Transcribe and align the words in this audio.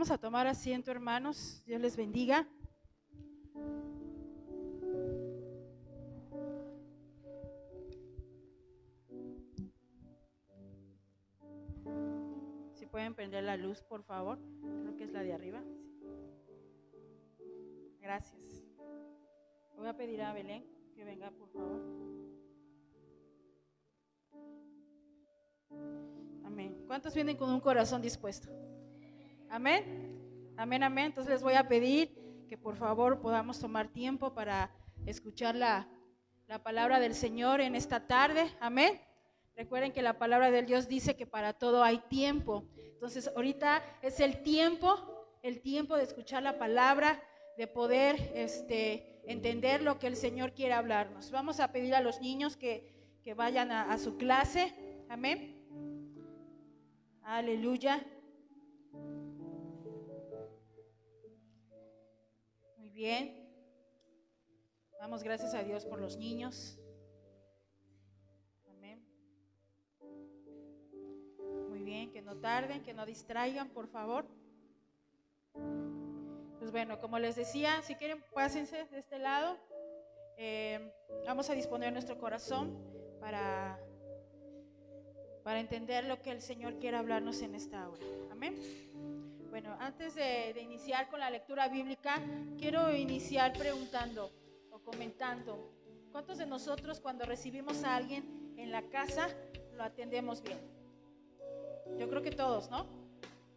Vamos 0.00 0.12
a 0.12 0.16
tomar 0.16 0.46
asiento, 0.46 0.90
hermanos. 0.90 1.62
Dios 1.66 1.78
les 1.78 1.94
bendiga. 1.94 2.48
Si 12.72 12.86
pueden 12.86 13.14
prender 13.14 13.44
la 13.44 13.58
luz, 13.58 13.82
por 13.82 14.02
favor. 14.02 14.38
Creo 14.62 14.96
que 14.96 15.04
es 15.04 15.12
la 15.12 15.22
de 15.22 15.34
arriba. 15.34 15.62
Gracias. 18.00 18.64
Voy 19.76 19.86
a 19.86 19.94
pedir 19.94 20.22
a 20.22 20.32
Belén 20.32 20.64
que 20.94 21.04
venga, 21.04 21.30
por 21.30 21.50
favor. 21.50 21.82
Amén. 26.46 26.84
¿Cuántos 26.86 27.14
vienen 27.14 27.36
con 27.36 27.50
un 27.50 27.60
corazón 27.60 28.00
dispuesto? 28.00 28.50
Amén. 29.50 30.54
Amén, 30.56 30.84
amén. 30.84 31.06
Entonces 31.06 31.32
les 31.32 31.42
voy 31.42 31.54
a 31.54 31.66
pedir 31.66 32.14
que 32.48 32.56
por 32.56 32.76
favor 32.76 33.20
podamos 33.20 33.58
tomar 33.58 33.88
tiempo 33.88 34.32
para 34.32 34.70
escuchar 35.06 35.56
la, 35.56 35.88
la 36.46 36.62
palabra 36.62 37.00
del 37.00 37.14
Señor 37.14 37.60
en 37.60 37.74
esta 37.74 38.06
tarde. 38.06 38.48
Amén. 38.60 39.00
Recuerden 39.56 39.90
que 39.92 40.02
la 40.02 40.18
palabra 40.18 40.52
del 40.52 40.66
Dios 40.66 40.86
dice 40.86 41.16
que 41.16 41.26
para 41.26 41.52
todo 41.52 41.82
hay 41.82 41.98
tiempo. 41.98 42.64
Entonces 42.76 43.28
ahorita 43.34 43.82
es 44.02 44.20
el 44.20 44.44
tiempo, 44.44 45.26
el 45.42 45.60
tiempo 45.60 45.96
de 45.96 46.04
escuchar 46.04 46.44
la 46.44 46.56
palabra, 46.56 47.20
de 47.58 47.66
poder 47.66 48.30
este, 48.36 49.20
entender 49.26 49.82
lo 49.82 49.98
que 49.98 50.06
el 50.06 50.14
Señor 50.14 50.54
quiere 50.54 50.74
hablarnos. 50.74 51.32
Vamos 51.32 51.58
a 51.58 51.72
pedir 51.72 51.96
a 51.96 52.00
los 52.00 52.20
niños 52.20 52.56
que, 52.56 53.18
que 53.24 53.34
vayan 53.34 53.72
a, 53.72 53.90
a 53.90 53.98
su 53.98 54.16
clase. 54.16 54.72
Amén. 55.08 55.56
Aleluya. 57.24 58.00
Bien. 63.00 63.34
Damos 65.00 65.22
gracias 65.22 65.54
a 65.54 65.62
Dios 65.62 65.86
por 65.86 65.98
los 65.98 66.18
niños. 66.18 66.78
Amén. 68.68 69.02
Muy 71.70 71.82
bien, 71.82 72.12
que 72.12 72.20
no 72.20 72.36
tarden, 72.36 72.82
que 72.82 72.92
no 72.92 73.06
distraigan, 73.06 73.70
por 73.70 73.88
favor. 73.88 74.26
Pues 76.58 76.70
bueno, 76.70 77.00
como 77.00 77.18
les 77.18 77.36
decía, 77.36 77.80
si 77.80 77.94
quieren, 77.94 78.22
pásense 78.34 78.84
de 78.84 78.98
este 78.98 79.18
lado. 79.18 79.56
Eh, 80.36 80.92
vamos 81.24 81.48
a 81.48 81.54
disponer 81.54 81.94
nuestro 81.94 82.18
corazón 82.18 82.76
para 83.18 83.80
para 85.42 85.58
entender 85.58 86.04
lo 86.04 86.20
que 86.20 86.32
el 86.32 86.42
Señor 86.42 86.78
quiere 86.78 86.98
hablarnos 86.98 87.40
en 87.40 87.54
esta 87.54 87.88
hora. 87.88 88.04
Amén. 88.30 88.56
Bueno, 89.62 89.76
antes 89.78 90.14
de, 90.14 90.58
iniciar 90.58 91.10
con 91.10 91.20
la 91.20 91.28
lectura 91.28 91.68
bíblica, 91.68 92.18
quiero 92.58 92.96
iniciar 92.96 93.52
preguntando 93.52 94.32
o 94.70 94.78
comentando, 94.78 95.74
¿cuántos 96.12 96.38
de 96.38 96.46
nosotros 96.46 96.98
cuando 96.98 97.26
recibimos 97.26 97.84
a 97.84 97.94
alguien 97.94 98.54
en 98.56 98.72
la 98.72 98.88
casa 98.88 99.28
lo 99.74 99.82
atendemos 99.82 100.42
bien? 100.42 100.58
Yo 101.98 102.08
creo 102.08 102.22
que 102.22 102.30
todos, 102.30 102.70
¿no? 102.70 102.86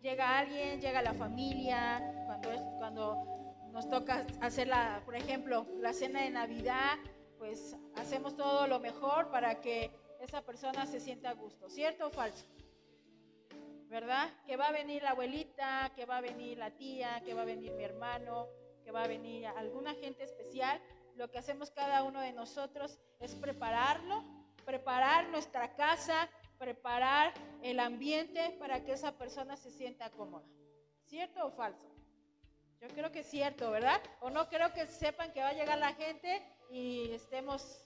Llega 0.01 0.39
alguien, 0.39 0.81
llega 0.81 1.01
la 1.01 1.13
familia, 1.13 2.01
cuando, 2.25 2.51
es, 2.51 2.59
cuando 2.79 3.69
nos 3.71 3.89
toca 3.89 4.27
hacer, 4.41 4.67
la, 4.67 5.03
por 5.05 5.15
ejemplo, 5.15 5.65
la 5.79 5.93
cena 5.93 6.23
de 6.23 6.31
Navidad, 6.31 6.97
pues 7.37 7.77
hacemos 7.95 8.35
todo 8.35 8.67
lo 8.67 8.81
mejor 8.81 9.31
para 9.31 9.61
que 9.61 9.89
esa 10.19 10.41
persona 10.41 10.85
se 10.85 10.99
siente 10.99 11.27
a 11.29 11.33
gusto, 11.33 11.69
¿cierto 11.69 12.07
o 12.07 12.09
falso? 12.09 12.43
¿Verdad? 13.93 14.33
Que 14.47 14.57
va 14.57 14.69
a 14.69 14.71
venir 14.71 15.03
la 15.03 15.11
abuelita, 15.11 15.91
que 15.95 16.07
va 16.07 16.17
a 16.17 16.21
venir 16.21 16.57
la 16.57 16.71
tía, 16.71 17.21
que 17.23 17.35
va 17.35 17.43
a 17.43 17.45
venir 17.45 17.73
mi 17.73 17.83
hermano, 17.83 18.47
que 18.83 18.89
va 18.89 19.03
a 19.03 19.07
venir 19.07 19.45
alguna 19.45 19.93
gente 19.93 20.23
especial. 20.23 20.81
Lo 21.15 21.29
que 21.29 21.37
hacemos 21.37 21.69
cada 21.69 22.01
uno 22.01 22.19
de 22.19 22.33
nosotros 22.33 22.97
es 23.19 23.35
prepararlo, 23.35 24.23
preparar 24.65 25.29
nuestra 25.29 25.75
casa, 25.75 26.27
preparar 26.57 27.35
el 27.61 27.79
ambiente 27.79 28.55
para 28.57 28.83
que 28.83 28.93
esa 28.93 29.15
persona 29.15 29.57
se 29.57 29.69
sienta 29.69 30.09
cómoda. 30.09 30.47
¿Cierto 31.05 31.45
o 31.45 31.51
falso? 31.51 31.93
Yo 32.81 32.87
creo 32.87 33.11
que 33.11 33.19
es 33.19 33.27
cierto, 33.29 33.69
¿verdad? 33.69 34.01
O 34.21 34.31
no 34.31 34.49
creo 34.49 34.73
que 34.73 34.87
sepan 34.87 35.31
que 35.33 35.41
va 35.41 35.49
a 35.49 35.53
llegar 35.53 35.77
la 35.77 35.93
gente 35.93 36.41
y 36.71 37.11
estemos 37.11 37.85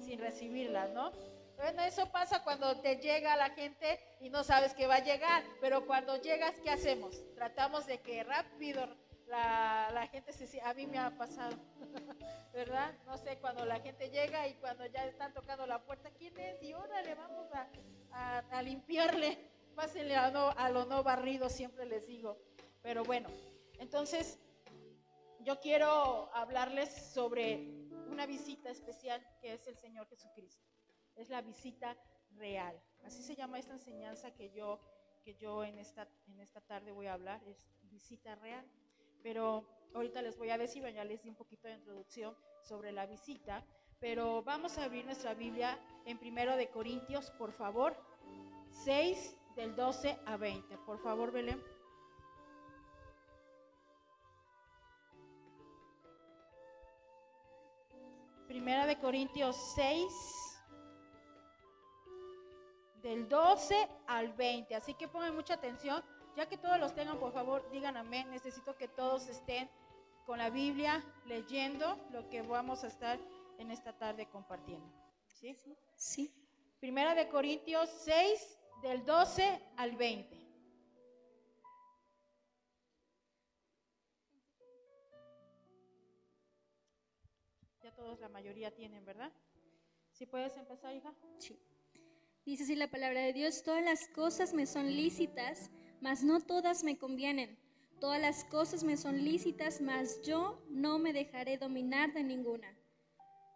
sin 0.00 0.18
recibirla, 0.18 0.88
¿no? 0.88 1.12
Bueno, 1.56 1.82
eso 1.82 2.10
pasa 2.10 2.42
cuando 2.42 2.80
te 2.80 2.96
llega 2.96 3.36
la 3.36 3.50
gente 3.50 4.00
y 4.20 4.28
no 4.28 4.44
sabes 4.44 4.74
que 4.74 4.86
va 4.86 4.96
a 4.96 5.04
llegar, 5.04 5.44
pero 5.60 5.86
cuando 5.86 6.20
llegas, 6.20 6.54
¿qué 6.62 6.70
hacemos? 6.70 7.22
Tratamos 7.34 7.86
de 7.86 8.00
que 8.00 8.24
rápido 8.24 8.86
la, 9.26 9.90
la 9.92 10.06
gente 10.08 10.32
se... 10.32 10.60
A 10.60 10.74
mí 10.74 10.86
me 10.86 10.98
ha 10.98 11.16
pasado, 11.16 11.56
¿verdad? 12.52 12.92
No 13.06 13.16
sé, 13.16 13.38
cuando 13.38 13.64
la 13.64 13.80
gente 13.80 14.10
llega 14.10 14.46
y 14.48 14.54
cuando 14.54 14.84
ya 14.86 15.04
están 15.06 15.32
tocando 15.32 15.66
la 15.66 15.82
puerta, 15.82 16.10
¿quién 16.10 16.38
es? 16.38 16.62
Y 16.62 16.74
órale, 16.74 17.14
vamos 17.14 17.46
a, 17.52 18.38
a, 18.50 18.62
limpiarle, 18.62 19.38
pásenle 19.74 20.16
a, 20.16 20.30
no, 20.30 20.50
a 20.50 20.68
lo 20.70 20.84
no 20.84 21.02
barrido, 21.02 21.48
siempre 21.48 21.86
les 21.86 22.06
digo. 22.06 22.36
Pero 22.82 23.04
bueno, 23.04 23.28
entonces 23.78 24.38
yo 25.40 25.60
quiero 25.60 26.30
hablarles 26.34 26.90
sobre 26.90 27.70
una 28.10 28.26
visita 28.26 28.70
especial 28.70 29.24
que 29.40 29.54
es 29.54 29.66
el 29.66 29.76
Señor 29.76 30.06
Jesucristo 30.08 30.73
es 31.16 31.28
la 31.28 31.42
visita 31.42 31.96
real. 32.36 32.80
Así 33.04 33.22
se 33.22 33.34
llama 33.34 33.58
esta 33.58 33.72
enseñanza 33.72 34.32
que 34.32 34.50
yo, 34.50 34.80
que 35.24 35.34
yo 35.34 35.64
en, 35.64 35.78
esta, 35.78 36.08
en 36.26 36.40
esta 36.40 36.60
tarde 36.60 36.92
voy 36.92 37.06
a 37.06 37.14
hablar, 37.14 37.42
es 37.46 37.56
visita 37.82 38.34
real. 38.36 38.64
Pero 39.22 39.64
ahorita 39.94 40.22
les 40.22 40.36
voy 40.36 40.50
a 40.50 40.58
decir, 40.58 40.82
ya 40.92 41.04
les 41.04 41.22
di 41.22 41.28
un 41.28 41.36
poquito 41.36 41.68
de 41.68 41.74
introducción 41.74 42.36
sobre 42.62 42.92
la 42.92 43.06
visita, 43.06 43.64
pero 44.00 44.42
vamos 44.42 44.76
a 44.76 44.84
abrir 44.84 45.04
nuestra 45.04 45.34
Biblia 45.34 45.78
en 46.04 46.18
primero 46.18 46.56
de 46.56 46.68
Corintios, 46.68 47.30
por 47.32 47.52
favor, 47.52 47.96
6 48.84 49.36
del 49.56 49.76
12 49.76 50.18
a 50.26 50.36
20. 50.36 50.76
Por 50.78 50.98
favor, 50.98 51.30
Belén. 51.30 51.62
Primera 58.46 58.86
de 58.86 58.98
Corintios 58.98 59.56
6 59.74 60.43
del 63.04 63.28
12 63.28 63.88
al 64.06 64.32
20. 64.32 64.74
Así 64.74 64.94
que 64.94 65.06
pongan 65.06 65.34
mucha 65.34 65.54
atención. 65.54 66.02
Ya 66.36 66.48
que 66.48 66.56
todos 66.56 66.80
los 66.80 66.94
tengan, 66.94 67.20
por 67.20 67.32
favor, 67.32 67.70
digan 67.70 67.96
amén. 67.96 68.28
Necesito 68.30 68.76
que 68.76 68.88
todos 68.88 69.28
estén 69.28 69.70
con 70.24 70.38
la 70.38 70.48
Biblia 70.48 71.04
leyendo 71.26 71.98
lo 72.10 72.28
que 72.30 72.40
vamos 72.40 72.82
a 72.82 72.88
estar 72.88 73.20
en 73.58 73.70
esta 73.70 73.92
tarde 73.92 74.26
compartiendo. 74.30 74.90
¿Sí? 75.26 75.54
Sí. 75.94 76.34
Primera 76.80 77.14
de 77.14 77.28
Corintios 77.28 77.90
6, 77.90 78.58
del 78.82 79.04
12 79.04 79.60
al 79.76 79.96
20. 79.96 80.40
Ya 87.82 87.94
todos, 87.94 88.18
la 88.18 88.30
mayoría 88.30 88.74
tienen, 88.74 89.04
¿verdad? 89.04 89.30
¿Sí 90.10 90.24
puedes 90.24 90.56
empezar, 90.56 90.94
hija? 90.94 91.14
Sí. 91.38 91.60
Dice 92.44 92.64
así 92.64 92.76
la 92.76 92.90
palabra 92.90 93.22
de 93.22 93.32
Dios, 93.32 93.62
todas 93.62 93.82
las 93.82 94.06
cosas 94.08 94.52
me 94.52 94.66
son 94.66 94.94
lícitas, 94.94 95.70
mas 96.02 96.22
no 96.22 96.40
todas 96.42 96.84
me 96.84 96.98
convienen. 96.98 97.58
Todas 98.00 98.20
las 98.20 98.44
cosas 98.44 98.84
me 98.84 98.98
son 98.98 99.24
lícitas, 99.24 99.80
mas 99.80 100.20
yo 100.20 100.62
no 100.68 100.98
me 100.98 101.14
dejaré 101.14 101.56
dominar 101.56 102.12
de 102.12 102.22
ninguna. 102.22 102.76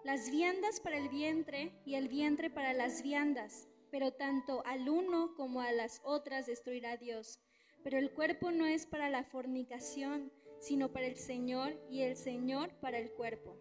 Las 0.04 0.30
viandas 0.30 0.80
para 0.80 0.96
el 0.96 1.10
vientre 1.10 1.78
y 1.84 1.96
el 1.96 2.08
vientre 2.08 2.48
para 2.48 2.72
las 2.72 3.02
viandas, 3.02 3.68
pero 3.90 4.12
tanto 4.14 4.64
al 4.64 4.88
uno 4.88 5.34
como 5.36 5.60
a 5.60 5.70
las 5.72 6.00
otras 6.02 6.46
destruirá 6.46 6.96
Dios. 6.96 7.40
Pero 7.84 7.98
el 7.98 8.10
cuerpo 8.12 8.52
no 8.52 8.64
es 8.64 8.86
para 8.86 9.10
la 9.10 9.22
fornicación, 9.22 10.32
sino 10.60 10.90
para 10.92 11.06
el 11.06 11.16
Señor 11.16 11.78
y 11.90 12.00
el 12.00 12.16
Señor 12.16 12.70
para 12.80 12.98
el 12.98 13.12
cuerpo. 13.12 13.54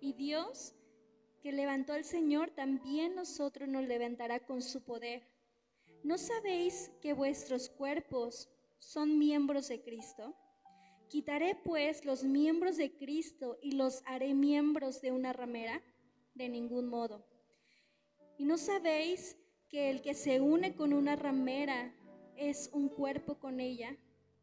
Y 0.00 0.14
Dios 0.14 0.74
que 1.42 1.52
levantó 1.52 1.94
el 1.94 2.04
Señor, 2.04 2.50
también 2.50 3.16
nosotros 3.16 3.68
nos 3.68 3.84
levantará 3.84 4.46
con 4.46 4.62
su 4.62 4.82
poder. 4.84 5.26
¿No 6.04 6.16
sabéis 6.16 6.92
que 7.00 7.12
vuestros 7.12 7.68
cuerpos 7.68 8.48
son 8.78 9.18
miembros 9.18 9.68
de 9.68 9.82
Cristo? 9.82 10.36
¿Quitaré 11.08 11.56
pues 11.56 12.04
los 12.04 12.22
miembros 12.22 12.76
de 12.76 12.96
Cristo 12.96 13.58
y 13.60 13.72
los 13.72 14.02
haré 14.06 14.34
miembros 14.34 15.00
de 15.02 15.10
una 15.10 15.32
ramera? 15.32 15.82
De 16.34 16.48
ningún 16.48 16.88
modo. 16.88 17.26
¿Y 18.38 18.44
no 18.44 18.56
sabéis 18.56 19.36
que 19.68 19.90
el 19.90 20.00
que 20.00 20.14
se 20.14 20.40
une 20.40 20.74
con 20.74 20.92
una 20.92 21.16
ramera 21.16 21.94
es 22.36 22.70
un 22.72 22.88
cuerpo 22.88 23.38
con 23.38 23.60
ella? 23.60 23.96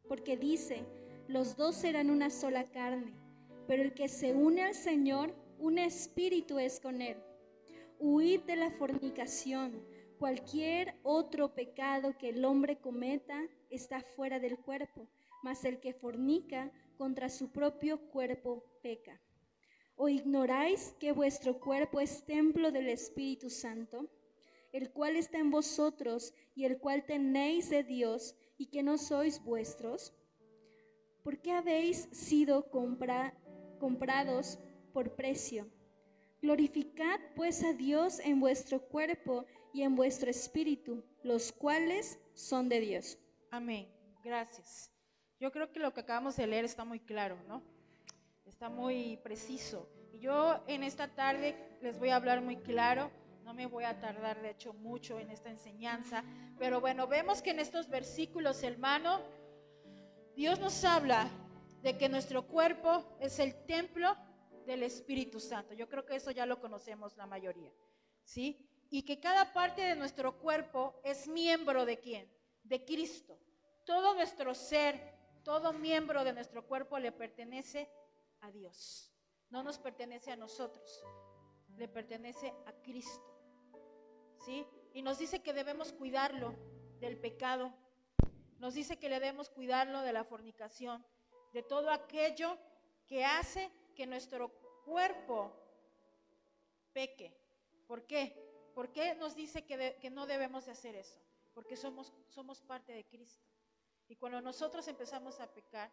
Porque 0.07 0.37
dice, 0.37 0.85
los 1.27 1.55
dos 1.55 1.75
serán 1.75 2.09
una 2.09 2.29
sola 2.29 2.65
carne, 2.65 3.15
pero 3.67 3.83
el 3.83 3.93
que 3.93 4.09
se 4.09 4.33
une 4.33 4.63
al 4.63 4.75
Señor 4.75 5.33
un 5.59 5.77
espíritu 5.77 6.57
es 6.57 6.79
con 6.79 7.01
él. 7.01 7.17
Huid 7.99 8.41
de 8.41 8.55
la 8.55 8.71
fornicación. 8.71 9.85
Cualquier 10.17 10.95
otro 11.03 11.53
pecado 11.53 12.17
que 12.17 12.29
el 12.29 12.43
hombre 12.45 12.79
cometa 12.79 13.41
está 13.69 14.01
fuera 14.01 14.39
del 14.39 14.57
cuerpo, 14.57 15.07
mas 15.43 15.63
el 15.65 15.79
que 15.79 15.93
fornica 15.93 16.71
contra 16.97 17.29
su 17.29 17.51
propio 17.51 17.99
cuerpo 18.09 18.63
peca. 18.81 19.21
¿O 19.95 20.09
ignoráis 20.09 20.95
que 20.99 21.11
vuestro 21.11 21.59
cuerpo 21.59 21.99
es 21.99 22.25
templo 22.25 22.71
del 22.71 22.89
Espíritu 22.89 23.49
Santo, 23.49 24.09
el 24.71 24.91
cual 24.91 25.15
está 25.15 25.39
en 25.39 25.51
vosotros 25.51 26.33
y 26.55 26.65
el 26.65 26.79
cual 26.79 27.05
tenéis 27.05 27.69
de 27.69 27.83
Dios 27.83 28.35
y 28.57 28.67
que 28.67 28.83
no 28.83 28.97
sois 28.97 29.43
vuestros? 29.43 30.13
¿Por 31.23 31.41
qué 31.41 31.51
habéis 31.51 32.07
sido 32.11 32.69
comprados 32.71 34.59
por 34.91 35.15
precio? 35.15 35.67
Glorificad 36.41 37.19
pues 37.35 37.63
a 37.63 37.73
Dios 37.73 38.19
en 38.19 38.39
vuestro 38.39 38.79
cuerpo 38.79 39.45
y 39.73 39.81
en 39.81 39.95
vuestro 39.95 40.29
espíritu, 40.29 41.03
los 41.23 41.51
cuales 41.51 42.19
son 42.33 42.69
de 42.69 42.79
Dios. 42.79 43.17
Amén. 43.51 43.87
Gracias. 44.23 44.91
Yo 45.39 45.51
creo 45.51 45.71
que 45.71 45.79
lo 45.79 45.93
que 45.93 46.01
acabamos 46.01 46.35
de 46.35 46.47
leer 46.47 46.65
está 46.65 46.85
muy 46.85 46.99
claro, 46.99 47.37
¿no? 47.47 47.63
Está 48.45 48.69
muy 48.69 49.17
preciso. 49.23 49.89
Yo 50.19 50.63
en 50.67 50.83
esta 50.83 51.07
tarde 51.07 51.55
les 51.81 51.97
voy 51.97 52.09
a 52.09 52.17
hablar 52.17 52.41
muy 52.41 52.57
claro. 52.57 53.11
No 53.43 53.53
me 53.53 53.65
voy 53.65 53.85
a 53.85 53.99
tardar, 53.99 54.41
de 54.41 54.51
hecho, 54.51 54.73
mucho 54.73 55.19
en 55.19 55.31
esta 55.31 55.49
enseñanza. 55.49 56.23
Pero 56.57 56.81
bueno, 56.81 57.07
vemos 57.07 57.41
que 57.41 57.51
en 57.51 57.59
estos 57.59 57.89
versículos, 57.89 58.63
hermano, 58.63 59.21
Dios 60.35 60.59
nos 60.59 60.83
habla 60.83 61.29
de 61.81 61.97
que 61.97 62.09
nuestro 62.09 62.47
cuerpo 62.47 63.03
es 63.19 63.39
el 63.39 63.55
templo 63.65 64.15
del 64.69 64.83
Espíritu 64.83 65.39
Santo. 65.39 65.73
Yo 65.73 65.89
creo 65.89 66.05
que 66.05 66.15
eso 66.15 66.29
ya 66.29 66.45
lo 66.45 66.59
conocemos 66.59 67.17
la 67.17 67.25
mayoría, 67.25 67.73
¿sí? 68.23 68.69
Y 68.91 69.01
que 69.01 69.19
cada 69.19 69.51
parte 69.51 69.81
de 69.81 69.95
nuestro 69.95 70.37
cuerpo 70.37 71.01
es 71.03 71.27
miembro 71.27 71.85
de 71.85 71.99
quién? 71.99 72.31
De 72.63 72.85
Cristo. 72.85 73.35
Todo 73.83 74.13
nuestro 74.13 74.53
ser, 74.53 74.95
todo 75.43 75.73
miembro 75.73 76.23
de 76.23 76.33
nuestro 76.33 76.67
cuerpo 76.67 76.99
le 76.99 77.11
pertenece 77.11 77.89
a 78.41 78.51
Dios. 78.51 79.11
No 79.49 79.63
nos 79.63 79.79
pertenece 79.79 80.31
a 80.31 80.35
nosotros, 80.35 81.03
le 81.75 81.87
pertenece 81.87 82.53
a 82.67 82.73
Cristo. 82.83 83.25
¿Sí? 84.45 84.67
Y 84.93 85.01
nos 85.01 85.17
dice 85.17 85.41
que 85.41 85.53
debemos 85.53 85.93
cuidarlo 85.93 86.55
del 86.99 87.19
pecado. 87.19 87.73
Nos 88.59 88.75
dice 88.75 88.99
que 88.99 89.09
le 89.09 89.19
debemos 89.19 89.49
cuidarlo 89.49 90.01
de 90.03 90.13
la 90.13 90.23
fornicación, 90.23 91.03
de 91.53 91.63
todo 91.63 91.89
aquello 91.89 92.55
que 93.07 93.25
hace 93.25 93.71
que 93.99 94.07
nuestro 94.07 94.47
cuerpo 94.85 95.51
peque. 96.93 97.35
¿Por 97.85 98.07
qué? 98.07 98.71
¿Por 98.73 98.93
qué 98.93 99.13
nos 99.15 99.35
dice 99.35 99.65
que, 99.65 99.97
que 99.99 100.09
no 100.09 100.25
debemos 100.25 100.67
de 100.67 100.71
hacer 100.71 100.95
eso? 100.95 101.19
Porque 101.53 101.75
somos, 101.75 102.13
somos 102.29 102.61
parte 102.61 102.93
de 102.93 103.03
Cristo. 103.03 103.45
Y 104.07 104.15
cuando 104.15 104.39
nosotros 104.39 104.87
empezamos 104.87 105.41
a 105.41 105.53
pecar, 105.53 105.91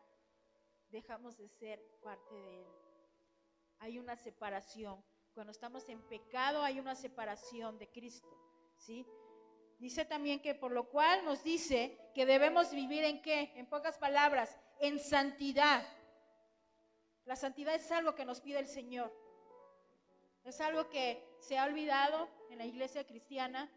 dejamos 0.89 1.37
de 1.37 1.49
ser 1.49 1.85
parte 2.01 2.33
de 2.33 2.61
Él. 2.63 2.69
Hay 3.81 3.99
una 3.99 4.15
separación. 4.15 5.03
Cuando 5.35 5.51
estamos 5.51 5.89
en 5.89 6.01
pecado 6.03 6.63
hay 6.63 6.79
una 6.79 6.95
separación 6.95 7.77
de 7.77 7.89
Cristo. 7.89 8.39
¿sí? 8.77 9.05
Dice 9.81 10.05
también 10.05 10.41
que 10.41 10.55
por 10.55 10.71
lo 10.71 10.89
cual 10.91 11.25
nos 11.25 11.43
dice 11.43 11.99
que 12.15 12.25
debemos 12.25 12.71
vivir 12.71 13.03
en 13.03 13.21
qué? 13.21 13.51
En 13.57 13.67
pocas 13.67 13.99
palabras, 13.99 14.57
en 14.79 15.01
santidad. 15.01 15.85
La 17.27 17.35
santidad 17.35 17.75
es 17.75 17.91
algo 17.91 18.15
que 18.15 18.25
nos 18.25 18.41
pide 18.41 18.61
el 18.61 18.69
Señor. 18.69 19.13
Es 20.45 20.61
algo 20.61 20.89
que 20.89 21.23
se 21.41 21.59
ha 21.59 21.65
olvidado 21.65 22.29
en 22.51 22.59
la 22.59 22.65
iglesia 22.65 23.05
cristiana, 23.05 23.69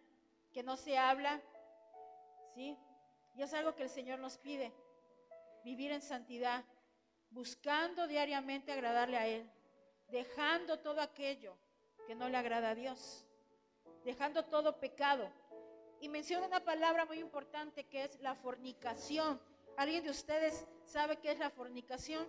que 0.54 0.62
no 0.62 0.78
se 0.78 1.00
habla, 1.00 1.42
¿sí? 2.54 2.78
Y 3.36 3.42
es 3.42 3.52
algo 3.56 3.76
que 3.76 3.84
el 3.84 3.90
Señor 3.90 4.20
nos 4.20 4.38
pide, 4.38 4.72
vivir 5.64 5.92
en 5.92 6.02
santidad, 6.02 6.64
buscando 7.32 8.08
diariamente 8.08 8.72
agradarle 8.72 9.18
a 9.18 9.28
Él, 9.28 9.50
dejando 10.10 10.78
todo 10.80 11.02
aquello 11.02 11.58
que 12.06 12.14
no 12.14 12.30
le 12.30 12.38
agrada 12.38 12.70
a 12.70 12.76
Dios, 12.76 13.26
dejando 14.04 14.46
todo 14.46 14.80
pecado. 14.80 15.28
Y 16.02 16.08
menciona 16.08 16.46
una 16.46 16.64
palabra 16.64 17.06
muy 17.06 17.20
importante 17.20 17.86
que 17.86 18.04
es 18.04 18.20
la 18.22 18.36
fornicación. 18.36 19.42
¿Alguien 19.76 20.04
de 20.04 20.12
ustedes 20.12 20.68
sabe 20.86 21.18
qué 21.18 21.32
es 21.32 21.40
la 21.40 21.50
fornicación? 21.50 22.28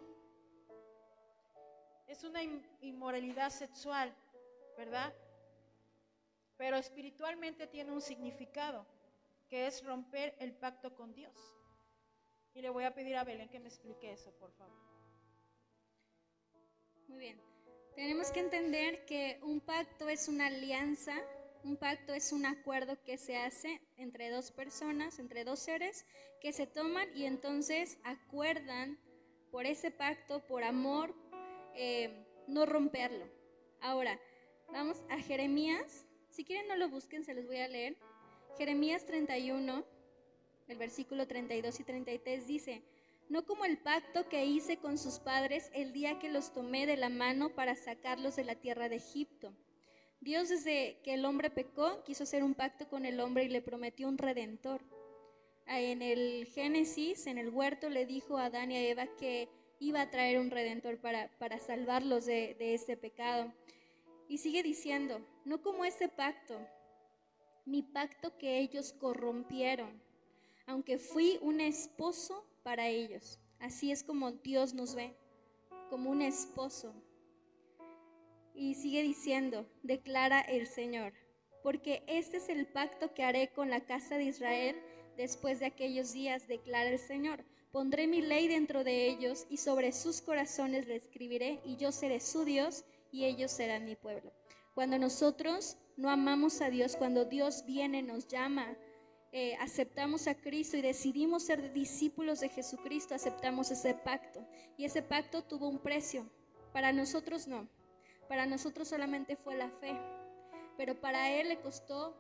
Es 2.11 2.25
una 2.25 2.43
inmoralidad 2.81 3.51
sexual, 3.51 4.13
¿verdad? 4.77 5.15
Pero 6.57 6.77
espiritualmente 6.77 7.69
tiene 7.69 7.93
un 7.93 8.01
significado, 8.01 8.85
que 9.49 9.69
es 9.69 9.85
romper 9.85 10.35
el 10.41 10.53
pacto 10.53 10.93
con 10.97 11.15
Dios. 11.15 11.33
Y 12.53 12.63
le 12.63 12.71
voy 12.71 12.83
a 12.83 12.95
pedir 12.95 13.17
a 13.17 13.23
Belén 13.23 13.49
que 13.49 13.61
me 13.61 13.69
explique 13.69 14.13
eso, 14.13 14.33
por 14.33 14.51
favor. 14.53 14.77
Muy 17.07 17.19
bien. 17.19 17.41
Tenemos 17.95 18.33
que 18.33 18.41
entender 18.41 19.05
que 19.05 19.39
un 19.43 19.61
pacto 19.61 20.09
es 20.09 20.27
una 20.27 20.47
alianza, 20.47 21.15
un 21.63 21.77
pacto 21.77 22.13
es 22.13 22.33
un 22.33 22.45
acuerdo 22.45 23.01
que 23.05 23.19
se 23.19 23.37
hace 23.37 23.81
entre 23.97 24.31
dos 24.31 24.51
personas, 24.51 25.21
entre 25.21 25.45
dos 25.45 25.61
seres, 25.61 26.05
que 26.41 26.53
se 26.53 26.67
toman 26.67 27.09
y 27.17 27.27
entonces 27.27 27.99
acuerdan 28.03 28.99
por 29.53 29.67
ese 29.67 29.91
pacto, 29.91 30.45
por 30.47 30.65
amor, 30.65 31.15
eh, 31.75 32.25
no 32.47 32.67
romperlo. 32.67 33.27
Ahora, 33.81 34.19
vamos 34.73 35.03
a 35.09 35.19
Jeremías. 35.19 36.07
Si 36.29 36.45
quieren 36.45 36.69
no 36.69 36.77
lo 36.77 36.89
busquen, 36.89 37.25
se 37.25 37.35
los 37.35 37.47
voy 37.47 37.59
a 37.59 37.69
leer. 37.69 37.97
Jeremías 38.59 39.07
31, 39.07 39.85
el 40.69 40.79
versículo 40.79 41.27
32 41.27 41.81
y 41.81 41.85
33 41.85 42.47
dice, 42.47 42.83
no 43.31 43.45
como 43.47 43.65
el 43.65 43.79
pacto 43.79 44.29
que 44.29 44.45
hice 44.45 44.79
con 44.79 44.99
sus 44.99 45.21
padres 45.21 45.71
el 45.73 45.93
día 45.93 46.19
que 46.19 46.31
los 46.31 46.53
tomé 46.53 46.87
de 46.87 46.97
la 46.97 47.09
mano 47.09 47.55
para 47.55 47.77
sacarlos 47.77 48.37
de 48.37 48.45
la 48.45 48.57
tierra 48.57 48.89
de 48.89 48.97
Egipto. 48.97 49.55
Dios 50.21 50.49
desde 50.49 50.99
que 51.05 51.15
el 51.15 51.25
hombre 51.25 51.49
pecó 51.49 52.03
quiso 52.05 52.25
hacer 52.25 52.43
un 52.43 52.55
pacto 52.55 52.89
con 52.89 53.07
el 53.07 53.21
hombre 53.21 53.45
y 53.45 53.49
le 53.49 53.63
prometió 53.63 54.09
un 54.09 54.19
redentor. 54.19 54.83
En 55.67 56.03
el 56.03 56.47
Génesis, 56.47 57.29
en 57.29 57.39
el 57.39 57.51
huerto, 57.51 57.89
le 57.89 58.05
dijo 58.05 58.37
a 58.37 58.47
Adán 58.47 58.73
y 58.73 58.77
a 58.77 58.89
Eva 58.89 59.07
que 59.17 59.49
iba 59.81 60.03
a 60.03 60.11
traer 60.11 60.39
un 60.39 60.51
redentor 60.51 60.99
para, 60.99 61.29
para 61.39 61.59
salvarlos 61.59 62.27
de, 62.27 62.55
de 62.59 62.75
este 62.75 62.97
pecado. 62.97 63.53
Y 64.29 64.39
sigue 64.39 64.63
diciendo, 64.63 65.21
no 65.45 65.61
como 65.63 65.85
ese 65.85 66.09
pacto, 66.09 66.61
mi 67.65 67.83
pacto 67.83 68.37
que 68.39 68.59
ellos 68.59 68.93
corrompieron, 68.93 70.01
aunque 70.67 70.99
fui 70.99 71.39
un 71.41 71.61
esposo 71.61 72.47
para 72.63 72.89
ellos. 72.89 73.39
Así 73.59 73.91
es 73.91 74.05
como 74.05 74.33
Dios 74.33 74.75
nos 74.75 74.95
ve, 74.95 75.17
como 75.89 76.11
un 76.11 76.23
esposo. 76.23 76.95
Y 78.55 78.75
sigue 78.75 79.03
diciendo, 79.03 79.67
declara 79.83 80.41
el 80.41 80.67
Señor, 80.67 81.13
porque 81.63 82.03
este 82.07 82.37
es 82.37 82.49
el 82.49 82.67
pacto 82.67 83.13
que 83.15 83.25
haré 83.25 83.49
con 83.53 83.71
la 83.71 83.81
casa 83.81 84.17
de 84.17 84.25
Israel 84.25 84.77
después 85.17 85.61
de 85.61 85.67
aquellos 85.67 86.13
días, 86.13 86.47
declara 86.49 86.91
el 86.91 86.99
Señor. 86.99 87.45
Pondré 87.73 88.07
mi 88.09 88.21
ley 88.21 88.49
dentro 88.49 88.83
de 88.83 89.07
ellos 89.09 89.47
y 89.49 89.57
sobre 89.57 89.93
sus 89.93 90.21
corazones 90.21 90.89
le 90.89 90.97
escribiré 90.97 91.61
y 91.65 91.77
yo 91.77 91.93
seré 91.93 92.21
su 92.21 92.45
Dios 92.45 92.85
y 93.13 93.25
ellos 93.25 93.53
serán 93.53 93.85
mi 93.85 93.95
pueblo. 93.95 94.33
Cuando 94.75 94.99
nosotros 94.99 95.77
no 95.97 96.11
amamos 96.11 96.61
a 96.63 96.71
Dios, 96.71 96.97
cuando 96.97 97.25
Dios 97.25 97.65
viene, 97.67 98.03
nos 98.03 98.27
llama, 98.27 98.77
eh, 99.33 99.55
aceptamos 99.61 100.27
a 100.27 100.35
Cristo 100.35 100.77
y 100.77 100.81
decidimos 100.81 101.45
ser 101.45 101.73
discípulos 101.73 102.41
de 102.41 102.49
Jesucristo, 102.49 103.15
aceptamos 103.15 103.71
ese 103.71 103.95
pacto. 103.95 104.45
Y 104.77 104.85
ese 104.85 105.03
pacto 105.03 105.43
tuvo 105.43 105.69
un 105.69 105.79
precio. 105.79 106.29
Para 106.73 106.93
nosotros 106.93 107.47
no. 107.47 107.69
Para 108.29 108.47
nosotros 108.47 108.89
solamente 108.89 109.37
fue 109.37 109.57
la 109.57 109.71
fe. 109.71 109.97
Pero 110.77 111.01
para 111.01 111.31
Él 111.31 111.49
le 111.49 111.61
costó 111.61 112.17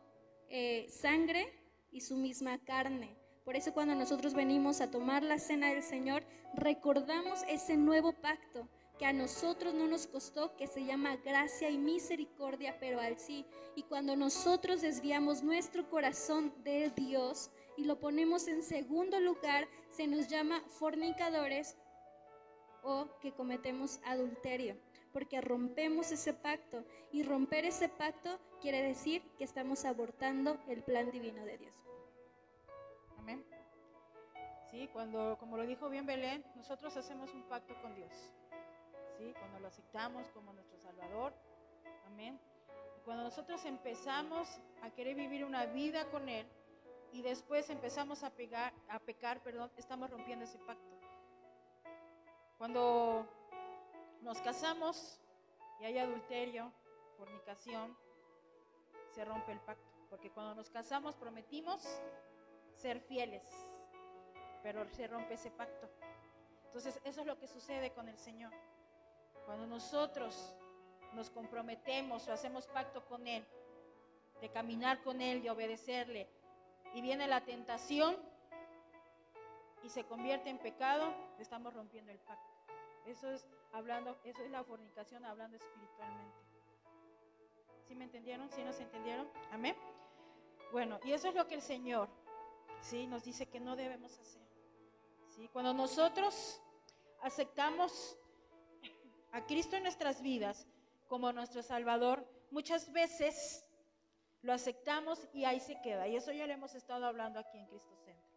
eh, 0.48 0.86
sangre 0.88 1.52
y 1.90 2.00
su 2.02 2.16
misma 2.16 2.58
carne. 2.64 3.16
Por 3.50 3.56
eso 3.56 3.74
cuando 3.74 3.96
nosotros 3.96 4.32
venimos 4.32 4.80
a 4.80 4.92
tomar 4.92 5.24
la 5.24 5.40
cena 5.40 5.70
del 5.70 5.82
Señor, 5.82 6.22
recordamos 6.54 7.42
ese 7.48 7.76
nuevo 7.76 8.12
pacto 8.12 8.68
que 8.96 9.06
a 9.06 9.12
nosotros 9.12 9.74
no 9.74 9.88
nos 9.88 10.06
costó, 10.06 10.54
que 10.54 10.68
se 10.68 10.84
llama 10.84 11.16
gracia 11.16 11.68
y 11.68 11.76
misericordia, 11.76 12.76
pero 12.78 13.00
al 13.00 13.18
sí. 13.18 13.44
Y 13.74 13.82
cuando 13.82 14.14
nosotros 14.14 14.82
desviamos 14.82 15.42
nuestro 15.42 15.90
corazón 15.90 16.54
de 16.62 16.92
Dios 16.94 17.50
y 17.76 17.86
lo 17.86 17.98
ponemos 17.98 18.46
en 18.46 18.62
segundo 18.62 19.18
lugar, 19.18 19.66
se 19.90 20.06
nos 20.06 20.28
llama 20.28 20.62
fornicadores 20.68 21.76
o 22.84 23.08
que 23.20 23.32
cometemos 23.32 23.98
adulterio, 24.04 24.76
porque 25.12 25.40
rompemos 25.40 26.12
ese 26.12 26.34
pacto. 26.34 26.84
Y 27.10 27.24
romper 27.24 27.64
ese 27.64 27.88
pacto 27.88 28.38
quiere 28.62 28.80
decir 28.80 29.22
que 29.38 29.42
estamos 29.42 29.84
abortando 29.84 30.56
el 30.68 30.84
plan 30.84 31.10
divino 31.10 31.44
de 31.44 31.58
Dios. 31.58 31.89
Sí, 34.70 34.88
cuando, 34.92 35.36
como 35.38 35.56
lo 35.56 35.66
dijo 35.66 35.88
bien 35.88 36.06
Belén, 36.06 36.44
nosotros 36.54 36.96
hacemos 36.96 37.32
un 37.34 37.42
pacto 37.44 37.74
con 37.82 37.94
Dios. 37.94 38.12
Sí, 39.18 39.34
cuando 39.38 39.58
lo 39.58 39.68
aceptamos 39.68 40.28
como 40.30 40.52
nuestro 40.52 40.78
Salvador. 40.78 41.32
Amén. 42.06 42.38
Cuando 43.04 43.24
nosotros 43.24 43.64
empezamos 43.64 44.48
a 44.82 44.90
querer 44.90 45.16
vivir 45.16 45.44
una 45.44 45.66
vida 45.66 46.08
con 46.10 46.28
Él, 46.28 46.46
y 47.12 47.22
después 47.22 47.68
empezamos 47.70 48.22
a, 48.22 48.30
pegar, 48.30 48.72
a 48.88 48.98
pecar, 49.00 49.42
perdón, 49.42 49.70
estamos 49.76 50.10
rompiendo 50.10 50.44
ese 50.44 50.58
pacto. 50.58 50.96
Cuando 52.56 53.26
nos 54.22 54.40
casamos 54.40 55.20
y 55.80 55.84
hay 55.84 55.98
adulterio, 55.98 56.72
fornicación, 57.16 57.96
se 59.12 59.24
rompe 59.24 59.52
el 59.52 59.60
pacto. 59.60 59.90
Porque 60.08 60.30
cuando 60.30 60.54
nos 60.54 60.70
casamos 60.70 61.16
prometimos 61.16 61.82
ser 62.74 63.00
fieles, 63.00 63.42
pero 64.62 64.88
se 64.90 65.06
rompe 65.06 65.34
ese 65.34 65.50
pacto. 65.50 65.88
Entonces 66.66 67.00
eso 67.04 67.20
es 67.20 67.26
lo 67.26 67.38
que 67.38 67.46
sucede 67.46 67.92
con 67.92 68.08
el 68.08 68.18
Señor. 68.18 68.52
Cuando 69.46 69.66
nosotros 69.66 70.54
nos 71.14 71.30
comprometemos 71.30 72.28
o 72.28 72.32
hacemos 72.32 72.66
pacto 72.68 73.04
con 73.06 73.26
Él, 73.26 73.44
de 74.40 74.48
caminar 74.50 75.02
con 75.02 75.20
Él, 75.20 75.42
de 75.42 75.50
obedecerle, 75.50 76.28
y 76.94 77.00
viene 77.00 77.26
la 77.26 77.44
tentación 77.44 78.16
y 79.82 79.88
se 79.88 80.04
convierte 80.04 80.50
en 80.50 80.58
pecado, 80.58 81.12
estamos 81.38 81.74
rompiendo 81.74 82.12
el 82.12 82.18
pacto. 82.18 82.50
Eso 83.06 83.30
es 83.30 83.46
hablando, 83.72 84.18
eso 84.24 84.42
es 84.42 84.50
la 84.50 84.62
fornicación 84.62 85.24
hablando 85.24 85.56
espiritualmente. 85.56 86.38
¿Sí 87.88 87.94
me 87.94 88.04
entendieron? 88.04 88.50
¿Sí 88.50 88.62
nos 88.62 88.78
entendieron? 88.78 89.28
Amén. 89.50 89.74
Bueno, 90.70 91.00
y 91.04 91.12
eso 91.12 91.28
es 91.28 91.34
lo 91.34 91.46
que 91.46 91.56
el 91.56 91.62
Señor 91.62 92.08
¿sí? 92.82 93.06
nos 93.06 93.24
dice 93.24 93.46
que 93.46 93.58
no 93.58 93.74
debemos 93.74 94.16
hacer. 94.18 94.49
¿Sí? 95.40 95.48
Cuando 95.48 95.72
nosotros 95.72 96.60
aceptamos 97.22 98.18
a 99.32 99.46
Cristo 99.46 99.76
en 99.76 99.84
nuestras 99.84 100.20
vidas 100.20 100.66
como 101.08 101.32
nuestro 101.32 101.62
Salvador, 101.62 102.26
muchas 102.50 102.92
veces 102.92 103.64
lo 104.42 104.52
aceptamos 104.52 105.26
y 105.32 105.44
ahí 105.44 105.58
se 105.60 105.80
queda. 105.80 106.06
Y 106.08 106.16
eso 106.16 106.30
ya 106.32 106.46
lo 106.46 106.52
hemos 106.52 106.74
estado 106.74 107.06
hablando 107.06 107.40
aquí 107.40 107.56
en 107.56 107.66
Cristo 107.66 107.96
Centro. 108.04 108.28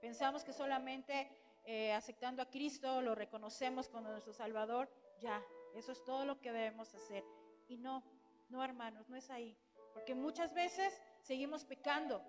Pensamos 0.00 0.42
que 0.42 0.54
solamente 0.54 1.28
eh, 1.64 1.92
aceptando 1.92 2.40
a 2.40 2.46
Cristo 2.46 3.02
lo 3.02 3.14
reconocemos 3.14 3.88
como 3.88 4.08
nuestro 4.08 4.32
Salvador, 4.32 4.88
ya, 5.20 5.42
eso 5.74 5.92
es 5.92 6.02
todo 6.04 6.24
lo 6.24 6.40
que 6.40 6.50
debemos 6.50 6.94
hacer. 6.94 7.24
Y 7.68 7.76
no, 7.76 8.02
no 8.48 8.64
hermanos, 8.64 9.06
no 9.10 9.16
es 9.16 9.28
ahí. 9.28 9.54
Porque 9.92 10.14
muchas 10.14 10.54
veces 10.54 10.98
seguimos 11.20 11.64
pecando 11.64 12.22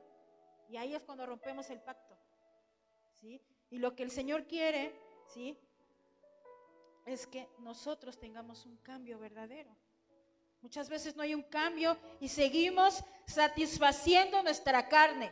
y 0.68 0.76
ahí 0.76 0.94
es 0.94 1.04
cuando 1.04 1.26
rompemos 1.26 1.70
el 1.70 1.80
pacto. 1.80 2.18
¿sí? 3.22 3.42
Y 3.72 3.78
lo 3.78 3.96
que 3.96 4.04
el 4.04 4.12
Señor 4.12 4.46
quiere, 4.46 4.94
¿sí? 5.28 5.58
es 7.06 7.26
que 7.26 7.50
nosotros 7.60 8.20
tengamos 8.20 8.66
un 8.66 8.78
cambio 8.78 9.20
verdadero. 9.20 9.76
Muchas 10.62 10.90
veces 10.90 11.16
no 11.16 11.24
hay 11.24 11.34
un 11.34 11.44
cambio 11.44 11.98
y 12.20 12.28
seguimos 12.28 13.04
satisfaciendo 13.26 14.44
nuestra 14.44 14.88
carne. 14.88 15.32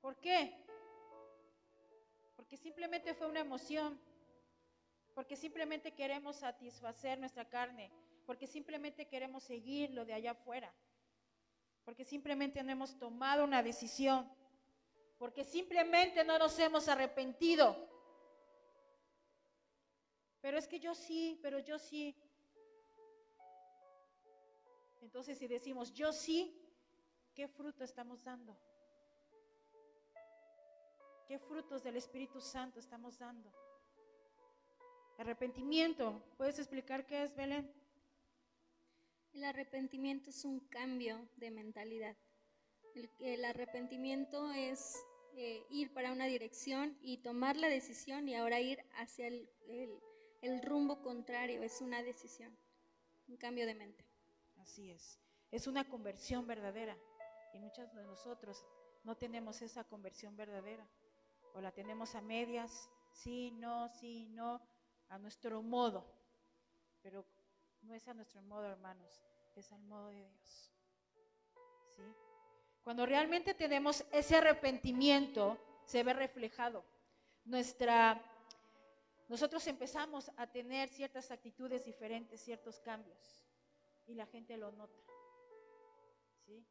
¿Por 0.00 0.16
qué? 0.16 0.54
Porque 2.36 2.56
simplemente 2.56 3.12
fue 3.14 3.26
una 3.26 3.40
emoción. 3.40 4.00
Porque 5.14 5.36
simplemente 5.36 5.92
queremos 5.92 6.36
satisfacer 6.36 7.18
nuestra 7.18 7.44
carne. 7.44 7.90
Porque 8.24 8.46
simplemente 8.46 9.08
queremos 9.08 9.42
seguir 9.42 9.90
lo 9.90 10.04
de 10.04 10.14
allá 10.14 10.30
afuera. 10.30 10.72
Porque 11.84 12.04
simplemente 12.04 12.62
no 12.62 12.70
hemos 12.70 12.96
tomado 12.98 13.44
una 13.44 13.62
decisión. 13.62 14.30
Porque 15.20 15.44
simplemente 15.44 16.24
no 16.24 16.38
nos 16.38 16.58
hemos 16.58 16.88
arrepentido. 16.88 17.76
Pero 20.40 20.56
es 20.56 20.66
que 20.66 20.80
yo 20.80 20.94
sí, 20.94 21.38
pero 21.42 21.58
yo 21.58 21.78
sí. 21.78 22.16
Entonces, 25.02 25.36
si 25.36 25.46
decimos 25.46 25.92
yo 25.92 26.10
sí, 26.10 26.58
¿qué 27.34 27.46
fruto 27.48 27.84
estamos 27.84 28.24
dando? 28.24 28.56
¿Qué 31.28 31.38
frutos 31.38 31.82
del 31.82 31.96
Espíritu 31.96 32.40
Santo 32.40 32.80
estamos 32.80 33.18
dando? 33.18 33.52
Arrepentimiento. 35.18 36.24
¿Puedes 36.38 36.58
explicar 36.58 37.04
qué 37.04 37.24
es, 37.24 37.36
Belén? 37.36 37.70
El 39.34 39.44
arrepentimiento 39.44 40.30
es 40.30 40.46
un 40.46 40.60
cambio 40.60 41.28
de 41.36 41.50
mentalidad. 41.50 42.16
El, 43.20 43.44
arrepentimiento 43.44 44.50
es 44.52 44.96
eh, 45.34 45.66
ir 45.70 45.92
para 45.92 46.12
una 46.12 46.26
dirección 46.26 46.98
y 47.02 47.18
tomar 47.18 47.56
la 47.56 47.68
decisión 47.68 48.28
y 48.28 48.34
ahora 48.34 48.60
ir 48.60 48.84
hacia 48.96 49.28
el 49.28 50.62
rumbo 50.62 51.02
contrario. 51.02 51.62
Es 51.62 51.80
una 51.80 52.02
decisión, 52.02 52.56
un 53.28 53.36
cambio 53.36 53.66
de 53.66 53.74
mente. 53.74 54.04
Así 54.56 54.90
es. 54.90 55.18
Es 55.50 55.66
una 55.66 55.88
conversión 55.88 56.46
verdadera. 56.46 56.96
Y 57.52 57.58
muchos 57.58 57.92
de 57.94 58.02
nosotros 58.04 58.64
no 59.04 59.16
tenemos 59.16 59.62
esa 59.62 59.84
conversión 59.84 60.36
verdadera. 60.36 60.86
O 61.54 61.60
la 61.60 61.72
tenemos 61.72 62.14
a 62.14 62.20
medias, 62.20 62.88
sí, 63.12 63.50
no, 63.52 63.88
sí, 63.88 64.28
no, 64.30 64.60
a 65.08 65.18
nuestro 65.18 65.62
modo. 65.62 66.04
Pero 67.02 67.24
no 67.82 67.94
es 67.94 68.06
a 68.06 68.14
nuestro 68.14 68.42
modo, 68.42 68.66
hermanos, 68.66 69.20
es 69.56 69.72
al 69.72 69.82
modo 69.82 70.08
de 70.08 70.16
Dios. 70.16 70.72
¿Sí? 71.96 72.29
Cuando 72.82 73.04
realmente 73.06 73.54
tenemos 73.54 74.04
ese 74.10 74.36
arrepentimiento, 74.36 75.58
se 75.84 76.02
ve 76.02 76.12
reflejado. 76.12 76.84
Nuestra, 77.44 78.20
nosotros 79.28 79.66
empezamos 79.66 80.30
a 80.36 80.46
tener 80.46 80.88
ciertas 80.88 81.30
actitudes 81.30 81.84
diferentes, 81.84 82.40
ciertos 82.40 82.80
cambios 82.80 83.44
y 84.06 84.14
la 84.14 84.26
gente 84.26 84.56
lo 84.56 84.72
nota. 84.72 85.00
¿Sí? 86.46 86.64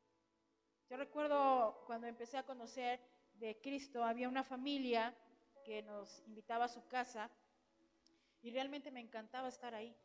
Yo 0.90 0.98
recuerdo 0.98 1.84
cuando 1.86 2.08
empecé 2.08 2.38
a 2.38 2.46
conocer 2.46 3.00
de 3.34 3.60
Cristo, 3.62 4.04
había 4.04 4.28
una 4.28 4.44
familia 4.44 5.16
que 5.64 5.84
nos 5.84 6.20
invitaba 6.28 6.66
a 6.66 6.70
su 6.70 6.86
casa 6.88 7.30
y 8.42 8.52
realmente 8.52 8.90
me 8.90 9.00
encantaba 9.00 9.50
estar 9.50 9.76
ahí. 9.76 9.96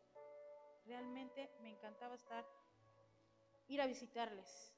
Realmente 0.85 1.51
me 1.61 1.71
encantaba 1.71 2.15
estar, 2.15 2.45
ir 3.69 3.81
a 3.81 3.87
visitarles, 3.87 4.74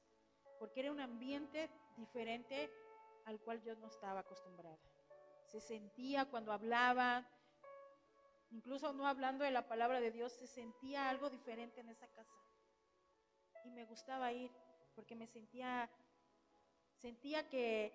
porque 0.59 0.81
era 0.81 0.91
un 0.91 0.99
ambiente 0.99 1.69
diferente 1.95 2.71
al 3.25 3.39
cual 3.39 3.61
yo 3.61 3.75
no 3.75 3.87
estaba 3.87 4.21
acostumbrada. 4.21 4.77
Se 5.45 5.59
sentía 5.59 6.25
cuando 6.25 6.51
hablaban, 6.51 7.27
incluso 8.51 8.93
no 8.93 9.07
hablando 9.07 9.43
de 9.43 9.51
la 9.51 9.67
palabra 9.67 9.99
de 9.99 10.11
Dios, 10.11 10.31
se 10.33 10.47
sentía 10.47 11.09
algo 11.09 11.29
diferente 11.29 11.81
en 11.81 11.89
esa 11.89 12.07
casa 12.07 12.33
y 13.67 13.71
me 13.71 13.85
gustaba 13.85 14.31
ir 14.31 14.51
porque 14.95 15.15
me 15.15 15.27
sentía, 15.27 15.89
sentía 16.95 17.47
que, 17.49 17.93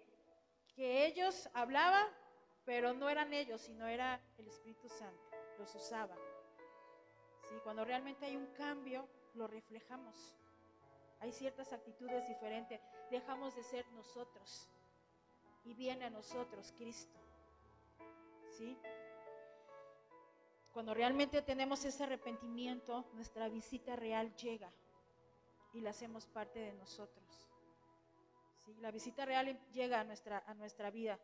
que 0.74 1.06
ellos 1.06 1.48
hablaban, 1.54 2.06
pero 2.64 2.92
no 2.92 3.08
eran 3.08 3.32
ellos, 3.32 3.60
sino 3.60 3.86
era 3.86 4.20
el 4.38 4.46
Espíritu 4.46 4.88
Santo, 4.88 5.30
los 5.58 5.74
usaba. 5.74 6.16
¿Sí? 7.48 7.54
Cuando 7.64 7.84
realmente 7.84 8.26
hay 8.26 8.36
un 8.36 8.46
cambio, 8.54 9.08
lo 9.34 9.48
reflejamos. 9.48 10.36
Hay 11.22 11.30
ciertas 11.30 11.72
actitudes 11.72 12.26
diferentes, 12.26 12.80
dejamos 13.08 13.54
de 13.54 13.62
ser 13.62 13.86
nosotros 13.92 14.68
y 15.64 15.72
viene 15.72 16.06
a 16.06 16.10
nosotros 16.10 16.74
Cristo. 16.76 17.16
¿Sí? 18.50 18.76
Cuando 20.72 20.94
realmente 20.94 21.40
tenemos 21.42 21.84
ese 21.84 22.02
arrepentimiento, 22.02 23.04
nuestra 23.12 23.48
visita 23.48 23.94
real 23.94 24.34
llega 24.34 24.72
y 25.72 25.80
la 25.80 25.90
hacemos 25.90 26.26
parte 26.26 26.58
de 26.58 26.72
nosotros. 26.72 27.48
¿Sí? 28.64 28.74
La 28.80 28.90
visita 28.90 29.24
real 29.24 29.60
llega 29.70 30.00
a 30.00 30.04
nuestra, 30.04 30.42
a 30.44 30.54
nuestra 30.54 30.90
vida, 30.90 31.20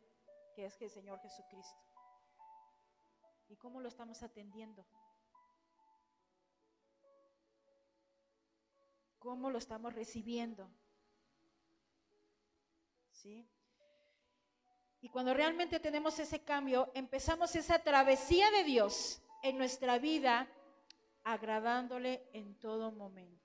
que 0.54 0.66
es 0.66 0.80
el 0.80 0.90
Señor 0.90 1.18
Jesucristo. 1.18 1.82
¿Y 3.48 3.56
cómo 3.56 3.80
lo 3.80 3.88
estamos 3.88 4.22
atendiendo? 4.22 4.86
¿Cómo 9.18 9.50
lo 9.50 9.58
estamos 9.58 9.94
recibiendo? 9.94 10.70
¿Sí? 13.10 13.48
Y 15.00 15.08
cuando 15.10 15.34
realmente 15.34 15.80
tenemos 15.80 16.18
ese 16.18 16.42
cambio, 16.42 16.90
empezamos 16.94 17.54
esa 17.56 17.78
travesía 17.78 18.50
de 18.50 18.64
Dios 18.64 19.22
en 19.42 19.58
nuestra 19.58 19.98
vida, 19.98 20.48
agradándole 21.24 22.28
en 22.32 22.58
todo 22.58 22.90
momento. 22.90 23.38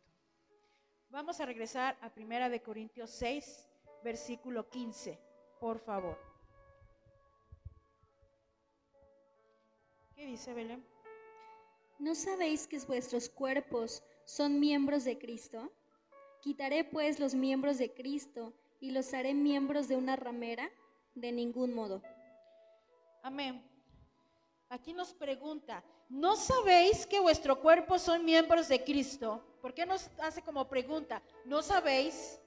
Vamos 1.09 1.39
a 1.39 1.45
regresar 1.45 1.97
a 2.01 2.11
Primera 2.11 2.49
de 2.49 2.61
Corintios 2.61 3.11
6, 3.11 3.69
versículo 4.03 4.67
15, 4.69 5.19
por 5.59 5.79
favor. 5.79 6.17
¿Qué 10.15 10.25
dice 10.25 10.53
Belén? 10.53 10.83
¿No 11.99 12.15
sabéis 12.15 12.67
que 12.67 12.79
vuestros 12.79 13.29
cuerpos 13.29 14.03
son 14.25 14.59
miembros 14.59 15.03
de 15.03 15.17
Cristo? 15.17 15.71
¿Quitaré 16.41 16.83
pues 16.83 17.19
los 17.19 17.33
miembros 17.33 17.77
de 17.77 17.93
Cristo 17.93 18.53
y 18.79 18.91
los 18.91 19.13
haré 19.13 19.33
miembros 19.33 19.87
de 19.87 19.95
una 19.95 20.15
ramera? 20.15 20.69
De 21.15 21.31
ningún 21.31 21.73
modo. 21.73 22.01
Amén. 23.21 23.63
Aquí 24.69 24.93
nos 24.93 25.13
pregunta, 25.13 25.83
¿no 26.09 26.35
sabéis 26.35 27.05
que 27.05 27.19
vuestro 27.19 27.59
cuerpo 27.59 27.99
son 27.99 28.25
miembros 28.25 28.67
de 28.67 28.83
Cristo? 28.83 29.43
¿Por 29.61 29.73
qué 29.73 29.85
nos 29.85 30.09
hace 30.19 30.41
como 30.41 30.67
pregunta? 30.67 31.21
¿No 31.45 31.61
sabéis? 31.61 32.39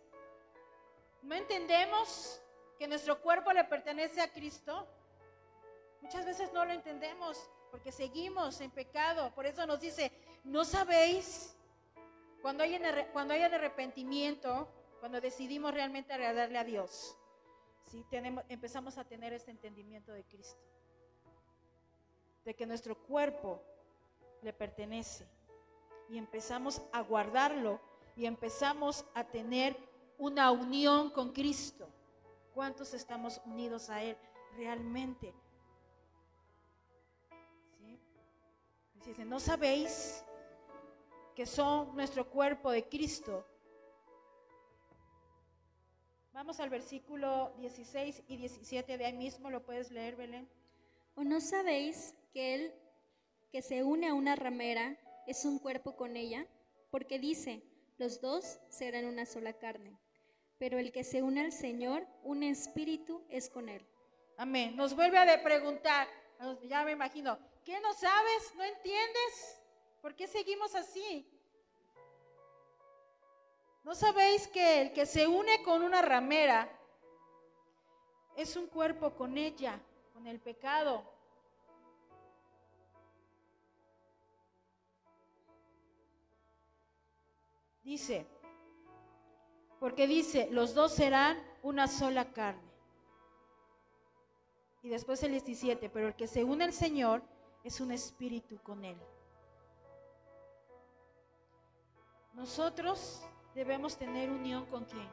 no 1.26 1.35
entendemos 1.35 2.40
que 2.78 2.87
nuestro 2.87 3.21
cuerpo 3.21 3.52
le 3.52 3.64
pertenece 3.64 4.21
a 4.21 4.33
Cristo. 4.33 4.87
Muchas 6.00 6.25
veces 6.25 6.52
no 6.52 6.64
lo 6.64 6.73
entendemos 6.73 7.50
porque 7.71 7.90
seguimos 7.90 8.61
en 8.61 8.71
pecado. 8.71 9.35
Por 9.35 9.45
eso 9.45 9.66
nos 9.66 9.80
dice, 9.80 10.12
¿no 10.45 10.64
sabéis? 10.64 11.56
Cuando 12.43 12.62
hay, 12.62 12.78
cuando 13.12 13.35
hay 13.35 13.43
arrepentimiento, 13.43 14.69
cuando 15.00 15.21
decidimos 15.21 15.73
realmente 15.73 16.12
agradarle 16.12 16.59
a 16.59 16.64
Dios, 16.64 17.16
¿sí? 17.90 18.05
Tenemos, 18.11 18.45
empezamos 18.49 18.99
a 18.99 19.05
tener 19.05 19.33
este 19.33 19.50
entendimiento 19.50 20.12
de 20.12 20.25
Cristo. 20.25 20.61
De 22.45 22.55
que 22.55 22.66
nuestro 22.66 22.97
cuerpo 22.97 23.62
le 24.43 24.52
pertenece. 24.52 25.26
Y 26.09 26.19
empezamos 26.19 26.83
a 26.93 27.00
guardarlo 27.00 27.81
y 28.14 28.26
empezamos 28.26 29.05
a 29.14 29.25
tener 29.25 29.76
una 30.19 30.50
unión 30.50 31.11
con 31.11 31.33
Cristo. 31.33 31.88
¿Cuántos 32.55 32.95
estamos 32.95 33.40
unidos 33.45 33.90
a 33.90 34.02
Él 34.02 34.16
realmente? 34.57 35.35
¿no 39.25 39.38
sabéis 39.38 40.25
que 41.37 41.47
son 41.47 41.95
nuestro 41.95 42.28
cuerpo 42.28 42.73
de 42.73 42.88
Cristo? 42.88 43.47
Vamos 46.33 46.59
al 46.59 46.69
versículo 46.71 47.52
16 47.59 48.25
y 48.26 48.37
17 48.37 48.99
de 48.99 49.07
ahí 49.07 49.12
mismo, 49.12 49.49
lo 49.50 49.64
puedes 49.64 49.93
leer, 49.93 50.16
Belén. 50.16 50.49
¿O 51.14 51.23
no 51.23 51.40
sabéis 51.40 52.14
que 52.33 52.55
Él 52.55 52.75
que 53.52 53.62
se 53.62 53.85
une 53.85 54.09
a 54.09 54.14
una 54.14 54.35
ramera 54.35 54.99
es 55.28 55.45
un 55.45 55.61
cuerpo 55.61 55.95
con 55.95 56.16
ella? 56.16 56.45
Porque 56.90 57.21
dice, 57.21 57.62
los 57.99 58.21
dos 58.21 58.59
serán 58.69 59.05
una 59.05 59.25
sola 59.25 59.52
carne 59.52 59.97
pero 60.59 60.78
el 60.78 60.93
que 60.93 61.05
se 61.05 61.23
une 61.23 61.43
al 61.43 61.52
Señor, 61.52 62.07
un 62.23 62.43
espíritu 62.43 63.25
es 63.28 63.49
con 63.50 63.69
Él. 63.69 63.85
Amén. 64.38 64.76
Nos 64.76 64.95
vuelve 64.95 65.19
a 65.19 65.43
preguntar, 65.43 66.09
ya 66.62 66.83
me 66.85 66.93
imagino, 66.93 67.38
¿qué 67.64 67.81
no 67.81 67.93
sabes? 67.95 68.55
¿No 68.55 68.64
entiendes? 68.64 69.62
¿Por 70.07 70.15
qué 70.15 70.29
seguimos 70.29 70.73
así? 70.77 71.29
¿No 73.83 73.93
sabéis 73.93 74.47
que 74.47 74.83
el 74.83 74.93
que 74.93 75.05
se 75.05 75.27
une 75.27 75.65
con 75.65 75.83
una 75.83 76.01
ramera 76.01 76.71
es 78.37 78.55
un 78.55 78.69
cuerpo 78.69 79.17
con 79.17 79.37
ella, 79.37 79.81
con 80.15 80.29
el 80.29 80.39
pecado? 80.39 81.03
Dice, 87.83 88.29
porque 89.81 90.07
dice, 90.07 90.47
los 90.53 90.73
dos 90.73 90.95
serán 90.95 91.37
una 91.65 91.89
sola 91.89 92.33
carne. 92.33 92.71
Y 94.85 94.89
después 94.89 95.21
el 95.25 95.33
17, 95.33 95.91
pero 95.91 96.07
el 96.07 96.15
que 96.15 96.29
se 96.29 96.45
une 96.45 96.63
al 96.63 96.73
Señor 96.73 97.25
es 97.65 97.81
un 97.81 97.91
espíritu 97.91 98.63
con 98.63 98.85
Él. 98.85 98.97
Nosotros 102.37 103.23
debemos 103.55 103.97
tener 103.97 104.31
unión 104.31 104.66
con 104.66 104.85
quién? 104.85 105.09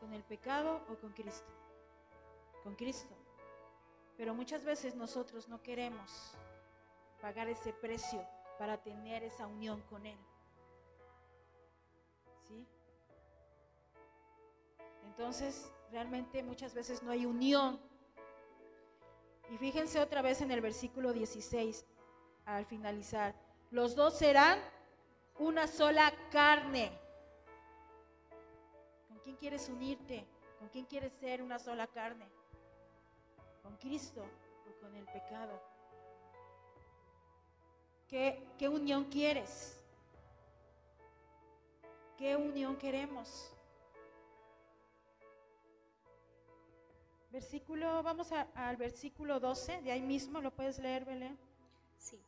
¿Con 0.00 0.12
el 0.12 0.24
pecado 0.24 0.82
o 0.90 0.96
con 0.96 1.12
Cristo? 1.12 1.52
Con 2.64 2.74
Cristo. 2.74 3.14
Pero 4.16 4.34
muchas 4.34 4.64
veces 4.64 4.96
nosotros 4.96 5.48
no 5.48 5.62
queremos 5.62 6.32
pagar 7.22 7.48
ese 7.48 7.72
precio 7.72 8.20
para 8.58 8.82
tener 8.82 9.22
esa 9.22 9.46
unión 9.46 9.80
con 9.82 10.04
Él. 10.06 10.18
¿Sí? 12.48 12.66
Entonces, 15.04 15.70
realmente 15.92 16.42
muchas 16.42 16.74
veces 16.74 17.00
no 17.04 17.12
hay 17.12 17.26
unión. 17.26 17.80
Y 19.50 19.56
fíjense 19.58 20.00
otra 20.00 20.20
vez 20.20 20.40
en 20.40 20.50
el 20.50 20.60
versículo 20.60 21.12
16, 21.12 21.86
al 22.44 22.66
finalizar. 22.66 23.36
Los 23.70 23.94
dos 23.94 24.18
serán 24.18 24.58
una 25.38 25.66
sola 25.66 26.12
carne. 26.30 26.90
¿Con 29.08 29.18
quién 29.20 29.36
quieres 29.36 29.68
unirte? 29.68 30.26
¿Con 30.58 30.68
quién 30.68 30.84
quieres 30.86 31.12
ser 31.14 31.42
una 31.42 31.58
sola 31.58 31.86
carne? 31.86 32.28
¿Con 33.62 33.76
Cristo 33.76 34.24
o 34.68 34.80
con 34.80 34.94
el 34.94 35.04
pecado? 35.06 35.60
¿Qué, 38.08 38.42
qué 38.58 38.68
unión 38.68 39.04
quieres? 39.04 39.78
¿Qué 42.16 42.34
unión 42.34 42.76
queremos? 42.76 43.52
Versículo, 47.30 48.02
vamos 48.02 48.32
al 48.32 48.76
versículo 48.78 49.38
12, 49.38 49.82
de 49.82 49.92
ahí 49.92 50.00
mismo, 50.00 50.40
¿lo 50.40 50.50
puedes 50.50 50.78
leer, 50.78 51.04
Belén? 51.04 51.38
Sí. 51.98 52.18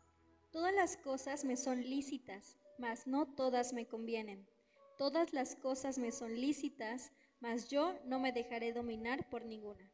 Todas 0.52 0.74
las 0.74 0.96
cosas 0.98 1.42
me 1.44 1.56
son 1.56 1.80
lícitas, 1.80 2.59
mas 2.80 3.06
no 3.06 3.26
todas 3.26 3.72
me 3.72 3.86
convienen. 3.86 4.48
Todas 4.96 5.32
las 5.32 5.54
cosas 5.54 5.98
me 5.98 6.10
son 6.10 6.34
lícitas, 6.40 7.12
mas 7.38 7.68
yo 7.68 7.98
no 8.04 8.18
me 8.18 8.32
dejaré 8.32 8.72
dominar 8.72 9.28
por 9.28 9.44
ninguna. 9.44 9.92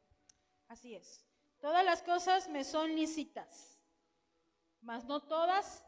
Así 0.68 0.94
es. 0.94 1.24
Todas 1.60 1.84
las 1.84 2.02
cosas 2.02 2.48
me 2.48 2.64
son 2.64 2.94
lícitas, 2.94 3.80
mas 4.80 5.04
no 5.04 5.20
todas 5.22 5.84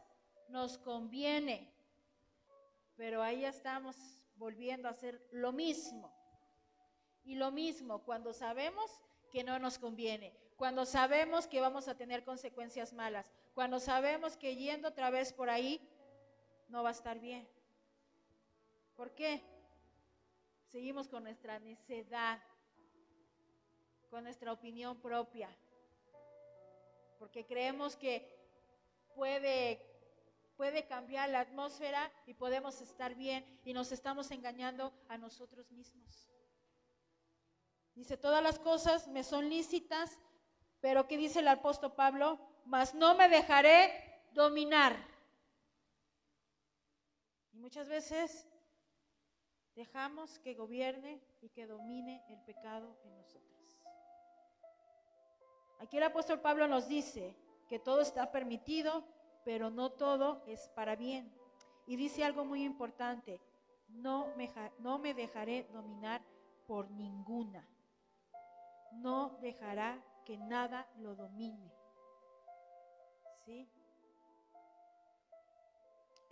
nos 0.49 0.77
conviene. 0.77 1.73
Pero 2.95 3.21
ahí 3.23 3.45
estamos 3.45 3.95
volviendo 4.35 4.87
a 4.87 4.91
hacer 4.91 5.25
lo 5.31 5.53
mismo. 5.53 6.13
Y 7.23 7.35
lo 7.35 7.51
mismo, 7.51 8.03
cuando 8.03 8.33
sabemos 8.33 8.91
que 9.31 9.43
no 9.43 9.57
nos 9.59 9.77
conviene, 9.77 10.35
cuando 10.57 10.85
sabemos 10.85 11.47
que 11.47 11.61
vamos 11.61 11.87
a 11.87 11.95
tener 11.95 12.25
consecuencias 12.25 12.91
malas, 12.91 13.31
cuando 13.53 13.79
sabemos 13.79 14.35
que 14.35 14.55
yendo 14.55 14.89
otra 14.89 15.09
vez 15.09 15.31
por 15.31 15.49
ahí 15.49 15.79
no 16.69 16.83
va 16.83 16.89
a 16.89 16.93
estar 16.93 17.19
bien. 17.19 17.47
¿Por 18.95 19.13
qué? 19.13 19.41
Seguimos 20.67 21.07
con 21.07 21.23
nuestra 21.23 21.59
necedad, 21.59 22.41
con 24.09 24.23
nuestra 24.23 24.51
opinión 24.51 24.99
propia, 25.01 25.49
porque 27.17 27.45
creemos 27.45 27.95
que 27.95 28.27
puede 29.15 29.89
puede 30.59 30.85
cambiar 30.87 31.29
la 31.29 31.39
atmósfera 31.39 32.11
y 32.25 32.33
podemos 32.33 32.81
estar 32.81 33.15
bien 33.15 33.45
y 33.63 33.71
nos 33.71 33.93
estamos 33.93 34.29
engañando 34.29 34.91
a 35.07 35.17
nosotros 35.17 35.71
mismos. 35.71 36.29
Dice, 37.95 38.17
todas 38.17 38.43
las 38.43 38.59
cosas 38.59 39.07
me 39.07 39.23
son 39.23 39.47
lícitas, 39.47 40.19
pero 40.81 41.07
¿qué 41.07 41.15
dice 41.15 41.39
el 41.39 41.47
apóstol 41.47 41.93
Pablo? 41.93 42.37
Mas 42.65 42.93
no 42.93 43.15
me 43.15 43.29
dejaré 43.29 43.89
dominar. 44.33 44.97
Muchas 47.59 47.87
veces 47.87 48.47
dejamos 49.75 50.39
que 50.39 50.55
gobierne 50.55 51.21
y 51.41 51.49
que 51.49 51.67
domine 51.67 52.23
el 52.29 52.41
pecado 52.41 52.97
en 53.03 53.15
nosotros. 53.15 53.81
Aquí 55.79 55.97
el 55.97 56.03
apóstol 56.03 56.41
Pablo 56.41 56.67
nos 56.67 56.87
dice 56.87 57.35
que 57.67 57.79
todo 57.79 58.01
está 58.01 58.31
permitido, 58.31 59.05
pero 59.45 59.69
no 59.69 59.91
todo 59.91 60.43
es 60.47 60.69
para 60.69 60.95
bien. 60.95 61.31
Y 61.85 61.95
dice 61.95 62.23
algo 62.23 62.43
muy 62.43 62.63
importante, 62.63 63.39
no 63.87 64.33
me, 64.35 64.51
no 64.79 64.97
me 64.97 65.13
dejaré 65.13 65.63
dominar 65.71 66.21
por 66.65 66.89
ninguna 66.91 67.67
no 68.91 69.37
dejará 69.41 70.01
que 70.25 70.37
nada 70.37 70.87
lo 70.97 71.15
domine. 71.15 71.71
¿Sí? 73.45 73.67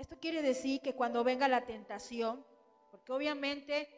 Esto 0.08 0.22
quiere 0.22 0.42
decir 0.42 0.80
que 0.80 0.96
cuando 0.96 1.22
venga 1.26 1.50
la 1.50 1.66
tentación, 1.66 2.42
porque 2.92 3.12
obviamente 3.12 3.90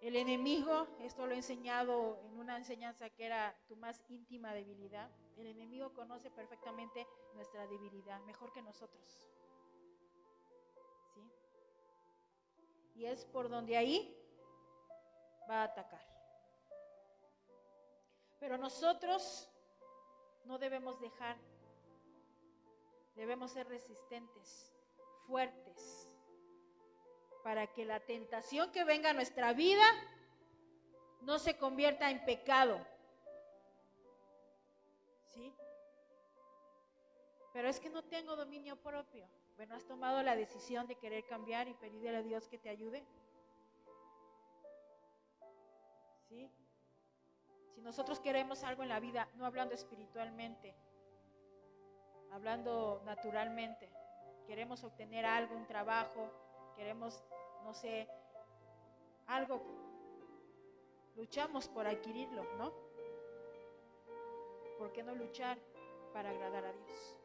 el 0.00 0.14
enemigo, 0.14 0.86
esto 1.00 1.26
lo 1.26 1.32
he 1.32 1.38
enseñado 1.38 2.20
en 2.22 2.38
una 2.38 2.56
enseñanza 2.56 3.10
que 3.10 3.26
era 3.26 3.52
tu 3.66 3.74
más 3.74 4.00
íntima 4.08 4.54
debilidad, 4.54 5.10
el 5.36 5.48
enemigo 5.48 5.92
conoce 5.92 6.30
perfectamente 6.30 7.04
nuestra 7.34 7.66
debilidad, 7.66 8.20
mejor 8.20 8.52
que 8.52 8.62
nosotros. 8.62 9.20
¿Sí? 11.14 11.20
Y 12.94 13.06
es 13.06 13.24
por 13.24 13.48
donde 13.48 13.76
ahí 13.76 14.16
va 15.50 15.62
a 15.62 15.64
atacar. 15.64 16.06
Pero 18.38 18.56
nosotros 18.56 19.50
no 20.44 20.60
debemos 20.60 21.00
dejar, 21.00 21.36
debemos 23.16 23.50
ser 23.50 23.66
resistentes, 23.66 24.71
fuertes, 25.32 26.10
para 27.42 27.66
que 27.66 27.86
la 27.86 28.00
tentación 28.00 28.70
que 28.70 28.84
venga 28.84 29.08
a 29.08 29.14
nuestra 29.14 29.54
vida 29.54 29.82
no 31.22 31.38
se 31.38 31.56
convierta 31.56 32.10
en 32.10 32.22
pecado. 32.26 32.78
¿Sí? 35.30 35.54
Pero 37.54 37.66
es 37.66 37.80
que 37.80 37.88
no 37.88 38.04
tengo 38.04 38.36
dominio 38.36 38.76
propio. 38.76 39.26
Bueno, 39.56 39.74
has 39.74 39.86
tomado 39.86 40.22
la 40.22 40.36
decisión 40.36 40.86
de 40.86 40.96
querer 40.96 41.24
cambiar 41.24 41.66
y 41.66 41.72
pedirle 41.74 42.14
a 42.14 42.22
Dios 42.22 42.46
que 42.46 42.58
te 42.58 42.68
ayude. 42.68 43.02
¿Sí? 46.28 46.50
Si 47.74 47.80
nosotros 47.80 48.20
queremos 48.20 48.64
algo 48.64 48.82
en 48.82 48.90
la 48.90 49.00
vida, 49.00 49.30
no 49.36 49.46
hablando 49.46 49.74
espiritualmente, 49.74 50.76
hablando 52.32 53.00
naturalmente, 53.06 54.01
queremos 54.46 54.84
obtener 54.84 55.24
algo, 55.24 55.56
un 55.56 55.66
trabajo, 55.66 56.30
queremos, 56.76 57.22
no 57.64 57.74
sé, 57.74 58.08
algo, 59.26 59.62
luchamos 61.16 61.68
por 61.68 61.86
adquirirlo, 61.86 62.44
¿no? 62.56 62.72
¿Por 64.78 64.92
qué 64.92 65.02
no 65.02 65.14
luchar 65.14 65.58
para 66.12 66.30
agradar 66.30 66.64
a 66.64 66.72
Dios? 66.72 67.16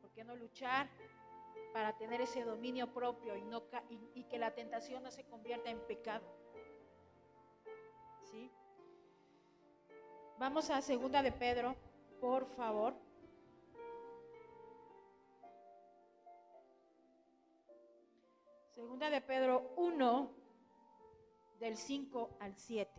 ¿Por 0.00 0.10
qué 0.10 0.24
no 0.24 0.34
luchar 0.34 0.88
para 1.72 1.96
tener 1.96 2.20
ese 2.20 2.44
dominio 2.44 2.92
propio 2.92 3.36
y, 3.36 3.42
no, 3.42 3.62
y, 4.14 4.24
que 4.24 4.38
la 4.38 4.54
tentación 4.54 5.02
no 5.02 5.10
se 5.10 5.24
convierta 5.24 5.70
en 5.70 5.78
pecado? 5.80 6.24
¿Sí? 8.30 8.50
Vamos 10.38 10.70
a 10.70 10.82
segunda 10.82 11.22
de 11.22 11.32
Pedro, 11.32 11.76
por 12.20 12.46
favor. 12.46 12.94
Segunda 18.82 19.10
de 19.10 19.20
Pedro 19.20 19.72
1, 19.76 20.30
del 21.60 21.76
5 21.76 22.30
al 22.40 22.56
7. 22.56 22.90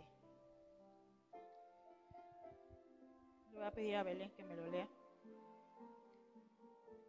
Le 3.52 3.58
voy 3.58 3.68
a 3.68 3.72
pedir 3.72 3.98
a 3.98 4.04
Belén 4.04 4.32
que 4.32 4.46
me 4.46 4.56
lo 4.56 4.66
lea. 4.68 4.88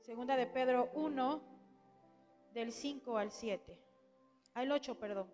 Segunda 0.01 0.37
de 0.37 0.49
Pedro 0.49 0.91
1, 0.95 1.41
del 2.53 2.73
5 2.73 3.17
al 3.17 3.31
7. 3.31 3.79
Al 4.55 4.73
8, 4.73 4.99
perdón. 4.99 5.31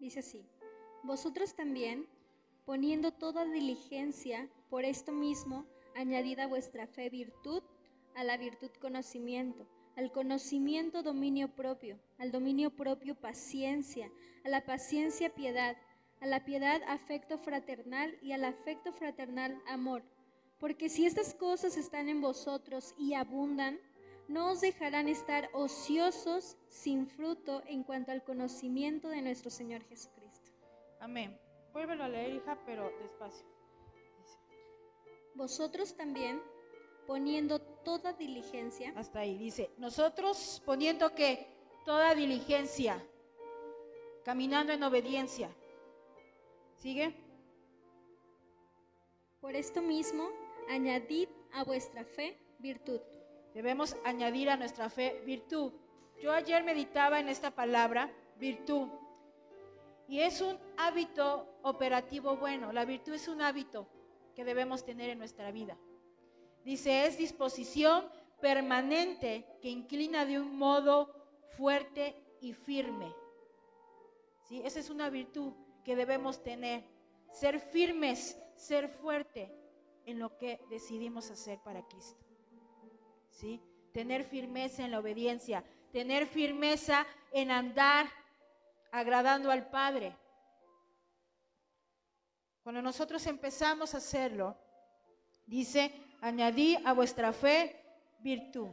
Dice 0.00 0.18
así, 0.18 0.44
vosotros 1.04 1.54
también, 1.54 2.08
poniendo 2.64 3.12
toda 3.12 3.44
diligencia 3.44 4.50
por 4.68 4.84
esto 4.84 5.12
mismo, 5.12 5.64
añadid 5.94 6.40
a 6.40 6.48
vuestra 6.48 6.88
fe 6.88 7.08
virtud, 7.08 7.62
a 8.16 8.24
la 8.24 8.36
virtud 8.36 8.70
conocimiento 8.80 9.64
al 9.96 10.12
conocimiento 10.12 11.02
dominio 11.02 11.48
propio, 11.48 11.98
al 12.18 12.30
dominio 12.30 12.70
propio 12.70 13.14
paciencia, 13.14 14.10
a 14.44 14.48
la 14.48 14.64
paciencia 14.64 15.34
piedad, 15.34 15.76
a 16.20 16.26
la 16.26 16.44
piedad 16.44 16.80
afecto 16.86 17.38
fraternal 17.38 18.16
y 18.22 18.32
al 18.32 18.44
afecto 18.44 18.92
fraternal 18.92 19.60
amor. 19.66 20.02
Porque 20.58 20.88
si 20.88 21.06
estas 21.06 21.34
cosas 21.34 21.76
están 21.76 22.08
en 22.08 22.20
vosotros 22.20 22.94
y 22.98 23.14
abundan, 23.14 23.78
no 24.28 24.50
os 24.50 24.60
dejarán 24.60 25.08
estar 25.08 25.48
ociosos 25.52 26.56
sin 26.68 27.06
fruto 27.06 27.62
en 27.66 27.82
cuanto 27.82 28.12
al 28.12 28.24
conocimiento 28.24 29.08
de 29.08 29.22
nuestro 29.22 29.50
Señor 29.50 29.82
Jesucristo. 29.84 30.52
Amén. 31.00 31.38
Vuélvelo 31.72 32.04
a 32.04 32.08
leer, 32.08 32.34
hija, 32.34 32.58
pero 32.66 32.90
despacio. 33.02 33.46
Vosotros 35.34 35.94
también, 35.94 36.40
poniendo 37.06 37.60
toda 37.60 38.12
diligencia. 38.12 38.92
Hasta 38.96 39.20
ahí 39.20 39.36
dice, 39.36 39.70
nosotros 39.78 40.62
poniendo 40.64 41.14
que 41.14 41.46
toda 41.84 42.14
diligencia, 42.14 43.02
caminando 44.24 44.72
en 44.72 44.82
obediencia. 44.82 45.48
¿Sigue? 46.74 47.14
Por 49.40 49.54
esto 49.54 49.80
mismo, 49.80 50.28
añadid 50.68 51.28
a 51.52 51.64
vuestra 51.64 52.04
fe 52.04 52.36
virtud. 52.58 53.00
Debemos 53.54 53.96
añadir 54.04 54.50
a 54.50 54.56
nuestra 54.56 54.90
fe 54.90 55.22
virtud. 55.24 55.72
Yo 56.20 56.32
ayer 56.32 56.64
meditaba 56.64 57.20
en 57.20 57.28
esta 57.28 57.50
palabra, 57.52 58.10
virtud. 58.38 58.88
Y 60.08 60.20
es 60.20 60.40
un 60.40 60.58
hábito 60.76 61.46
operativo 61.62 62.36
bueno. 62.36 62.72
La 62.72 62.84
virtud 62.84 63.14
es 63.14 63.28
un 63.28 63.40
hábito 63.42 63.86
que 64.34 64.44
debemos 64.44 64.84
tener 64.84 65.10
en 65.10 65.18
nuestra 65.18 65.50
vida. 65.50 65.76
Dice, 66.66 67.06
es 67.06 67.16
disposición 67.16 68.10
permanente 68.40 69.46
que 69.62 69.68
inclina 69.68 70.24
de 70.24 70.40
un 70.40 70.58
modo 70.58 71.14
fuerte 71.56 72.20
y 72.40 72.54
firme. 72.54 73.14
¿Sí? 74.48 74.60
Esa 74.64 74.80
es 74.80 74.90
una 74.90 75.08
virtud 75.08 75.52
que 75.84 75.94
debemos 75.94 76.42
tener. 76.42 76.82
Ser 77.30 77.60
firmes, 77.60 78.36
ser 78.56 78.88
fuerte 78.88 79.56
en 80.06 80.18
lo 80.18 80.36
que 80.38 80.60
decidimos 80.68 81.30
hacer 81.30 81.60
para 81.60 81.86
Cristo. 81.86 82.26
¿Sí? 83.30 83.62
Tener 83.92 84.24
firmeza 84.24 84.84
en 84.84 84.90
la 84.90 84.98
obediencia, 84.98 85.62
tener 85.92 86.26
firmeza 86.26 87.06
en 87.30 87.52
andar 87.52 88.08
agradando 88.90 89.52
al 89.52 89.70
Padre. 89.70 90.16
Cuando 92.64 92.82
nosotros 92.82 93.24
empezamos 93.28 93.94
a 93.94 93.98
hacerlo, 93.98 94.58
dice, 95.46 95.92
añadí 96.26 96.76
a 96.84 96.92
vuestra 96.92 97.32
fe 97.32 97.76
virtud. 98.18 98.70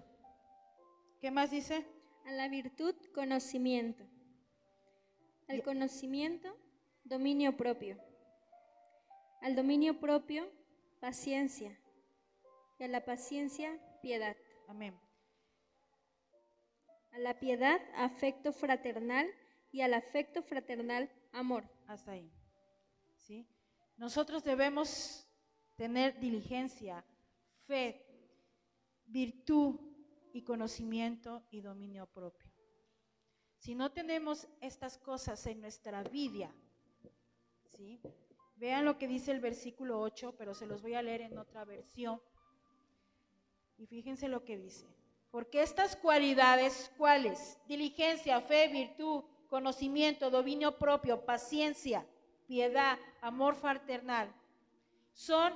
¿Qué 1.21 1.31
más 1.31 1.51
dice? 1.51 1.85
A 2.25 2.31
la 2.31 2.47
virtud, 2.47 2.95
conocimiento. 3.13 4.03
Al 5.47 5.61
conocimiento, 5.61 6.55
dominio 7.03 7.55
propio. 7.55 7.97
Al 9.41 9.55
dominio 9.55 9.99
propio, 9.99 10.49
paciencia. 10.99 11.77
Y 12.79 12.83
a 12.83 12.87
la 12.87 13.05
paciencia, 13.05 13.77
piedad. 14.01 14.35
Amén. 14.67 14.99
A 17.11 17.19
la 17.19 17.39
piedad, 17.39 17.79
afecto 17.95 18.51
fraternal. 18.51 19.27
Y 19.71 19.81
al 19.81 19.93
afecto 19.93 20.41
fraternal, 20.43 21.09
amor. 21.31 21.63
Hasta 21.87 22.11
ahí. 22.11 22.31
¿Sí? 23.17 23.47
Nosotros 23.97 24.43
debemos 24.43 25.27
tener 25.75 26.19
diligencia, 26.19 27.05
fe, 27.65 28.05
virtud 29.05 29.79
y 30.33 30.43
conocimiento 30.43 31.43
y 31.51 31.61
dominio 31.61 32.07
propio. 32.07 32.51
Si 33.57 33.75
no 33.75 33.91
tenemos 33.91 34.47
estas 34.59 34.97
cosas 34.97 35.45
en 35.47 35.61
nuestra 35.61 36.03
vida, 36.03 36.53
¿sí? 37.65 38.01
vean 38.55 38.85
lo 38.85 38.97
que 38.97 39.07
dice 39.07 39.31
el 39.31 39.39
versículo 39.39 40.01
8, 40.01 40.35
pero 40.37 40.53
se 40.53 40.65
los 40.65 40.81
voy 40.81 40.95
a 40.95 41.01
leer 41.01 41.21
en 41.21 41.37
otra 41.37 41.63
versión. 41.65 42.21
Y 43.77 43.87
fíjense 43.87 44.27
lo 44.27 44.43
que 44.43 44.57
dice. 44.57 44.85
Porque 45.31 45.61
estas 45.61 45.95
cualidades, 45.95 46.91
¿cuáles? 46.97 47.59
Diligencia, 47.67 48.39
fe, 48.41 48.67
virtud, 48.67 49.23
conocimiento, 49.49 50.29
dominio 50.29 50.77
propio, 50.77 51.25
paciencia, 51.25 52.05
piedad, 52.47 52.99
amor 53.21 53.55
fraternal, 53.55 54.33
son 55.13 55.53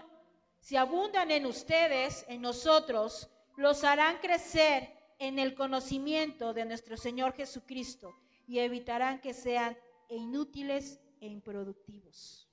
si 0.60 0.76
abundan 0.76 1.32
en 1.32 1.46
ustedes, 1.46 2.26
en 2.28 2.42
nosotros, 2.42 3.30
los 3.56 3.84
harán 3.84 4.18
crecer 4.18 4.94
en 5.20 5.40
el 5.40 5.56
conocimiento 5.56 6.54
de 6.54 6.66
nuestro 6.66 6.98
Señor 6.98 7.34
Jesucristo 7.34 8.16
y 8.48 8.60
evitarán 8.60 9.20
que 9.20 9.34
sean 9.34 9.78
inútiles 10.10 11.00
e 11.20 11.28
improductivos. 11.28 12.48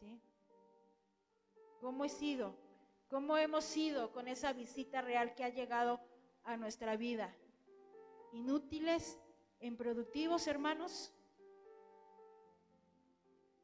¿Sí? 0.00 0.20
¿Cómo 1.80 2.04
he 2.04 2.08
sido? 2.08 2.56
¿Cómo 3.08 3.36
hemos 3.36 3.64
sido 3.64 4.12
con 4.12 4.28
esa 4.28 4.52
visita 4.52 5.00
real 5.00 5.34
que 5.34 5.44
ha 5.44 5.48
llegado 5.48 6.00
a 6.44 6.56
nuestra 6.56 6.96
vida? 6.96 7.34
¿Inútiles 8.32 9.18
e 9.60 9.66
improductivos, 9.66 10.46
hermanos? 10.46 11.12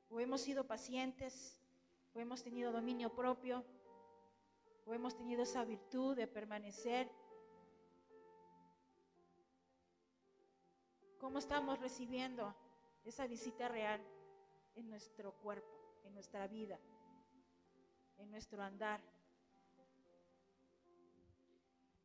¿O 0.09 0.21
hemos 0.21 0.41
sido 0.41 0.67
pacientes? 0.67 1.59
O 2.15 2.21
hemos 2.21 2.43
tenido 2.43 2.71
dominio 2.73 3.11
propio, 3.13 3.65
o 4.87 4.95
hemos 4.95 5.17
tenido 5.17 5.43
esa 5.43 5.65
virtud 5.65 6.17
de 6.17 6.27
permanecer. 6.27 7.11
¿Cómo 11.19 11.39
estamos 11.39 11.81
recibiendo 11.81 12.55
esa 13.05 13.27
visita 13.27 13.69
real 13.69 14.01
en 14.77 14.89
nuestro 14.89 15.33
cuerpo, 15.33 15.67
en 16.05 16.15
nuestra 16.15 16.47
vida, 16.47 16.79
en 18.19 18.31
nuestro 18.31 18.63
andar? 18.63 19.01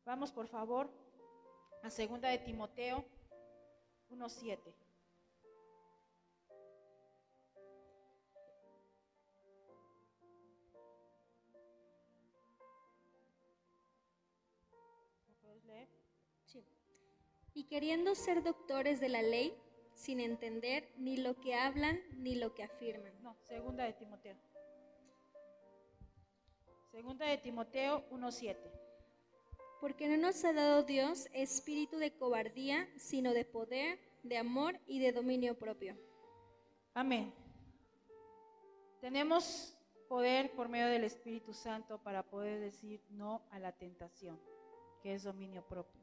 Vamos 0.04 0.32
por 0.32 0.48
favor 0.48 0.90
a 1.82 1.90
segunda 1.90 2.30
de 2.30 2.38
Timoteo 2.38 3.04
1.7. 4.10 4.89
Y 17.54 17.64
queriendo 17.64 18.14
ser 18.14 18.42
doctores 18.42 19.00
de 19.00 19.08
la 19.08 19.22
ley, 19.22 19.56
sin 19.94 20.20
entender 20.20 20.88
ni 20.96 21.16
lo 21.16 21.38
que 21.40 21.54
hablan 21.54 22.00
ni 22.16 22.34
lo 22.34 22.54
que 22.54 22.62
afirman. 22.62 23.12
No, 23.22 23.36
segunda 23.42 23.84
de 23.84 23.92
Timoteo. 23.92 24.36
Segunda 26.90 27.26
de 27.26 27.38
Timoteo 27.38 28.08
1.7. 28.10 28.56
Porque 29.80 30.08
no 30.08 30.16
nos 30.16 30.44
ha 30.44 30.52
dado 30.52 30.82
Dios 30.82 31.28
espíritu 31.32 31.98
de 31.98 32.12
cobardía, 32.12 32.88
sino 32.96 33.32
de 33.32 33.44
poder, 33.44 33.98
de 34.22 34.38
amor 34.38 34.78
y 34.86 34.98
de 34.98 35.12
dominio 35.12 35.58
propio. 35.58 35.96
Amén. 36.94 37.32
Tenemos 39.00 39.76
poder 40.08 40.50
por 40.52 40.68
medio 40.68 40.88
del 40.88 41.04
Espíritu 41.04 41.54
Santo 41.54 41.98
para 41.98 42.22
poder 42.22 42.58
decir 42.60 43.00
no 43.10 43.42
a 43.50 43.58
la 43.58 43.72
tentación, 43.72 44.38
que 45.02 45.14
es 45.14 45.22
dominio 45.22 45.62
propio. 45.62 45.99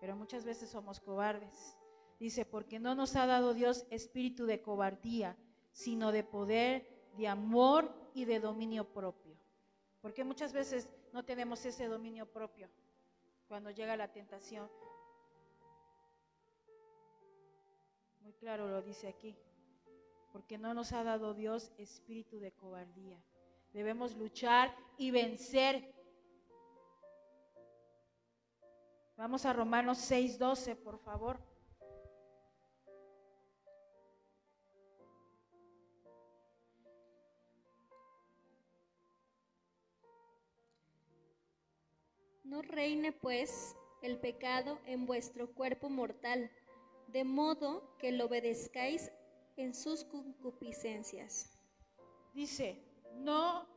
Pero 0.00 0.16
muchas 0.16 0.44
veces 0.44 0.70
somos 0.70 1.00
cobardes. 1.00 1.76
Dice, 2.18 2.44
porque 2.44 2.78
no 2.78 2.94
nos 2.94 3.16
ha 3.16 3.26
dado 3.26 3.54
Dios 3.54 3.86
espíritu 3.90 4.46
de 4.46 4.60
cobardía, 4.60 5.36
sino 5.72 6.12
de 6.12 6.24
poder, 6.24 6.86
de 7.16 7.28
amor 7.28 7.94
y 8.14 8.24
de 8.24 8.40
dominio 8.40 8.84
propio. 8.92 9.36
Porque 10.00 10.24
muchas 10.24 10.52
veces 10.52 10.88
no 11.12 11.24
tenemos 11.24 11.64
ese 11.64 11.86
dominio 11.86 12.26
propio 12.26 12.68
cuando 13.48 13.70
llega 13.70 13.96
la 13.96 14.12
tentación. 14.12 14.70
Muy 18.20 18.32
claro 18.34 18.68
lo 18.68 18.82
dice 18.82 19.08
aquí 19.08 19.36
porque 20.32 20.58
no 20.58 20.74
nos 20.74 20.92
ha 20.92 21.02
dado 21.02 21.34
Dios 21.34 21.72
espíritu 21.78 22.38
de 22.38 22.52
cobardía. 22.52 23.22
Debemos 23.72 24.16
luchar 24.16 24.74
y 24.96 25.10
vencer. 25.10 25.94
Vamos 29.20 29.44
a 29.44 29.52
Romanos 29.52 29.98
6:12, 29.98 30.76
por 30.76 30.98
favor. 30.98 31.38
No 42.44 42.62
reine 42.62 43.12
pues 43.12 43.76
el 44.00 44.18
pecado 44.18 44.78
en 44.86 45.04
vuestro 45.04 45.52
cuerpo 45.52 45.90
mortal, 45.90 46.50
de 47.08 47.24
modo 47.24 47.94
que 47.98 48.12
lo 48.12 48.24
obedezcáis 48.24 49.12
en 49.58 49.74
sus 49.74 50.02
concupiscencias. 50.02 51.60
Dice, 52.32 52.82
no 53.16 53.68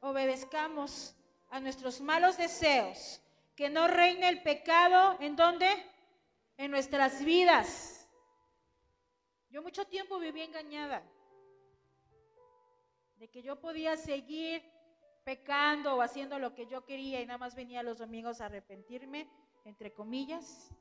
obedezcamos 0.00 1.14
a 1.50 1.60
nuestros 1.60 2.00
malos 2.00 2.38
deseos, 2.38 3.20
que 3.62 3.70
no 3.70 3.86
reine 3.86 4.28
el 4.28 4.42
pecado 4.42 5.16
en 5.20 5.36
dónde? 5.36 5.68
En 6.56 6.72
nuestras 6.72 7.24
vidas. 7.24 8.10
Yo 9.50 9.62
mucho 9.62 9.86
tiempo 9.86 10.18
viví 10.18 10.40
engañada 10.40 11.08
de 13.14 13.30
que 13.30 13.40
yo 13.40 13.60
podía 13.60 13.96
seguir 13.96 14.64
pecando 15.22 15.94
o 15.94 16.02
haciendo 16.02 16.40
lo 16.40 16.56
que 16.56 16.66
yo 16.66 16.84
quería 16.84 17.20
y 17.20 17.26
nada 17.26 17.38
más 17.38 17.54
venía 17.54 17.84
los 17.84 17.98
domingos 17.98 18.40
a 18.40 18.46
arrepentirme, 18.46 19.30
entre 19.64 19.92
comillas, 19.92 20.74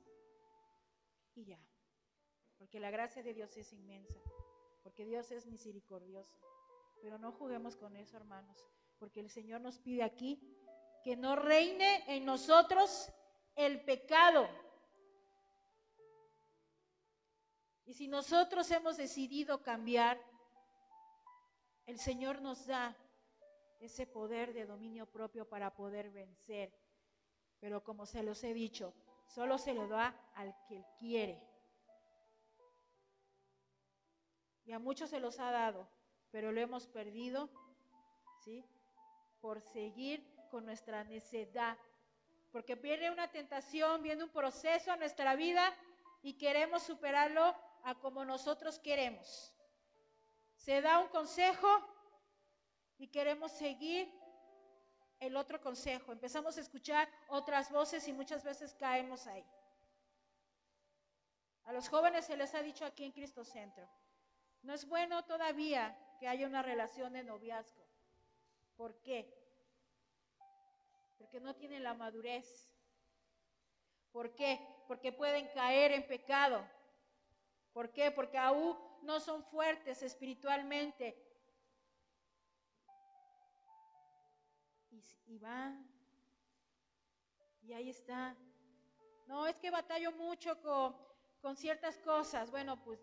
y 1.36 1.46
ya 1.46 1.60
porque 2.58 2.80
la 2.80 2.90
gracia 2.90 3.22
de 3.22 3.36
Dios 3.36 3.56
es 3.58 3.74
inmensa, 3.74 4.20
porque 4.82 5.06
Dios 5.06 5.30
es 5.30 5.46
misericordioso. 5.46 6.36
Pero 7.04 7.20
no 7.20 7.32
juguemos 7.32 7.76
con 7.76 7.96
eso, 7.96 8.18
hermanos, 8.18 8.58
porque 8.98 9.20
el 9.20 9.30
Señor 9.30 9.62
nos 9.62 9.78
pide 9.78 10.02
aquí 10.02 10.40
que 11.04 11.16
no 11.16 11.36
reine 11.36 12.04
en 12.08 12.26
nosotros 12.26 13.12
el 13.56 13.84
pecado. 13.84 14.48
Y 17.86 17.94
si 17.94 18.08
nosotros 18.08 18.70
hemos 18.72 18.98
decidido 18.98 19.62
cambiar, 19.62 20.20
el 21.86 22.00
Señor 22.00 22.42
nos 22.42 22.66
da 22.66 22.96
ese 23.80 24.06
poder 24.06 24.54
de 24.54 24.66
dominio 24.66 25.08
propio 25.08 25.48
para 25.50 25.74
poder 25.74 26.12
vencer. 26.12 26.72
Pero 27.60 27.84
como 27.84 28.06
se 28.06 28.24
los 28.24 28.44
he 28.44 28.54
dicho, 28.54 28.94
solo 29.28 29.58
se 29.58 29.74
lo 29.74 29.88
da 29.88 30.16
al 30.36 30.56
que 30.68 30.86
quiere. 31.00 31.42
Y 34.64 34.72
a 34.72 34.80
muchos 34.80 35.10
se 35.10 35.20
los 35.20 35.40
ha 35.40 35.52
dado, 35.52 35.90
pero 36.30 36.52
lo 36.52 36.62
hemos 36.62 36.88
perdido, 36.88 37.50
¿sí? 38.44 38.64
Por 39.42 39.60
seguir 39.62 40.24
con 40.52 40.66
nuestra 40.66 41.04
necedad. 41.06 41.78
Porque 42.52 42.76
viene 42.76 43.10
una 43.10 43.32
tentación, 43.32 44.04
viene 44.04 44.24
un 44.26 44.30
proceso 44.30 44.92
a 44.92 44.98
nuestra 44.98 45.36
vida 45.36 45.74
y 46.22 46.34
queremos 46.38 46.84
superarlo 46.84 47.56
a 47.84 47.96
como 47.96 48.26
nosotros 48.26 48.78
queremos. 48.78 49.52
Se 50.56 50.82
da 50.82 51.00
un 51.00 51.08
consejo 51.08 51.68
y 53.00 53.08
queremos 53.08 53.52
seguir 53.54 54.12
el 55.20 55.36
otro 55.38 55.60
consejo. 55.62 56.12
Empezamos 56.12 56.58
a 56.58 56.62
escuchar 56.62 57.10
otras 57.30 57.72
voces 57.72 58.08
y 58.08 58.14
muchas 58.14 58.44
veces 58.44 58.76
caemos 58.76 59.26
ahí. 59.28 59.46
A 61.64 61.74
los 61.74 61.88
jóvenes 61.90 62.26
se 62.26 62.36
les 62.36 62.54
ha 62.54 62.62
dicho 62.62 62.86
aquí 62.86 63.06
en 63.06 63.12
Cristo 63.12 63.44
Centro, 63.46 63.88
no 64.64 64.74
es 64.74 64.88
bueno 64.88 65.24
todavía 65.26 65.98
que 66.20 66.28
haya 66.28 66.46
una 66.46 66.62
relación 66.62 67.14
de 67.14 67.24
noviazgo. 67.24 67.84
¿Por 68.76 69.00
qué? 69.02 69.41
Porque 71.22 71.40
no 71.40 71.56
tienen 71.56 71.84
la 71.84 71.94
madurez. 71.94 72.70
¿Por 74.12 74.34
qué? 74.34 74.60
Porque 74.88 75.12
pueden 75.12 75.48
caer 75.54 75.92
en 75.92 76.06
pecado. 76.08 76.68
¿Por 77.74 77.92
qué? 77.94 78.12
Porque 78.12 78.38
aún 78.38 78.78
no 79.04 79.20
son 79.20 79.44
fuertes 79.46 80.02
espiritualmente. 80.02 81.16
Y, 85.28 85.38
van. 85.38 85.88
Y 87.62 87.74
ahí 87.74 87.90
está. 87.90 88.36
No, 89.28 89.48
es 89.48 89.56
que 89.58 89.72
batallo 89.72 90.12
mucho 90.12 90.60
con, 90.62 90.98
con 91.40 91.56
ciertas 91.56 91.98
cosas. 92.00 92.52
Bueno, 92.52 92.84
pues 92.84 93.00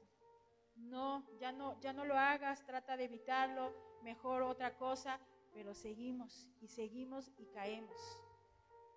no, 0.74 1.24
ya 1.38 1.52
no, 1.52 1.80
ya 1.80 1.92
no 1.92 2.04
lo 2.04 2.18
hagas, 2.18 2.66
trata 2.66 2.96
de 2.96 3.04
evitarlo, 3.04 3.72
mejor 4.02 4.42
otra 4.42 4.76
cosa, 4.76 5.18
pero 5.58 5.74
seguimos 5.74 6.48
y 6.60 6.68
seguimos 6.68 7.32
y 7.36 7.44
caemos, 7.46 8.00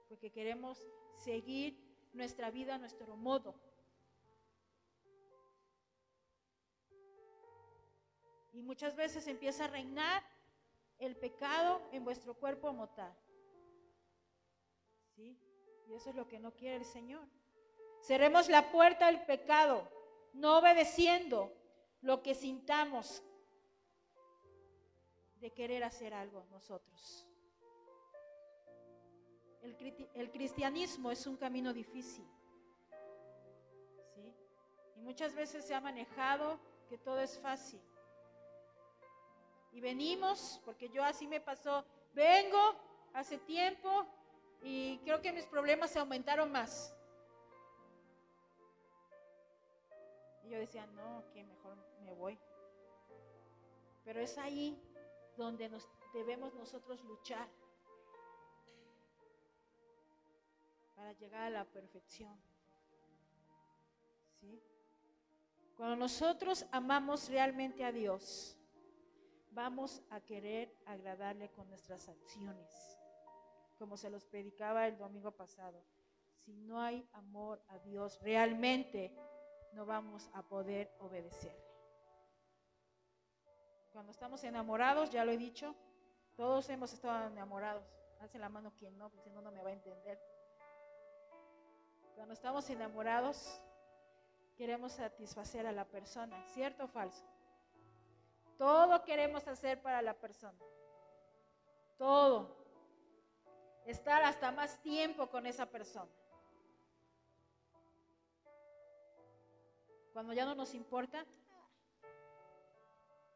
porque 0.07 0.29
queremos 0.29 0.77
seguir 1.15 1.75
nuestra 2.13 2.51
vida 2.51 2.75
a 2.75 2.77
nuestro 2.77 3.17
modo. 3.17 3.55
Y 8.53 8.61
muchas 8.61 8.95
veces 8.95 9.25
empieza 9.25 9.65
a 9.65 9.69
reinar 9.69 10.21
el 10.99 11.15
pecado 11.15 11.81
en 11.93 12.03
vuestro 12.03 12.35
cuerpo 12.35 12.71
mortal. 12.71 13.11
¿Sí? 15.15 15.35
Y 15.87 15.95
eso 15.95 16.11
es 16.11 16.15
lo 16.15 16.27
que 16.27 16.37
no 16.37 16.53
quiere 16.53 16.75
el 16.75 16.85
Señor. 16.85 17.27
Cerremos 18.03 18.49
la 18.49 18.71
puerta 18.71 19.07
al 19.07 19.25
pecado, 19.25 19.89
no 20.33 20.59
obedeciendo, 20.59 21.51
lo 22.01 22.21
que 22.21 22.35
sintamos 22.35 23.23
de 25.41 25.51
querer 25.51 25.83
hacer 25.83 26.13
algo 26.13 26.45
nosotros. 26.51 27.27
El, 29.63 30.31
cristianismo 30.31 31.11
es 31.11 31.27
un 31.27 31.35
camino 31.35 31.73
difícil. 31.73 32.25
¿sí? 34.15 34.33
Y 34.95 35.01
muchas 35.01 35.35
veces 35.35 35.65
se 35.65 35.73
ha 35.75 35.81
manejado 35.81 36.59
que 36.89 36.97
todo 36.97 37.19
es 37.19 37.39
fácil. 37.39 37.81
Y 39.71 39.81
venimos, 39.81 40.61
porque 40.65 40.89
yo 40.89 41.03
así 41.03 41.27
me 41.27 41.39
pasó, 41.39 41.85
vengo 42.13 42.75
hace 43.13 43.37
tiempo 43.39 44.05
y 44.61 44.97
creo 44.99 45.21
que 45.21 45.31
mis 45.31 45.45
problemas 45.45 45.91
se 45.91 45.99
aumentaron 45.99 46.51
más. 46.51 46.93
Y 50.43 50.49
yo 50.49 50.59
decía, 50.59 50.85
no, 50.87 51.23
que 51.33 51.43
mejor 51.43 51.77
me 52.03 52.13
voy. 52.13 52.37
Pero 54.03 54.19
es 54.19 54.37
ahí 54.39 54.77
donde 55.37 55.69
nos 55.69 55.87
debemos 56.13 56.53
nosotros 56.53 57.03
luchar 57.03 57.47
para 60.95 61.13
llegar 61.13 61.43
a 61.43 61.49
la 61.49 61.65
perfección. 61.65 62.35
Cuando 65.75 65.95
nosotros 65.95 66.65
amamos 66.71 67.29
realmente 67.29 67.83
a 67.83 67.91
Dios, 67.91 68.57
vamos 69.51 70.01
a 70.09 70.19
querer 70.21 70.73
agradarle 70.85 71.49
con 71.49 71.67
nuestras 71.69 72.07
acciones, 72.07 72.97
como 73.77 73.97
se 73.97 74.09
los 74.09 74.25
predicaba 74.25 74.87
el 74.87 74.97
domingo 74.97 75.31
pasado. 75.31 75.83
Si 76.45 76.53
no 76.53 76.79
hay 76.79 77.07
amor 77.13 77.61
a 77.69 77.79
Dios 77.79 78.19
realmente, 78.21 79.11
no 79.73 79.85
vamos 79.85 80.29
a 80.33 80.43
poder 80.43 80.91
obedecer. 80.99 81.70
Cuando 83.91 84.11
estamos 84.11 84.43
enamorados, 84.43 85.09
ya 85.09 85.25
lo 85.25 85.31
he 85.31 85.37
dicho, 85.37 85.75
todos 86.35 86.69
hemos 86.69 86.93
estado 86.93 87.27
enamorados. 87.27 87.83
Hace 88.21 88.39
la 88.39 88.49
mano 88.49 88.71
quien 88.77 88.97
no, 88.97 89.09
porque 89.09 89.29
si 89.29 89.35
no, 89.35 89.41
no 89.41 89.51
me 89.51 89.61
va 89.61 89.69
a 89.69 89.73
entender. 89.73 90.19
Cuando 92.15 92.33
estamos 92.33 92.69
enamorados, 92.69 93.61
queremos 94.55 94.93
satisfacer 94.93 95.65
a 95.65 95.71
la 95.71 95.85
persona, 95.85 96.41
¿cierto 96.47 96.85
o 96.85 96.87
falso? 96.87 97.25
Todo 98.57 99.03
queremos 99.03 99.47
hacer 99.47 99.81
para 99.81 100.01
la 100.01 100.13
persona. 100.13 100.57
Todo. 101.97 102.61
estar 103.85 104.23
hasta 104.23 104.51
más 104.51 104.77
tiempo 104.81 105.27
con 105.27 105.45
esa 105.47 105.65
persona. 105.65 106.11
Cuando 110.13 110.33
ya 110.33 110.45
no 110.45 110.55
nos 110.55 110.75
importa, 110.75 111.25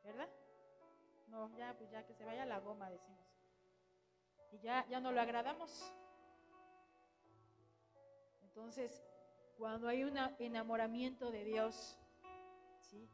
¿verdad? 0.04 0.30
No, 1.28 1.56
ya, 1.58 1.76
pues 1.78 1.90
ya 1.92 2.06
que 2.06 2.14
se 2.14 2.26
vaya 2.26 2.46
la 2.46 2.60
goma, 2.60 2.90
decimos. 2.90 3.26
Y 4.52 4.60
ya, 4.60 4.86
ya 4.90 5.00
no 5.00 5.12
lo 5.12 5.22
agradamos. 5.22 5.92
Entonces, 8.44 9.04
cuando 9.58 9.88
hay 9.88 10.04
un 10.04 10.18
enamoramiento 10.40 11.32
de 11.32 11.44
Dios, 11.44 11.98
¿sí? 12.82 13.10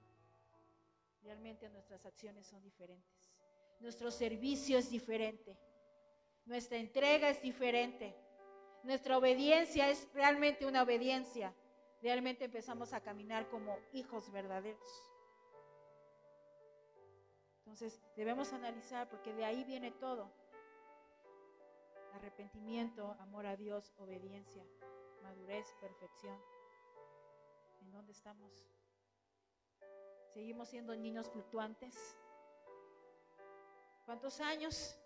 Realmente 1.24 1.69
nuestras 1.69 2.06
acciones 2.06 2.47
son 2.47 2.62
diferentes. 2.63 3.34
Nuestro 3.80 4.12
servicio 4.12 4.78
es 4.78 4.89
diferente. 4.89 5.58
Nuestra 6.45 6.78
entrega 6.78 7.30
es 7.30 7.41
diferente. 7.41 8.15
Nuestra 8.84 9.17
obediencia 9.17 9.89
es 9.89 10.12
realmente 10.13 10.65
una 10.65 10.84
obediencia. 10.84 11.54
Realmente 12.02 12.45
empezamos 12.45 12.93
a 12.93 13.02
caminar 13.02 13.47
como 13.50 13.78
hijos 13.93 14.32
verdaderos. 14.32 15.11
Entonces 17.62 18.02
debemos 18.15 18.54
analizar 18.54 19.08
porque 19.08 19.34
de 19.34 19.45
ahí 19.45 19.63
viene 19.63 19.91
todo. 19.91 20.32
Arrepentimiento, 22.13 23.15
amor 23.19 23.45
a 23.45 23.56
Dios, 23.56 23.93
obediencia, 24.00 24.65
madurez, 25.21 25.67
perfección. 25.80 26.38
¿En 27.82 27.91
dónde 27.91 28.12
estamos? 28.12 28.52
¿Seguimos 30.34 30.69
siendo 30.69 30.95
niños 30.95 31.30
fluctuantes? 31.30 32.17
¿Cuántos 34.06 34.41
años 34.41 34.97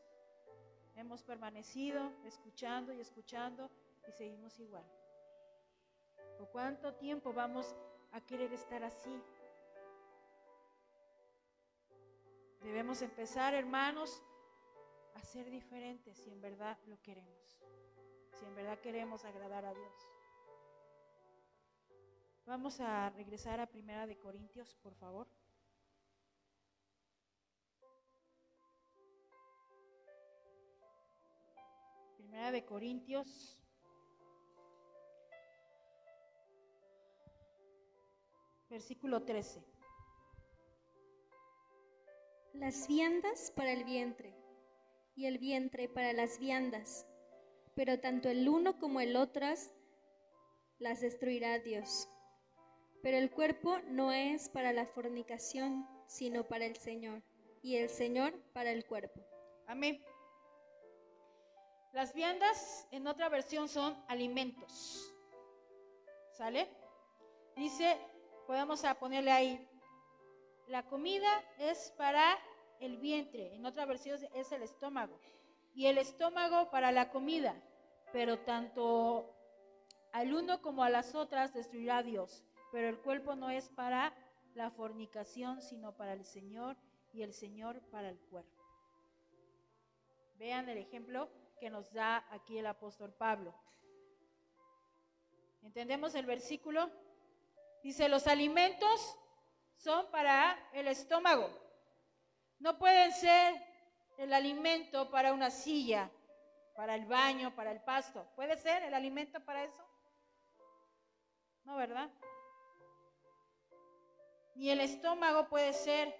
hemos 0.95 1.23
permanecido 1.23 2.11
escuchando 2.23 2.93
y 2.93 3.01
escuchando 3.01 3.69
y 4.07 4.11
seguimos 4.13 4.57
igual? 4.59 4.85
¿O 6.39 6.45
cuánto 6.45 6.95
tiempo 6.95 7.33
vamos 7.33 7.75
a 8.13 8.21
querer 8.21 8.53
estar 8.53 8.83
así? 8.83 9.21
Debemos 12.65 12.99
empezar, 13.03 13.53
hermanos, 13.53 14.23
a 15.13 15.21
ser 15.21 15.51
diferentes 15.51 16.17
si 16.17 16.31
en 16.31 16.41
verdad 16.41 16.75
lo 16.87 16.99
queremos, 16.99 17.59
si 18.33 18.43
en 18.43 18.55
verdad 18.55 18.79
queremos 18.79 19.23
agradar 19.23 19.65
a 19.65 19.71
Dios. 19.71 19.93
Vamos 22.47 22.79
a 22.79 23.11
regresar 23.11 23.59
a 23.59 23.67
Primera 23.67 24.07
de 24.07 24.17
Corintios, 24.17 24.75
por 24.81 24.95
favor. 24.95 25.27
Primera 32.17 32.51
de 32.51 32.65
Corintios. 32.65 33.61
Versículo 38.67 39.23
13. 39.23 39.74
Las 42.59 42.87
viandas 42.87 43.51
para 43.55 43.71
el 43.73 43.83
vientre 43.83 44.33
y 45.15 45.25
el 45.25 45.39
vientre 45.39 45.89
para 45.89 46.13
las 46.13 46.39
viandas, 46.39 47.05
pero 47.75 47.99
tanto 47.99 48.29
el 48.29 48.47
uno 48.47 48.79
como 48.79 49.01
el 49.01 49.17
otro 49.17 49.45
las 50.79 51.01
destruirá 51.01 51.59
Dios. 51.59 52.07
Pero 53.03 53.17
el 53.17 53.29
cuerpo 53.29 53.77
no 53.89 54.11
es 54.13 54.49
para 54.49 54.71
la 54.71 54.85
fornicación, 54.85 55.85
sino 56.07 56.47
para 56.47 56.65
el 56.65 56.77
Señor, 56.77 57.21
y 57.61 57.75
el 57.75 57.89
Señor 57.89 58.33
para 58.53 58.71
el 58.71 58.85
cuerpo. 58.85 59.21
Amén. 59.67 60.01
Las 61.91 62.13
viandas 62.13 62.87
en 62.91 63.05
otra 63.05 63.29
versión 63.29 63.67
son 63.67 64.01
alimentos. 64.07 65.13
¿Sale? 66.31 66.67
Dice, 67.55 67.97
podemos 68.47 68.81
ponerle 68.99 69.31
ahí, 69.31 69.69
la 70.67 70.83
comida 70.83 71.43
es 71.59 71.93
para 71.97 72.37
el 72.79 72.97
vientre, 72.97 73.55
en 73.55 73.65
otra 73.65 73.85
versión 73.85 74.19
es 74.33 74.51
el 74.51 74.63
estómago, 74.63 75.19
y 75.73 75.87
el 75.87 75.97
estómago 75.97 76.69
para 76.69 76.91
la 76.91 77.09
comida, 77.09 77.55
pero 78.11 78.39
tanto 78.39 79.33
al 80.11 80.33
uno 80.33 80.61
como 80.61 80.83
a 80.83 80.89
las 80.89 81.15
otras 81.15 81.53
destruirá 81.53 82.03
Dios 82.03 82.43
pero 82.75 82.89
el 82.89 82.97
cuerpo 82.97 83.37
no 83.37 83.49
es 83.49 83.69
para 83.69 84.13
la 84.53 84.69
fornicación, 84.69 85.61
sino 85.61 85.93
para 85.93 86.11
el 86.11 86.25
Señor 86.25 86.75
y 87.13 87.21
el 87.21 87.31
Señor 87.31 87.79
para 87.89 88.09
el 88.09 88.19
cuerpo. 88.19 88.61
Vean 90.37 90.67
el 90.67 90.79
ejemplo 90.79 91.29
que 91.57 91.69
nos 91.69 91.93
da 91.93 92.25
aquí 92.31 92.57
el 92.57 92.67
apóstol 92.67 93.13
Pablo. 93.13 93.55
¿Entendemos 95.63 96.15
el 96.15 96.25
versículo? 96.25 96.91
Dice, 97.81 98.09
los 98.09 98.27
alimentos 98.27 99.17
son 99.75 100.09
para 100.11 100.57
el 100.73 100.87
estómago. 100.87 101.49
No 102.59 102.77
pueden 102.77 103.11
ser 103.11 103.61
el 104.17 104.33
alimento 104.33 105.09
para 105.09 105.33
una 105.33 105.51
silla, 105.51 106.09
para 106.75 106.95
el 106.95 107.05
baño, 107.05 107.53
para 107.55 107.71
el 107.71 107.81
pasto. 107.81 108.25
¿Puede 108.35 108.57
ser 108.57 108.83
el 108.83 108.93
alimento 108.93 109.43
para 109.43 109.63
eso? 109.63 109.83
No, 111.63 111.75
¿verdad? 111.75 112.09
Ni 114.55 114.69
el 114.69 114.79
estómago 114.79 115.47
puede 115.49 115.73
ser 115.73 116.15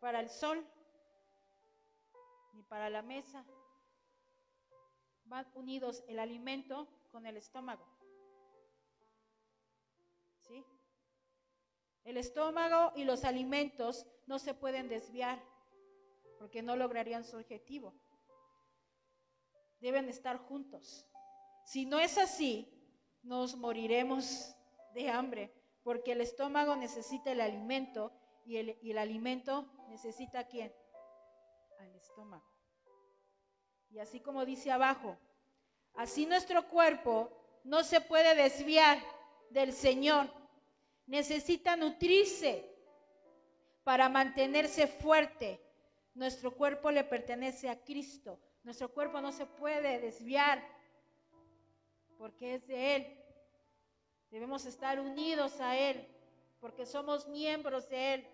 para 0.00 0.20
el 0.20 0.30
sol, 0.30 0.66
ni 2.54 2.62
para 2.64 2.90
la 2.90 3.02
mesa. 3.02 3.44
Van 5.24 5.46
unidos 5.54 6.02
el 6.08 6.18
alimento 6.18 6.88
con 7.12 7.26
el 7.26 7.36
estómago. 7.36 7.97
El 12.08 12.16
estómago 12.16 12.90
y 12.96 13.04
los 13.04 13.22
alimentos 13.24 14.06
no 14.26 14.38
se 14.38 14.54
pueden 14.54 14.88
desviar 14.88 15.44
porque 16.38 16.62
no 16.62 16.74
lograrían 16.74 17.22
su 17.22 17.36
objetivo. 17.36 17.92
Deben 19.78 20.08
estar 20.08 20.38
juntos. 20.38 21.06
Si 21.66 21.84
no 21.84 22.00
es 22.00 22.16
así, 22.16 22.66
nos 23.22 23.56
moriremos 23.56 24.56
de 24.94 25.10
hambre 25.10 25.52
porque 25.82 26.12
el 26.12 26.22
estómago 26.22 26.76
necesita 26.76 27.30
el 27.30 27.42
alimento 27.42 28.10
y 28.46 28.56
el, 28.56 28.96
alimento 28.96 29.70
necesita 29.90 30.38
a 30.38 30.46
quién? 30.46 30.72
Al 31.78 31.94
estómago. 31.94 32.50
Y 33.90 33.98
así 33.98 34.20
como 34.20 34.46
dice 34.46 34.70
abajo, 34.70 35.18
así 35.92 36.24
nuestro 36.24 36.70
cuerpo 36.70 37.30
no 37.64 37.84
se 37.84 38.00
puede 38.00 38.34
desviar 38.34 38.98
del 39.50 39.74
Señor, 39.74 40.38
necesita 41.08 41.74
nutrirse 41.74 42.64
para 43.82 44.08
mantenerse 44.08 44.86
fuerte. 44.86 45.60
Nuestro 46.14 46.54
cuerpo 46.54 46.90
le 46.90 47.02
pertenece 47.02 47.68
a 47.68 47.82
Cristo. 47.82 48.38
Nuestro 48.62 48.92
cuerpo 48.92 49.20
no 49.20 49.32
se 49.32 49.46
puede 49.46 49.98
desviar 49.98 50.62
porque 52.18 52.54
es 52.54 52.66
de 52.66 52.96
Él. 52.96 53.24
Debemos 54.30 54.66
estar 54.66 55.00
unidos 55.00 55.60
a 55.60 55.76
Él 55.76 56.06
porque 56.60 56.84
somos 56.84 57.26
miembros 57.28 57.88
de 57.88 58.14
Él. 58.14 58.26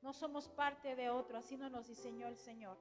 No 0.00 0.12
somos 0.12 0.48
parte 0.48 0.96
de 0.96 1.10
otro, 1.10 1.36
así 1.36 1.56
no 1.56 1.68
nos 1.68 1.88
diseñó 1.88 2.28
el 2.28 2.38
Señor. 2.38 2.78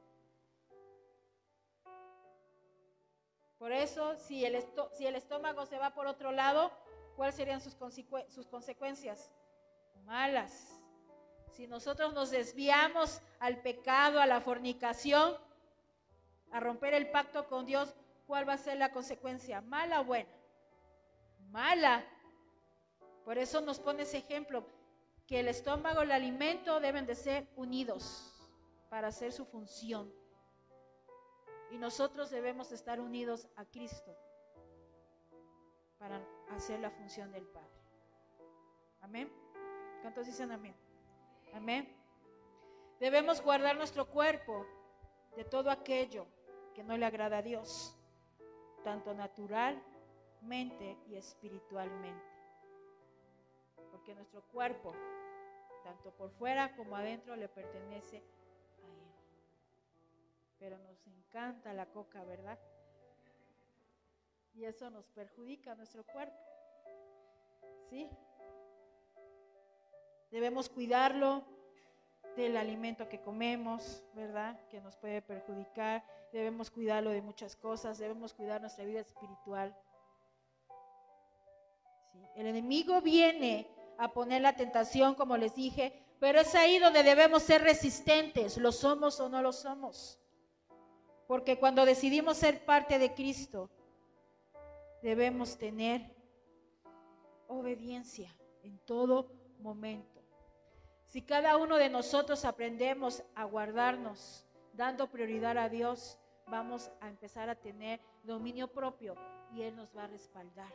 Por 3.57 3.71
eso, 3.71 4.15
si 4.17 4.45
el, 4.45 4.63
si 4.93 5.07
el 5.07 5.15
estómago 5.15 5.65
se 5.65 5.79
va 5.79 5.93
por 5.93 6.07
otro 6.07 6.31
lado, 6.31 6.71
¿cuáles 7.15 7.35
serían 7.35 7.61
sus, 7.61 7.75
consecuencias? 8.47 9.31
Malas. 10.05 10.79
Si 11.51 11.67
nosotros 11.67 12.13
nos 12.13 12.31
desviamos 12.31 13.21
al 13.39 13.61
pecado, 13.61 14.19
a 14.19 14.25
la 14.25 14.41
fornicación, 14.41 15.37
a 16.51 16.59
romper 16.59 16.93
el 16.93 17.09
pacto 17.09 17.47
con 17.47 17.65
Dios, 17.65 17.93
¿cuál 18.27 18.47
va 18.47 18.53
a 18.53 18.57
ser 18.57 18.77
la 18.77 18.91
consecuencia? 18.91 19.61
¿Mala 19.61 20.01
o 20.01 20.05
buena? 20.05 20.29
mala. 21.51 22.03
Por 23.23 23.37
eso 23.37 23.61
nos 23.61 23.79
pone 23.79 24.03
ese 24.03 24.17
ejemplo, 24.17 24.65
que 25.25 25.39
el 25.39 25.47
estómago 25.47 26.01
y 26.01 26.05
el 26.05 26.11
alimento 26.11 26.79
deben 26.79 27.05
de 27.05 27.15
ser 27.15 27.47
unidos 27.55 28.31
para 28.89 29.07
hacer 29.07 29.31
su 29.31 29.45
función. 29.45 30.13
Y 31.71 31.77
nosotros 31.77 32.29
debemos 32.29 32.71
estar 32.71 32.99
unidos 32.99 33.47
a 33.55 33.65
Cristo 33.65 34.15
para 35.97 36.21
hacer 36.51 36.79
la 36.79 36.91
función 36.91 37.31
del 37.31 37.45
Padre. 37.45 37.69
Amén. 39.01 39.31
¿Cuántos 40.01 40.25
dicen 40.27 40.51
amén? 40.51 40.75
Amén. 41.53 41.95
Debemos 42.99 43.41
guardar 43.41 43.75
nuestro 43.75 44.07
cuerpo 44.07 44.65
de 45.35 45.43
todo 45.43 45.69
aquello 45.69 46.27
que 46.73 46.83
no 46.83 46.97
le 46.97 47.05
agrada 47.05 47.37
a 47.37 47.41
Dios, 47.41 47.95
tanto 48.83 49.13
natural 49.13 49.81
mente 50.45 50.97
y 51.07 51.15
espiritualmente. 51.15 52.25
Porque 53.91 54.13
nuestro 54.15 54.41
cuerpo, 54.43 54.93
tanto 55.83 56.11
por 56.11 56.29
fuera 56.31 56.75
como 56.75 56.95
adentro, 56.95 57.35
le 57.35 57.49
pertenece 57.49 58.17
a 58.17 58.21
Él. 58.21 59.13
pero 60.59 60.77
nos 60.79 61.05
encanta 61.07 61.73
la 61.73 61.85
coca, 61.87 62.23
¿verdad? 62.23 62.57
Y 64.55 64.65
eso 64.65 64.89
nos 64.89 65.07
perjudica 65.09 65.73
a 65.73 65.75
nuestro 65.75 66.03
cuerpo. 66.05 66.37
¿Sí? 67.89 68.09
Debemos 70.31 70.69
cuidarlo 70.69 71.43
del 72.35 72.57
alimento 72.57 73.07
que 73.07 73.21
comemos, 73.21 74.03
¿verdad? 74.13 74.59
Que 74.69 74.81
nos 74.81 74.95
puede 74.97 75.21
perjudicar. 75.21 76.03
Debemos 76.31 76.71
cuidarlo 76.71 77.11
de 77.11 77.21
muchas 77.21 77.55
cosas. 77.55 77.97
Debemos 77.97 78.33
cuidar 78.33 78.61
nuestra 78.61 78.85
vida 78.85 79.01
espiritual. 79.01 79.75
El 82.35 82.47
enemigo 82.47 83.01
viene 83.01 83.67
a 83.97 84.11
poner 84.11 84.41
la 84.41 84.55
tentación, 84.55 85.15
como 85.15 85.37
les 85.37 85.55
dije, 85.55 86.01
pero 86.19 86.39
es 86.39 86.55
ahí 86.55 86.79
donde 86.79 87.03
debemos 87.03 87.43
ser 87.43 87.61
resistentes, 87.61 88.57
lo 88.57 88.71
somos 88.71 89.19
o 89.19 89.29
no 89.29 89.41
lo 89.41 89.51
somos. 89.51 90.19
Porque 91.27 91.57
cuando 91.57 91.85
decidimos 91.85 92.37
ser 92.37 92.65
parte 92.65 92.99
de 92.99 93.13
Cristo, 93.13 93.69
debemos 95.05 95.55
tener 95.59 96.01
obediencia 97.47 98.35
en 98.63 98.79
todo 98.79 99.31
momento. 99.59 100.23
Si 101.03 101.21
cada 101.21 101.57
uno 101.57 101.77
de 101.77 101.89
nosotros 101.89 102.43
aprendemos 102.43 103.23
a 103.35 103.43
guardarnos, 103.43 104.47
dando 104.73 105.11
prioridad 105.11 105.59
a 105.59 105.69
Dios, 105.69 106.17
vamos 106.47 106.89
a 107.01 107.07
empezar 107.07 107.49
a 107.49 107.55
tener 107.55 107.99
dominio 108.23 108.67
propio 108.67 109.13
y 109.53 109.61
Él 109.61 109.75
nos 109.75 109.95
va 109.95 110.05
a 110.05 110.07
respaldar. 110.07 110.73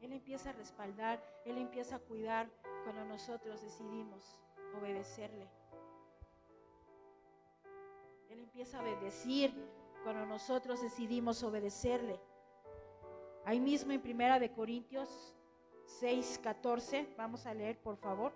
Él 0.00 0.12
empieza 0.12 0.50
a 0.50 0.52
respaldar, 0.52 1.20
Él 1.44 1.58
empieza 1.58 1.96
a 1.96 1.98
cuidar 1.98 2.48
cuando 2.84 3.04
nosotros 3.04 3.60
decidimos 3.62 4.38
obedecerle. 4.80 5.48
Él 8.30 8.38
empieza 8.38 8.78
a 8.78 8.82
bendecir 8.82 9.52
cuando 10.08 10.24
nosotros 10.24 10.80
decidimos 10.80 11.42
obedecerle. 11.42 12.18
Ahí 13.44 13.60
mismo 13.60 13.92
en 13.92 14.00
Primera 14.00 14.38
de 14.38 14.50
Corintios 14.50 15.34
6, 16.00 16.40
14, 16.42 17.12
vamos 17.18 17.44
a 17.44 17.52
leer 17.52 17.78
por 17.78 17.98
favor. 17.98 18.32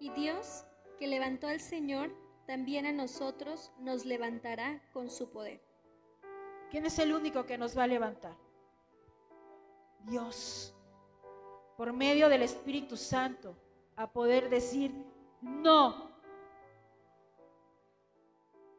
Y 0.00 0.10
Dios, 0.10 0.64
que 0.98 1.06
levantó 1.06 1.46
al 1.46 1.60
Señor, 1.60 2.12
también 2.48 2.84
a 2.84 2.90
nosotros 2.90 3.70
nos 3.78 4.04
levantará 4.04 4.82
con 4.92 5.10
su 5.10 5.30
poder. 5.30 5.62
¿Quién 6.72 6.86
es 6.86 6.98
el 6.98 7.14
único 7.14 7.46
que 7.46 7.56
nos 7.56 7.78
va 7.78 7.84
a 7.84 7.86
levantar? 7.86 8.36
Dios, 10.00 10.74
por 11.76 11.92
medio 11.92 12.28
del 12.28 12.42
Espíritu 12.42 12.96
Santo, 12.96 13.61
a 13.96 14.10
poder 14.10 14.48
decir 14.48 14.92
no, 15.40 16.10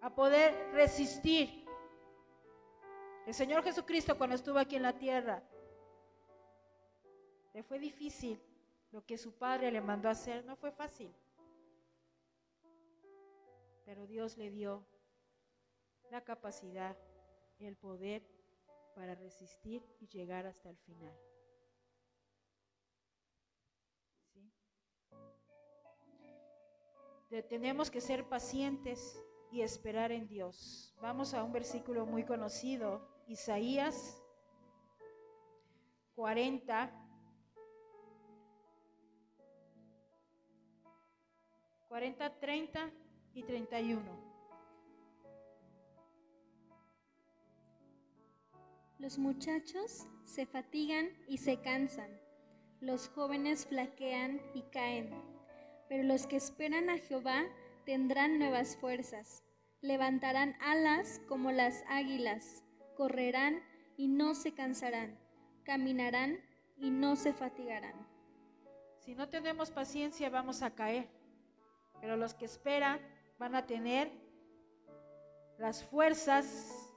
a 0.02 0.14
poder 0.14 0.72
resistir. 0.74 1.64
El 3.26 3.34
Señor 3.34 3.64
Jesucristo 3.64 4.18
cuando 4.18 4.36
estuvo 4.36 4.60
aquí 4.60 4.76
en 4.76 4.84
la 4.84 4.98
tierra, 4.98 5.44
le 7.54 7.64
fue 7.64 7.80
difícil 7.80 8.42
lo 8.92 9.06
que 9.06 9.18
su 9.18 9.32
Padre 9.34 9.72
le 9.72 9.82
mandó 9.82 10.10
hacer, 10.10 10.44
no 10.46 10.56
fue 10.56 10.72
fácil. 10.72 11.14
Pero 13.86 14.06
Dios 14.08 14.38
le 14.38 14.50
dio 14.50 14.86
la 16.12 16.22
capacidad, 16.22 16.98
el 17.60 17.76
poder 17.76 18.24
para 18.96 19.16
resistir 19.16 19.84
y 20.00 20.08
llegar 20.08 20.46
hasta 20.46 20.70
el 20.70 20.78
final. 20.78 21.18
Tenemos 27.42 27.90
que 27.90 28.00
ser 28.00 28.30
pacientes 28.30 29.20
y 29.52 29.62
esperar 29.62 30.12
en 30.12 30.28
Dios. 30.28 30.94
Vamos 31.02 31.34
a 31.34 31.44
un 31.44 31.52
versículo 31.52 32.06
muy 32.06 32.24
conocido, 32.24 33.08
Isaías 33.28 34.22
40. 36.16 36.92
40, 41.90 42.40
30 42.40 42.92
y 43.34 43.44
31. 43.44 44.34
Los 49.00 49.18
muchachos 49.18 50.08
se 50.24 50.46
fatigan 50.46 51.10
y 51.28 51.38
se 51.38 51.62
cansan, 51.62 52.10
los 52.80 53.10
jóvenes 53.10 53.66
flaquean 53.68 54.42
y 54.54 54.62
caen, 54.72 55.12
pero 55.90 56.04
los 56.04 56.28
que 56.28 56.38
esperan 56.38 56.90
a 56.90 56.98
Jehová 56.98 57.44
tendrán 57.86 58.40
nuevas 58.40 58.78
fuerzas, 58.78 59.44
levantarán 59.82 60.56
alas 60.62 61.22
como 61.28 61.52
las 61.52 61.84
águilas, 61.88 62.64
correrán 62.96 63.62
y 63.98 64.08
no 64.08 64.36
se 64.36 64.54
cansarán, 64.54 65.18
caminarán 65.64 66.40
y 66.78 66.90
no 66.90 67.16
se 67.16 67.34
fatigarán. 67.34 68.08
Si 69.00 69.16
no 69.16 69.30
tenemos 69.30 69.72
paciencia 69.72 70.30
vamos 70.30 70.62
a 70.62 70.72
caer, 70.72 71.10
pero 72.00 72.16
los 72.16 72.34
que 72.34 72.46
esperan 72.46 73.00
van 73.38 73.56
a 73.56 73.66
tener 73.66 74.12
las 75.58 75.84
fuerzas, 75.84 76.94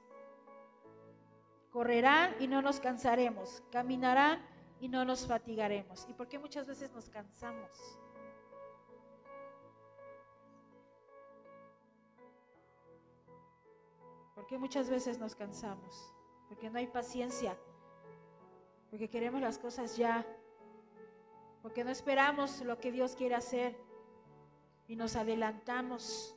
correrán 1.69 2.35
y 2.39 2.47
no 2.47 2.61
nos 2.61 2.79
cansaremos, 2.79 3.61
caminarán 3.71 4.41
y 4.79 4.87
no 4.87 5.05
nos 5.05 5.27
fatigaremos. 5.27 6.07
¿Y 6.09 6.13
por 6.13 6.27
qué 6.27 6.39
muchas 6.39 6.67
veces 6.67 6.91
nos 6.91 7.09
cansamos? 7.09 7.69
¿Por 14.37 14.45
qué 14.45 14.59
muchas 14.59 14.87
veces 14.87 15.17
nos 15.17 15.33
cansamos? 15.33 16.13
Porque 16.47 16.69
no 16.69 16.77
hay 16.77 16.85
paciencia, 16.85 17.57
porque 18.91 19.09
queremos 19.09 19.41
las 19.41 19.57
cosas 19.57 19.97
ya, 19.97 20.23
porque 21.63 21.83
no 21.83 21.89
esperamos 21.89 22.61
lo 22.61 22.77
que 22.79 22.91
Dios 22.91 23.15
quiere 23.15 23.33
hacer 23.33 23.75
y 24.87 24.95
nos 24.95 25.15
adelantamos. 25.15 26.35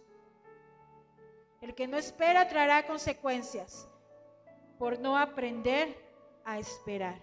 El 1.60 1.74
que 1.74 1.86
no 1.86 1.98
espera 1.98 2.48
traerá 2.48 2.86
consecuencias 2.86 3.86
por 4.78 4.98
no 4.98 5.18
aprender 5.18 5.94
a 6.46 6.58
esperar. 6.58 7.20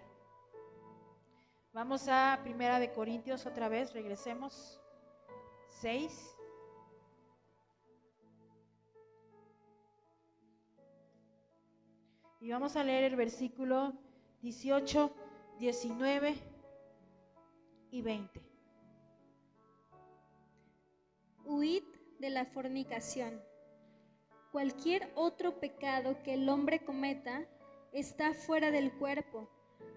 Vamos 1.74 2.08
a 2.08 2.40
Primera 2.44 2.78
de 2.78 2.92
Corintios 2.92 3.48
otra 3.48 3.68
vez, 3.68 3.94
regresemos. 3.94 4.80
6. 5.82 6.37
Y 12.40 12.52
vamos 12.52 12.76
a 12.76 12.84
leer 12.84 13.06
el 13.06 13.16
versículo 13.16 13.94
18, 14.42 15.12
19 15.60 16.36
y 17.90 18.02
20. 18.02 18.42
Huid 21.46 21.84
de 22.20 22.30
la 22.30 22.46
fornicación. 22.46 23.42
Cualquier 24.52 25.12
otro 25.16 25.60
pecado 25.60 26.22
que 26.22 26.36
el 26.36 26.48
hombre 26.50 26.86
cometa 26.86 27.48
está 27.92 28.34
fuera 28.34 28.70
del 28.70 28.92
cuerpo, 28.94 29.50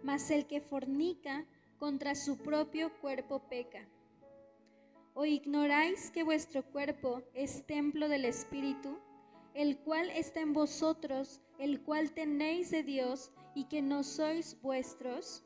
mas 0.03 0.31
el 0.31 0.47
que 0.47 0.63
fornica 0.63 1.47
contra 1.79 2.15
su 2.15 2.39
propio 2.39 2.91
cuerpo 3.01 3.41
peca. 3.51 3.87
¿O 5.13 5.27
ignoráis 5.27 6.11
que 6.11 6.23
vuestro 6.23 6.63
cuerpo 6.65 7.23
es 7.35 7.67
templo 7.67 8.09
del 8.09 8.25
Espíritu, 8.25 8.99
el 9.53 9.79
cual 9.79 10.09
está 10.11 10.41
en 10.41 10.53
vosotros, 10.53 11.43
el 11.61 11.83
cual 11.83 12.11
tenéis 12.13 12.71
de 12.71 12.83
Dios 12.83 13.31
y 13.55 13.65
que 13.65 13.83
no 13.83 14.03
sois 14.03 14.61
vuestros? 14.63 15.45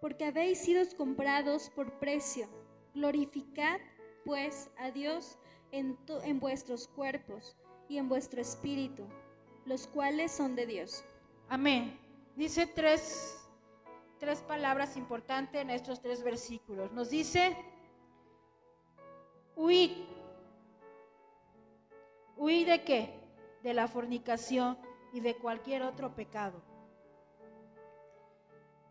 Porque 0.00 0.24
habéis 0.24 0.58
sido 0.58 0.82
comprados 0.96 1.70
por 1.70 1.98
precio. 2.00 2.48
Glorificad 2.92 3.80
pues 4.24 4.68
a 4.78 4.90
Dios 4.90 5.38
en, 5.70 5.96
en 6.24 6.40
vuestros 6.40 6.88
cuerpos 6.88 7.56
y 7.88 7.98
en 7.98 8.08
vuestro 8.08 8.40
espíritu, 8.40 9.06
los 9.64 9.86
cuales 9.86 10.32
son 10.32 10.56
de 10.56 10.66
Dios. 10.66 11.04
Amén. 11.48 11.96
Dice 12.34 12.66
tres, 12.66 13.48
tres 14.18 14.42
palabras 14.42 14.96
importantes 14.96 15.62
en 15.62 15.70
estos 15.70 16.02
tres 16.02 16.22
versículos. 16.24 16.90
Nos 16.92 17.10
dice, 17.10 17.56
huid. 19.54 19.92
¿Huid 22.36 22.66
de 22.66 22.84
qué? 22.84 23.19
De 23.62 23.74
la 23.74 23.88
fornicación 23.88 24.78
y 25.12 25.20
de 25.20 25.36
cualquier 25.36 25.82
otro 25.82 26.14
pecado. 26.14 26.62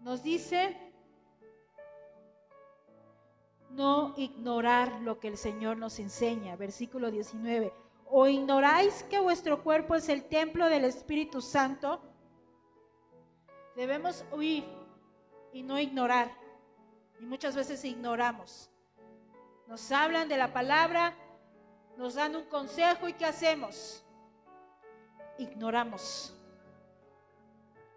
Nos 0.02 0.24
dice, 0.24 0.78
no 3.70 4.14
ignorar 4.18 5.02
lo 5.02 5.20
que 5.20 5.28
el 5.28 5.38
Señor 5.38 5.78
nos 5.78 6.00
enseña. 6.00 6.56
Versículo 6.56 7.12
19. 7.12 7.74
¿O 8.12 8.28
ignoráis 8.28 9.04
que 9.04 9.20
vuestro 9.20 9.64
cuerpo 9.64 9.96
es 9.96 10.10
el 10.10 10.24
templo 10.24 10.68
del 10.68 10.86
Espíritu 10.86 11.42
Santo? 11.42 12.02
Debemos 13.76 14.26
huir 14.32 14.66
y 15.54 15.64
no 15.64 15.80
ignorar. 15.80 16.32
Y 17.20 17.26
muchas 17.26 17.56
veces 17.56 17.84
ignoramos. 17.86 18.70
Nos 19.68 19.92
hablan 19.92 20.28
de 20.28 20.38
la 20.38 20.52
palabra, 20.52 21.14
nos 21.98 22.16
dan 22.16 22.36
un 22.36 22.46
consejo 22.46 23.08
y 23.08 23.14
¿qué 23.14 23.26
hacemos? 23.26 24.04
Ignoramos. 25.40 26.36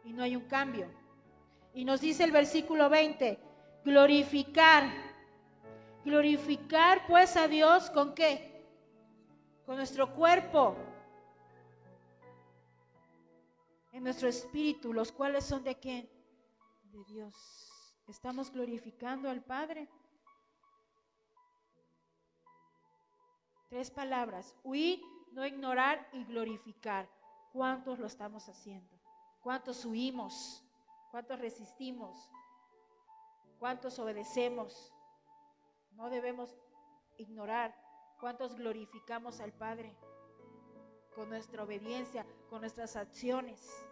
Y 0.04 0.12
no 0.12 0.22
hay 0.22 0.36
un 0.36 0.44
cambio. 0.44 0.88
Y 1.74 1.84
nos 1.84 2.00
dice 2.00 2.24
el 2.24 2.30
versículo 2.30 2.88
20, 2.88 3.38
glorificar. 3.84 4.84
Glorificar 6.04 7.06
pues 7.06 7.36
a 7.36 7.48
Dios 7.48 7.90
con 7.90 8.14
qué? 8.14 8.64
Con 9.66 9.76
nuestro 9.76 10.14
cuerpo. 10.14 10.76
En 13.92 14.04
nuestro 14.04 14.28
espíritu, 14.28 14.92
los 14.92 15.12
cuales 15.12 15.44
son 15.44 15.64
de 15.64 15.78
quién? 15.78 16.08
De 16.92 17.04
Dios. 17.04 17.34
Estamos 18.08 18.50
glorificando 18.50 19.28
al 19.28 19.42
Padre. 19.42 19.88
Tres 23.68 23.90
palabras, 23.90 24.54
huir, 24.62 25.00
no 25.32 25.46
ignorar 25.46 26.08
y 26.12 26.24
glorificar. 26.24 27.08
¿Cuántos 27.52 27.98
lo 27.98 28.06
estamos 28.06 28.48
haciendo? 28.48 28.98
¿Cuántos 29.42 29.84
huimos? 29.84 30.64
¿Cuántos 31.10 31.38
resistimos? 31.38 32.30
¿Cuántos 33.58 33.98
obedecemos? 33.98 34.92
No 35.92 36.08
debemos 36.08 36.56
ignorar 37.18 37.74
cuántos 38.18 38.56
glorificamos 38.56 39.40
al 39.40 39.52
Padre 39.52 39.94
con 41.14 41.28
nuestra 41.28 41.62
obediencia, 41.62 42.26
con 42.48 42.60
nuestras 42.60 42.96
acciones, 42.96 43.86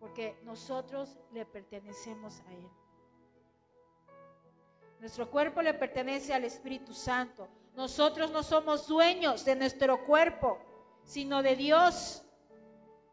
porque 0.00 0.36
nosotros 0.42 1.16
le 1.32 1.46
pertenecemos 1.46 2.40
a 2.40 2.52
Él. 2.54 2.68
Nuestro 4.98 5.30
cuerpo 5.30 5.62
le 5.62 5.72
pertenece 5.74 6.34
al 6.34 6.44
Espíritu 6.44 6.92
Santo. 6.92 7.48
Nosotros 7.74 8.30
no 8.30 8.42
somos 8.42 8.88
dueños 8.88 9.44
de 9.44 9.54
nuestro 9.54 10.04
cuerpo, 10.04 10.58
sino 11.04 11.42
de 11.42 11.56
Dios 11.56 12.24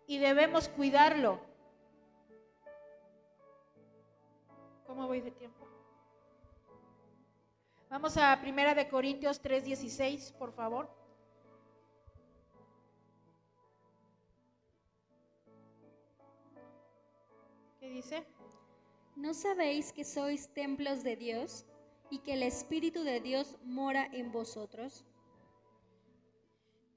y 0.07 0.17
debemos 0.19 0.69
cuidarlo. 0.69 1.39
¿Cómo 4.85 5.07
voy 5.07 5.21
de 5.21 5.31
tiempo? 5.31 5.67
Vamos 7.89 8.17
a 8.17 8.39
Primera 8.41 8.75
de 8.75 8.87
Corintios 8.89 9.41
3:16, 9.41 10.33
por 10.33 10.51
favor. 10.51 10.89
¿Qué 17.79 17.89
dice? 17.89 18.25
¿No 19.15 19.33
sabéis 19.33 19.93
que 19.93 20.03
sois 20.03 20.53
templos 20.53 21.03
de 21.03 21.15
Dios 21.15 21.65
y 22.09 22.19
que 22.19 22.33
el 22.33 22.43
Espíritu 22.43 23.03
de 23.03 23.19
Dios 23.19 23.57
mora 23.63 24.05
en 24.11 24.31
vosotros? 24.31 25.06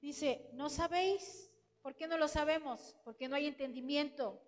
Dice, 0.01 0.49
¿no 0.53 0.69
sabéis? 0.69 1.49
¿Por 1.81 1.95
qué 1.95 2.07
no 2.07 2.17
lo 2.17 2.27
sabemos? 2.27 2.97
Porque 3.03 3.27
no 3.27 3.35
hay 3.35 3.47
entendimiento. 3.47 4.41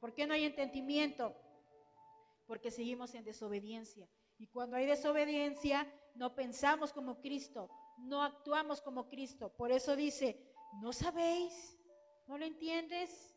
¿Por 0.00 0.12
qué 0.12 0.26
no 0.26 0.34
hay 0.34 0.44
entendimiento? 0.44 1.34
Porque 2.46 2.70
seguimos 2.70 3.14
en 3.14 3.24
desobediencia. 3.24 4.08
Y 4.38 4.48
cuando 4.48 4.76
hay 4.76 4.86
desobediencia, 4.86 5.90
no 6.14 6.34
pensamos 6.34 6.92
como 6.92 7.20
Cristo, 7.20 7.70
no 7.98 8.22
actuamos 8.22 8.80
como 8.80 9.08
Cristo. 9.08 9.52
Por 9.56 9.72
eso 9.72 9.96
dice, 9.96 10.52
¿no 10.80 10.92
sabéis? 10.92 11.78
¿No 12.26 12.36
lo 12.38 12.44
entiendes? 12.44 13.34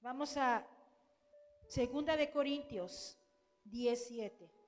Vamos 0.00 0.36
a 0.36 0.66
Segunda 1.68 2.16
de 2.16 2.30
Corintios 2.30 3.18
17. 3.64 4.63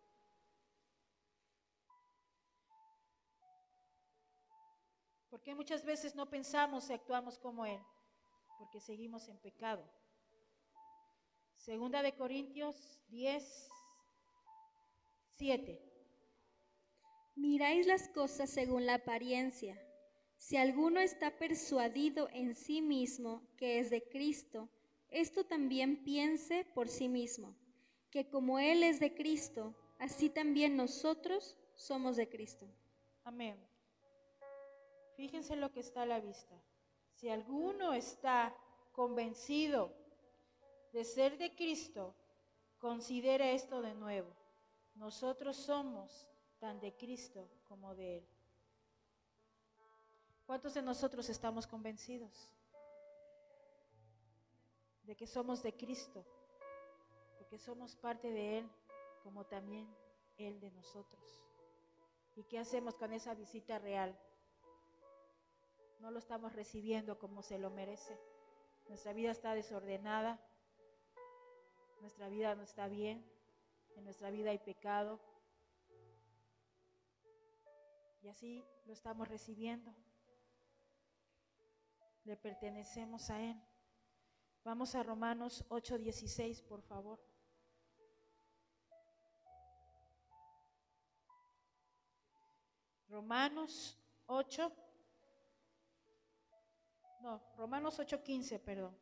Porque 5.47 5.55
muchas 5.55 5.85
veces 5.85 6.17
no 6.17 6.29
pensamos 6.29 6.91
y 6.91 6.93
actuamos 6.93 7.39
como 7.39 7.65
Él, 7.65 7.79
porque 8.59 8.81
seguimos 8.81 9.29
en 9.29 9.39
pecado. 9.39 9.85
Segunda 11.55 12.03
de 12.03 12.17
Corintios 12.17 12.99
10, 13.11 13.69
7. 15.37 15.81
Miráis 17.37 17.87
las 17.87 18.09
cosas 18.09 18.51
según 18.51 18.87
la 18.87 18.95
apariencia. 18.95 19.81
Si 20.37 20.57
alguno 20.57 20.99
está 20.99 21.39
persuadido 21.39 22.29
en 22.33 22.57
sí 22.57 22.83
mismo 22.83 23.47
que 23.57 23.79
es 23.79 23.89
de 23.89 24.03
Cristo, 24.03 24.69
esto 25.11 25.47
también 25.47 26.03
piense 26.03 26.65
por 26.75 26.89
sí 26.89 27.09
mismo 27.09 27.55
que 28.11 28.29
como 28.29 28.59
Él 28.59 28.83
es 28.83 28.99
de 28.99 29.15
Cristo, 29.15 29.77
así 30.01 30.29
también 30.29 30.77
nosotros 30.77 31.57
somos 31.77 32.17
de 32.17 32.29
Cristo. 32.29 32.67
Amén. 33.23 33.57
Fíjense 35.17 35.57
lo 35.57 35.73
que 35.73 35.81
está 35.81 36.03
a 36.03 36.07
la 36.07 36.21
vista. 36.21 36.55
Si 37.11 37.29
alguno 37.29 37.93
está 37.95 38.55
convencido 38.93 39.93
de 40.93 41.05
ser 41.05 41.39
de 41.39 41.55
Cristo, 41.55 42.15
considere 42.79 43.55
esto 43.55 43.83
de 43.83 43.95
nuevo. 43.95 44.31
Nosotros 44.95 45.57
somos 45.57 46.29
tan 46.59 46.79
de 46.81 46.95
Cristo 46.95 47.49
como 47.69 47.95
de 47.95 48.19
Él. 48.19 48.29
¿Cuántos 50.47 50.75
de 50.75 50.83
nosotros 50.83 51.29
estamos 51.29 51.67
convencidos 51.67 52.49
de 55.03 55.17
que 55.17 55.27
somos 55.27 55.63
de 55.63 55.75
Cristo? 55.75 56.25
que 57.49 57.59
somos 57.59 57.95
parte 57.97 58.31
de 58.31 58.59
Él, 58.59 58.71
como 59.23 59.45
también 59.45 59.87
Él 60.37 60.61
de 60.61 60.71
nosotros. 60.73 61.43
¿Y 62.35 62.45
qué 62.45 62.59
hacemos 62.59 62.95
con 62.97 63.13
esa 63.13 63.35
visita 63.35 63.79
real? 63.79 64.19
No 66.01 66.11
lo 66.11 66.19
estamos 66.19 66.53
recibiendo 66.53 67.19
como 67.19 67.43
se 67.43 67.59
lo 67.59 67.71
merece. 67.71 68.19
Nuestra 68.89 69.13
vida 69.13 69.31
está 69.33 69.55
desordenada, 69.55 70.41
nuestra 72.01 72.29
vida 72.29 72.55
no 72.55 72.63
está 72.63 72.87
bien, 72.87 73.25
en 73.97 74.05
nuestra 74.05 74.31
vida 74.31 74.51
hay 74.51 74.59
pecado. 74.59 75.21
Y 78.23 78.29
así 78.29 78.65
lo 78.85 78.93
estamos 78.93 79.29
recibiendo. 79.29 79.95
Le 82.25 82.37
pertenecemos 82.37 83.31
a 83.31 83.41
Él. 83.41 83.61
Vamos 84.65 84.95
a 84.95 85.03
Romanos 85.03 85.65
8:16, 85.69 86.63
por 86.63 86.83
favor. 86.83 87.21
Romanos 93.09 93.97
8. 94.27 94.86
No, 97.27 97.43
Romanos 97.57 97.99
8:15, 97.99 98.61
perdón. 98.61 98.97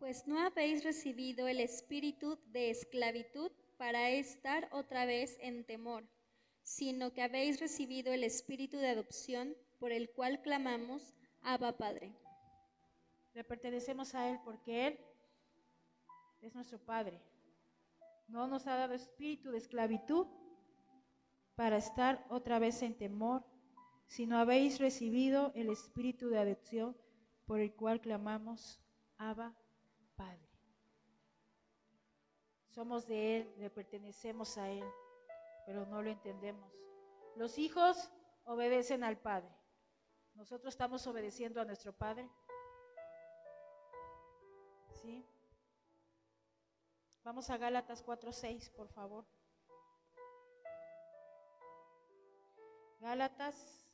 Pues 0.00 0.26
no 0.26 0.40
habéis 0.40 0.82
recibido 0.82 1.46
el 1.46 1.60
espíritu 1.60 2.36
de 2.46 2.70
esclavitud 2.70 3.52
para 3.76 4.10
estar 4.10 4.68
otra 4.72 5.06
vez 5.06 5.38
en 5.40 5.64
temor, 5.64 6.02
sino 6.64 7.12
que 7.12 7.22
habéis 7.22 7.60
recibido 7.60 8.12
el 8.12 8.24
espíritu 8.24 8.76
de 8.76 8.88
adopción 8.88 9.56
por 9.78 9.92
el 9.92 10.10
cual 10.10 10.42
clamamos, 10.42 11.14
Abba 11.42 11.76
Padre. 11.76 12.12
Le 13.34 13.44
pertenecemos 13.44 14.16
a 14.16 14.28
Él 14.30 14.40
porque 14.44 14.88
Él 14.88 14.98
es 16.42 16.56
nuestro 16.56 16.80
Padre. 16.80 17.22
No 18.26 18.48
nos 18.48 18.66
ha 18.66 18.74
dado 18.74 18.94
espíritu 18.94 19.52
de 19.52 19.58
esclavitud 19.58 20.26
para 21.56 21.78
estar 21.78 22.24
otra 22.28 22.58
vez 22.58 22.82
en 22.82 22.96
temor, 22.96 23.42
sino 24.06 24.38
habéis 24.38 24.78
recibido 24.78 25.52
el 25.54 25.70
espíritu 25.70 26.28
de 26.28 26.38
adopción 26.38 26.96
por 27.46 27.60
el 27.60 27.74
cual 27.74 28.00
clamamos, 28.00 28.80
Abba, 29.16 29.54
Padre. 30.16 30.46
Somos 32.68 33.06
de 33.06 33.38
Él, 33.38 33.54
le 33.56 33.70
pertenecemos 33.70 34.58
a 34.58 34.70
Él, 34.70 34.84
pero 35.64 35.86
no 35.86 36.02
lo 36.02 36.10
entendemos. 36.10 36.70
Los 37.34 37.58
hijos 37.58 38.12
obedecen 38.44 39.02
al 39.02 39.18
Padre. 39.18 39.50
Nosotros 40.34 40.74
estamos 40.74 41.06
obedeciendo 41.06 41.60
a 41.60 41.64
nuestro 41.64 41.94
Padre. 41.94 42.28
¿Sí? 44.90 45.24
Vamos 47.24 47.48
a 47.48 47.56
Gálatas 47.56 48.04
4:6, 48.04 48.70
por 48.72 48.88
favor. 48.88 49.24
Gálatas 53.00 53.86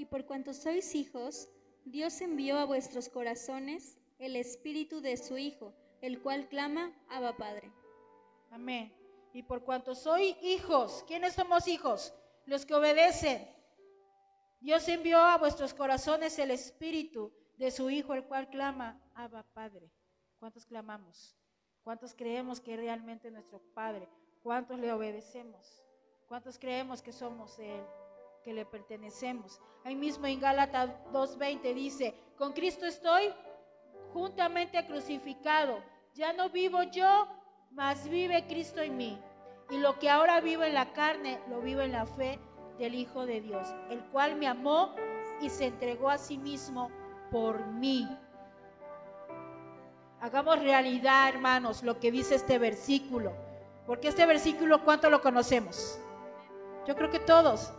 Y 0.00 0.06
por 0.06 0.24
cuanto 0.24 0.54
sois 0.54 0.94
hijos, 0.94 1.50
Dios 1.84 2.22
envió 2.22 2.56
a 2.56 2.64
vuestros 2.64 3.10
corazones 3.10 3.98
el 4.18 4.34
espíritu 4.34 5.02
de 5.02 5.18
su 5.18 5.36
Hijo, 5.36 5.74
el 6.00 6.22
cual 6.22 6.48
clama, 6.48 6.90
Abba 7.10 7.36
Padre. 7.36 7.70
Amén. 8.50 8.92
Y 9.32 9.42
por 9.42 9.62
cuanto 9.62 9.94
soy 9.94 10.36
hijos, 10.42 11.04
¿quiénes 11.06 11.34
somos 11.34 11.68
hijos? 11.68 12.12
Los 12.46 12.66
que 12.66 12.74
obedecen. 12.74 13.48
Dios 14.60 14.86
envió 14.88 15.18
a 15.18 15.38
vuestros 15.38 15.72
corazones 15.72 16.38
el 16.38 16.50
espíritu 16.50 17.32
de 17.56 17.70
su 17.70 17.90
Hijo, 17.90 18.14
el 18.14 18.24
cual 18.24 18.48
clama, 18.50 19.00
Abba 19.14 19.42
Padre. 19.54 19.90
¿Cuántos 20.38 20.66
clamamos? 20.66 21.36
¿Cuántos 21.82 22.14
creemos 22.14 22.60
que 22.60 22.76
realmente 22.76 23.28
es 23.28 23.34
nuestro 23.34 23.60
Padre? 23.74 24.08
¿Cuántos 24.42 24.78
le 24.78 24.92
obedecemos? 24.92 25.84
¿Cuántos 26.26 26.58
creemos 26.58 27.02
que 27.02 27.12
somos 27.12 27.58
Él, 27.58 27.82
que 28.42 28.52
le 28.52 28.66
pertenecemos? 28.66 29.60
Ahí 29.84 29.94
mismo 29.94 30.26
en 30.26 30.40
Gálatas 30.40 30.90
2.20 31.12 31.74
dice, 31.74 32.14
con 32.36 32.52
Cristo 32.52 32.86
estoy 32.86 33.32
juntamente 34.12 34.84
crucificado. 34.86 35.82
Ya 36.14 36.32
no 36.32 36.50
vivo 36.50 36.82
yo, 36.84 37.28
mas 37.70 38.08
vive 38.08 38.46
Cristo 38.46 38.80
en 38.80 38.96
mí. 38.96 39.18
Y 39.70 39.78
lo 39.78 39.98
que 39.98 40.10
ahora 40.10 40.40
vivo 40.40 40.64
en 40.64 40.74
la 40.74 40.92
carne, 40.92 41.40
lo 41.48 41.60
vivo 41.60 41.80
en 41.80 41.92
la 41.92 42.06
fe 42.06 42.38
del 42.78 42.94
Hijo 42.94 43.26
de 43.26 43.40
Dios, 43.40 43.68
el 43.90 44.00
cual 44.06 44.36
me 44.36 44.48
amó 44.48 44.94
y 45.40 45.48
se 45.48 45.66
entregó 45.66 46.10
a 46.10 46.18
sí 46.18 46.38
mismo 46.38 46.90
por 47.30 47.64
mí. 47.66 48.08
Hagamos 50.20 50.60
realidad, 50.60 51.28
hermanos, 51.28 51.82
lo 51.82 51.98
que 51.98 52.10
dice 52.10 52.34
este 52.34 52.58
versículo. 52.58 53.32
Porque 53.86 54.08
este 54.08 54.26
versículo, 54.26 54.84
¿cuánto 54.84 55.08
lo 55.08 55.22
conocemos? 55.22 55.98
Yo 56.86 56.94
creo 56.94 57.10
que 57.10 57.20
todos. 57.20 57.72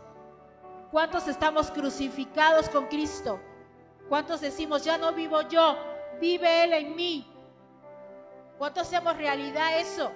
¿Cuántos 0.90 1.28
estamos 1.28 1.70
crucificados 1.70 2.68
con 2.68 2.86
Cristo? 2.86 3.38
¿Cuántos 4.08 4.40
decimos, 4.40 4.84
ya 4.84 4.98
no 4.98 5.12
vivo 5.12 5.42
yo, 5.48 5.76
vive 6.20 6.64
Él 6.64 6.72
en 6.72 6.96
mí? 6.96 7.31
¿Cuántos 8.62 8.86
hacemos 8.86 9.16
realidad 9.16 9.80
eso? 9.80 10.12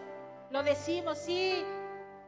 Lo 0.51 0.63
decimos, 0.63 1.19
sí, 1.19 1.65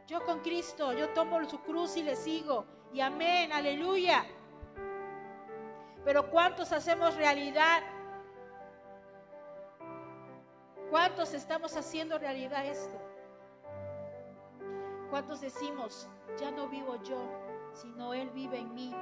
yo 0.05 0.21
con 0.25 0.41
Cristo, 0.41 0.91
yo 0.91 1.07
tomo 1.13 1.41
su 1.49 1.61
cruz 1.61 1.95
y 1.95 2.03
le 2.03 2.13
sigo. 2.17 2.65
Y 2.91 2.99
amén, 2.99 3.53
aleluya. 3.53 4.25
Pero 6.03 6.29
¿cuántos 6.29 6.73
hacemos 6.73 7.15
realidad? 7.15 7.83
¿Cuántos 10.89 11.33
estamos 11.33 11.77
haciendo 11.77 12.19
realidad 12.19 12.65
esto? 12.65 13.01
¿Cuántos 15.09 15.39
decimos, 15.39 16.09
ya 16.37 16.51
no 16.51 16.67
vivo 16.67 17.01
yo, 17.01 17.23
sino 17.71 18.13
Él 18.13 18.29
vive 18.31 18.57
en 18.57 18.73
mí? 18.73 18.93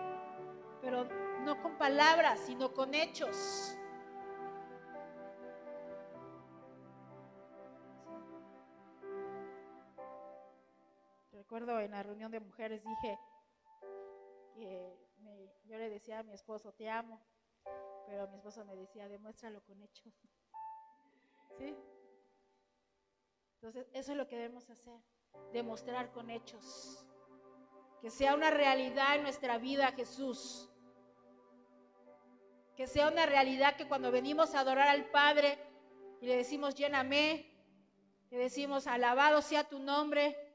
Pero 0.83 1.07
no 1.43 1.59
con 1.63 1.79
palabras, 1.79 2.41
sino 2.41 2.71
con 2.75 2.93
hechos. 2.93 3.75
Recuerdo 11.47 11.79
en 11.79 11.91
la 11.91 12.03
reunión 12.03 12.29
de 12.29 12.41
mujeres 12.41 12.83
dije 12.83 13.17
que 14.53 14.97
yo 15.63 15.77
le 15.77 15.89
decía 15.89 16.19
a 16.19 16.23
mi 16.23 16.33
esposo, 16.33 16.73
te 16.73 16.89
amo, 16.89 17.21
pero 18.05 18.27
mi 18.27 18.35
esposo 18.35 18.65
me 18.65 18.75
decía, 18.75 19.07
demuéstralo 19.07 19.61
con 19.61 19.81
hechos. 19.81 20.13
¿Sí? 21.57 21.73
Entonces, 23.53 23.87
eso 23.93 24.11
es 24.11 24.17
lo 24.17 24.27
que 24.27 24.35
debemos 24.35 24.69
hacer, 24.69 24.99
demostrar 25.53 26.11
con 26.11 26.29
hechos. 26.29 27.05
Que 28.01 28.09
sea 28.09 28.35
una 28.35 28.51
realidad 28.51 29.15
en 29.15 29.23
nuestra 29.23 29.57
vida 29.57 29.93
Jesús. 29.93 30.69
Que 32.75 32.87
sea 32.87 33.07
una 33.07 33.25
realidad 33.25 33.77
que 33.77 33.87
cuando 33.87 34.11
venimos 34.11 34.53
a 34.53 34.59
adorar 34.59 34.89
al 34.89 35.09
Padre 35.11 35.57
y 36.19 36.25
le 36.25 36.35
decimos, 36.35 36.75
lléname, 36.75 37.49
le 38.31 38.37
decimos, 38.37 38.85
alabado 38.85 39.41
sea 39.41 39.63
tu 39.63 39.79
nombre, 39.79 40.46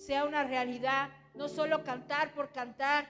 sea 0.00 0.24
una 0.24 0.44
realidad, 0.44 1.10
no 1.34 1.46
solo 1.46 1.84
cantar 1.84 2.32
por 2.32 2.50
cantar. 2.50 3.06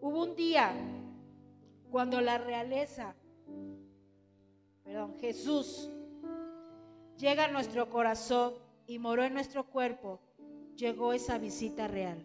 Hubo 0.00 0.22
un 0.22 0.36
día 0.36 0.72
cuando 1.90 2.20
la 2.20 2.38
realeza, 2.38 3.16
perdón, 4.84 5.16
Jesús 5.18 5.90
llega 7.18 7.46
a 7.46 7.50
nuestro 7.50 7.90
corazón 7.90 8.54
y 8.86 9.00
moró 9.00 9.24
en 9.24 9.34
nuestro 9.34 9.64
cuerpo, 9.64 10.20
llegó 10.76 11.12
esa 11.12 11.38
visita 11.38 11.88
real. 11.88 12.24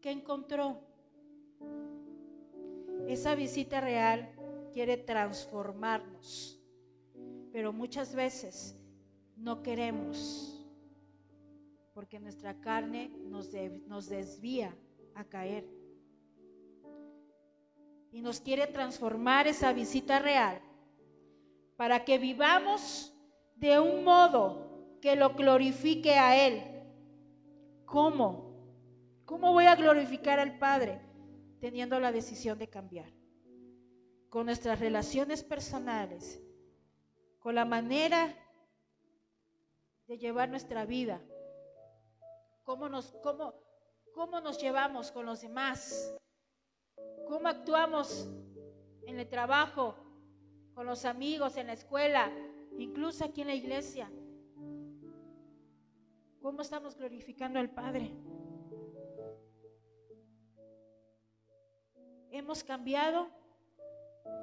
¿Qué 0.00 0.12
encontró? 0.12 0.80
Esa 3.08 3.34
visita 3.34 3.80
real 3.80 4.33
quiere 4.74 4.96
transformarnos, 4.96 6.60
pero 7.52 7.72
muchas 7.72 8.12
veces 8.12 8.76
no 9.36 9.62
queremos 9.62 10.50
porque 11.94 12.18
nuestra 12.18 12.60
carne 12.60 13.08
nos, 13.28 13.50
nos 13.86 14.08
desvía 14.08 14.76
a 15.14 15.22
caer 15.22 15.64
y 18.10 18.20
nos 18.20 18.40
quiere 18.40 18.66
transformar 18.66 19.46
esa 19.46 19.72
visita 19.72 20.18
real 20.18 20.60
para 21.76 22.04
que 22.04 22.18
vivamos 22.18 23.16
de 23.54 23.78
un 23.78 24.02
modo 24.02 24.98
que 25.00 25.14
lo 25.14 25.34
glorifique 25.34 26.14
a 26.14 26.46
Él. 26.48 26.64
¿Cómo? 27.84 28.56
¿Cómo 29.24 29.52
voy 29.52 29.66
a 29.66 29.76
glorificar 29.76 30.40
al 30.40 30.58
Padre? 30.58 31.00
Teniendo 31.60 32.00
la 32.00 32.10
decisión 32.10 32.58
de 32.58 32.68
cambiar. 32.68 33.23
Con 34.34 34.46
nuestras 34.46 34.80
relaciones 34.80 35.44
personales, 35.44 36.42
con 37.38 37.54
la 37.54 37.64
manera 37.64 38.34
de 40.08 40.18
llevar 40.18 40.48
nuestra 40.48 40.84
vida. 40.84 41.22
¿Cómo 42.64 42.88
nos, 42.88 43.12
cómo, 43.22 43.54
cómo 44.12 44.40
nos 44.40 44.60
llevamos 44.60 45.12
con 45.12 45.24
los 45.24 45.40
demás? 45.40 46.18
cómo 47.28 47.46
actuamos 47.46 48.28
en 49.06 49.20
el 49.20 49.28
trabajo, 49.28 49.94
con 50.74 50.84
los 50.84 51.04
amigos, 51.04 51.56
en 51.56 51.68
la 51.68 51.74
escuela, 51.74 52.32
incluso 52.76 53.24
aquí 53.24 53.42
en 53.42 53.46
la 53.46 53.54
iglesia. 53.54 54.10
¿Cómo 56.40 56.60
estamos 56.62 56.96
glorificando 56.96 57.60
al 57.60 57.70
Padre? 57.70 58.10
Hemos 62.30 62.64
cambiado 62.64 63.43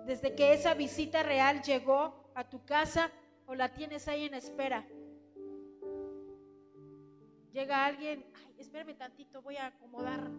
desde 0.06 0.36
que 0.36 0.54
esa 0.54 0.74
visita 0.74 1.24
real 1.24 1.62
llegó 1.62 2.32
a 2.36 2.50
tu 2.50 2.64
casa 2.66 3.12
o 3.46 3.56
la 3.56 3.74
tienes 3.74 4.08
ahí 4.08 4.26
en 4.26 4.34
espera. 4.34 4.88
Llega 7.52 7.86
alguien, 7.86 8.26
ay, 8.34 8.56
espérame 8.60 8.98
tantito, 8.98 9.42
voy 9.42 9.58
a 9.58 9.68
acomodar 9.68 10.32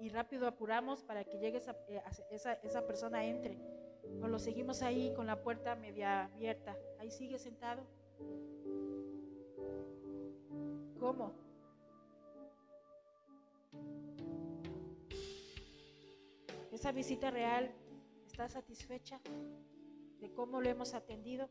y 0.00 0.08
rápido 0.08 0.46
apuramos 0.46 1.02
para 1.02 1.24
que 1.24 1.38
llegue 1.38 1.58
esa, 1.58 1.76
eh, 1.88 2.02
esa, 2.62 2.86
persona 2.86 3.24
entre. 3.24 3.58
O 4.22 4.28
lo 4.28 4.38
seguimos 4.38 4.82
ahí 4.82 5.12
con 5.14 5.26
la 5.26 5.42
puerta 5.42 5.74
media 5.76 6.24
abierta. 6.24 6.76
Ahí 6.98 7.10
sigue 7.10 7.38
sentado. 7.38 7.86
¿Cómo? 11.00 11.43
Esa 16.84 16.92
visita 16.92 17.30
real, 17.30 17.74
¿está 18.26 18.46
satisfecha 18.46 19.18
de 20.20 20.30
cómo 20.34 20.60
lo 20.60 20.68
hemos 20.68 20.92
atendido? 20.92 21.48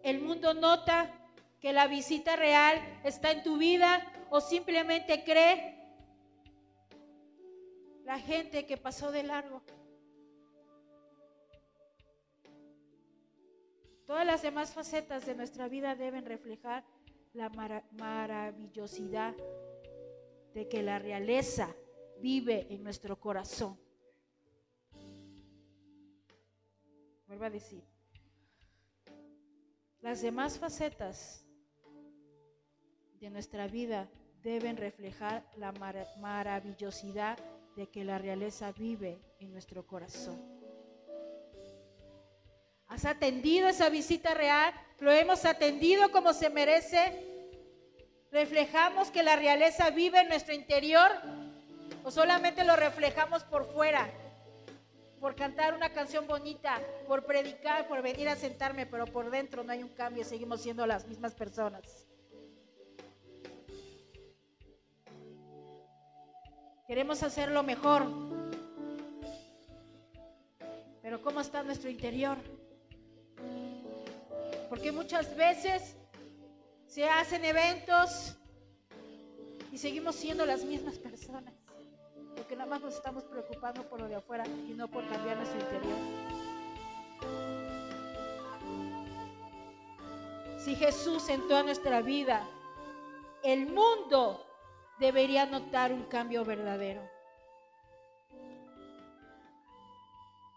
El 0.00 0.20
mundo 0.20 0.54
nota 0.54 1.12
que 1.58 1.72
la 1.72 1.88
visita 1.88 2.36
real 2.36 2.80
está 3.02 3.32
en 3.32 3.42
tu 3.42 3.58
vida 3.58 4.00
o 4.30 4.40
simplemente 4.40 5.24
cree 5.24 5.76
la 8.04 8.20
gente 8.20 8.64
que 8.64 8.76
pasó 8.76 9.10
de 9.10 9.24
largo. 9.24 9.60
Todas 14.06 14.24
las 14.24 14.42
demás 14.42 14.72
facetas 14.72 15.26
de 15.26 15.34
nuestra 15.34 15.66
vida 15.66 15.96
deben 15.96 16.26
reflejar 16.26 16.84
la 17.32 17.48
maravillosidad 17.90 19.34
de 20.54 20.68
que 20.68 20.84
la 20.84 21.00
realeza 21.00 21.74
vive 22.22 22.68
en 22.70 22.84
nuestro 22.84 23.18
corazón. 23.18 23.76
Vuelvo 27.26 27.44
a 27.44 27.50
decir, 27.50 27.82
las 30.00 30.22
demás 30.22 30.58
facetas 30.58 31.44
de 33.20 33.28
nuestra 33.30 33.66
vida 33.66 34.08
deben 34.42 34.76
reflejar 34.76 35.44
la 35.56 35.72
maravillosidad 36.20 37.38
de 37.76 37.88
que 37.88 38.04
la 38.04 38.18
realeza 38.18 38.72
vive 38.72 39.18
en 39.40 39.52
nuestro 39.52 39.86
corazón. 39.86 40.40
¿Has 42.86 43.04
atendido 43.04 43.68
esa 43.68 43.88
visita 43.88 44.34
real? 44.34 44.72
¿Lo 45.00 45.10
hemos 45.10 45.44
atendido 45.44 46.12
como 46.12 46.32
se 46.34 46.50
merece? 46.50 47.26
¿Reflejamos 48.30 49.10
que 49.10 49.22
la 49.22 49.36
realeza 49.36 49.90
vive 49.90 50.20
en 50.20 50.28
nuestro 50.28 50.54
interior? 50.54 51.10
¿O 52.04 52.10
solamente 52.10 52.64
lo 52.64 52.74
reflejamos 52.76 53.44
por 53.44 53.64
fuera? 53.72 54.10
Por 55.20 55.36
cantar 55.36 55.74
una 55.74 55.92
canción 55.92 56.26
bonita, 56.26 56.80
por 57.06 57.24
predicar, 57.24 57.86
por 57.86 58.02
venir 58.02 58.28
a 58.28 58.34
sentarme, 58.34 58.86
pero 58.86 59.06
por 59.06 59.30
dentro 59.30 59.62
no 59.62 59.72
hay 59.72 59.82
un 59.82 59.90
cambio, 59.90 60.24
seguimos 60.24 60.60
siendo 60.62 60.84
las 60.84 61.06
mismas 61.06 61.34
personas. 61.34 62.08
Queremos 66.88 67.22
hacerlo 67.22 67.62
mejor. 67.62 68.04
Pero 71.02 71.22
¿cómo 71.22 71.40
está 71.40 71.62
nuestro 71.62 71.88
interior? 71.88 72.36
Porque 74.68 74.90
muchas 74.90 75.36
veces 75.36 75.96
se 76.86 77.08
hacen 77.08 77.44
eventos 77.44 78.36
y 79.70 79.78
seguimos 79.78 80.16
siendo 80.16 80.44
las 80.44 80.64
mismas 80.64 80.98
personas. 80.98 81.61
Porque 82.36 82.56
nada 82.56 82.70
más 82.70 82.80
nos 82.80 82.94
estamos 82.94 83.24
preocupando 83.24 83.82
por 83.88 84.00
lo 84.00 84.08
de 84.08 84.16
afuera 84.16 84.44
y 84.46 84.74
no 84.74 84.88
por 84.88 85.06
cambiar 85.08 85.36
nuestro 85.36 85.60
interior. 85.60 85.98
Si 90.58 90.76
Jesús 90.76 91.28
entró 91.28 91.56
a 91.56 91.62
nuestra 91.64 92.02
vida, 92.02 92.46
el 93.42 93.66
mundo 93.66 94.46
debería 95.00 95.44
notar 95.44 95.92
un 95.92 96.04
cambio 96.04 96.44
verdadero. 96.44 97.02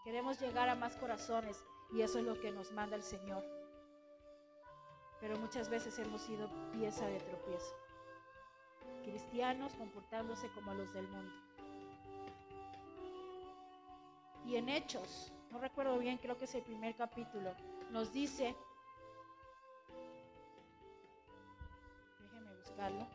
Queremos 0.04 0.40
llegar 0.40 0.68
a 0.68 0.76
más 0.76 0.94
corazones 0.94 1.64
y 1.92 2.02
eso 2.02 2.20
es 2.20 2.24
lo 2.24 2.38
que 2.40 2.52
nos 2.52 2.70
manda 2.70 2.94
el 2.94 3.02
Señor. 3.02 3.42
Pero 5.20 5.36
muchas 5.38 5.68
veces 5.68 5.98
hemos 5.98 6.22
sido 6.22 6.48
pieza 6.70 7.06
de 7.06 7.18
tropiezo. 7.18 7.74
Cristianos 9.02 9.72
comportándose 9.74 10.48
como 10.50 10.74
los 10.74 10.92
del 10.92 11.08
mundo. 11.08 11.45
Y 14.46 14.54
en 14.54 14.68
Hechos, 14.68 15.32
no 15.50 15.58
recuerdo 15.58 15.98
bien, 15.98 16.18
creo 16.18 16.38
que 16.38 16.44
es 16.44 16.54
el 16.54 16.62
primer 16.62 16.94
capítulo, 16.94 17.52
nos 17.90 18.12
dice, 18.12 18.54
déjenme 22.20 22.54
buscarlo, 22.54 23.08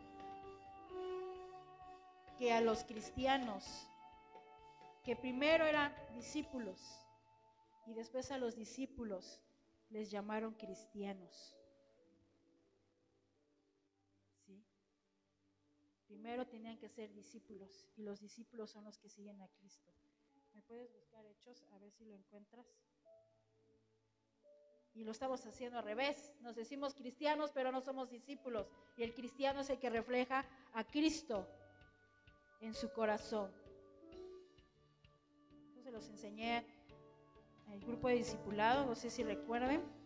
que 2.37 2.51
a 2.51 2.59
los 2.59 2.83
cristianos, 2.83 3.87
que 5.05 5.15
primero 5.15 5.63
eran 5.63 5.95
discípulos 6.13 7.07
y 7.85 7.93
después 7.93 8.29
a 8.31 8.37
los 8.37 8.57
discípulos 8.57 9.41
les 9.89 10.11
llamaron 10.11 10.53
cristianos. 10.55 11.55
¿Sí? 14.45 14.61
Primero 16.07 16.45
tenían 16.45 16.77
que 16.77 16.89
ser 16.89 17.13
discípulos 17.13 17.87
y 17.95 18.03
los 18.03 18.19
discípulos 18.19 18.69
son 18.69 18.83
los 18.83 18.97
que 18.97 19.07
siguen 19.07 19.41
a 19.41 19.47
Cristo. 19.47 19.91
¿Me 20.53 20.61
puedes 20.63 20.91
buscar 20.93 21.25
hechos 21.25 21.63
a 21.71 21.77
ver 21.79 21.91
si 21.91 22.05
lo 22.05 22.15
encuentras? 22.15 22.65
Y 24.93 25.03
lo 25.05 25.11
estamos 25.11 25.45
haciendo 25.45 25.79
al 25.79 25.85
revés. 25.85 26.33
Nos 26.41 26.55
decimos 26.55 26.93
cristianos, 26.93 27.51
pero 27.53 27.71
no 27.71 27.81
somos 27.81 28.09
discípulos. 28.09 28.67
Y 28.97 29.03
el 29.03 29.13
cristiano 29.13 29.61
es 29.61 29.69
el 29.69 29.79
que 29.79 29.89
refleja 29.89 30.45
a 30.73 30.83
Cristo 30.83 31.47
en 32.59 32.73
su 32.73 32.91
corazón. 32.91 33.51
Yo 35.75 35.81
se 35.81 35.91
los 35.91 36.09
enseñé 36.09 36.65
en 37.67 37.73
el 37.73 37.81
grupo 37.81 38.09
de 38.09 38.15
discipulado, 38.15 38.85
no 38.85 38.95
sé 38.95 39.09
si 39.09 39.23
recuerden. 39.23 40.00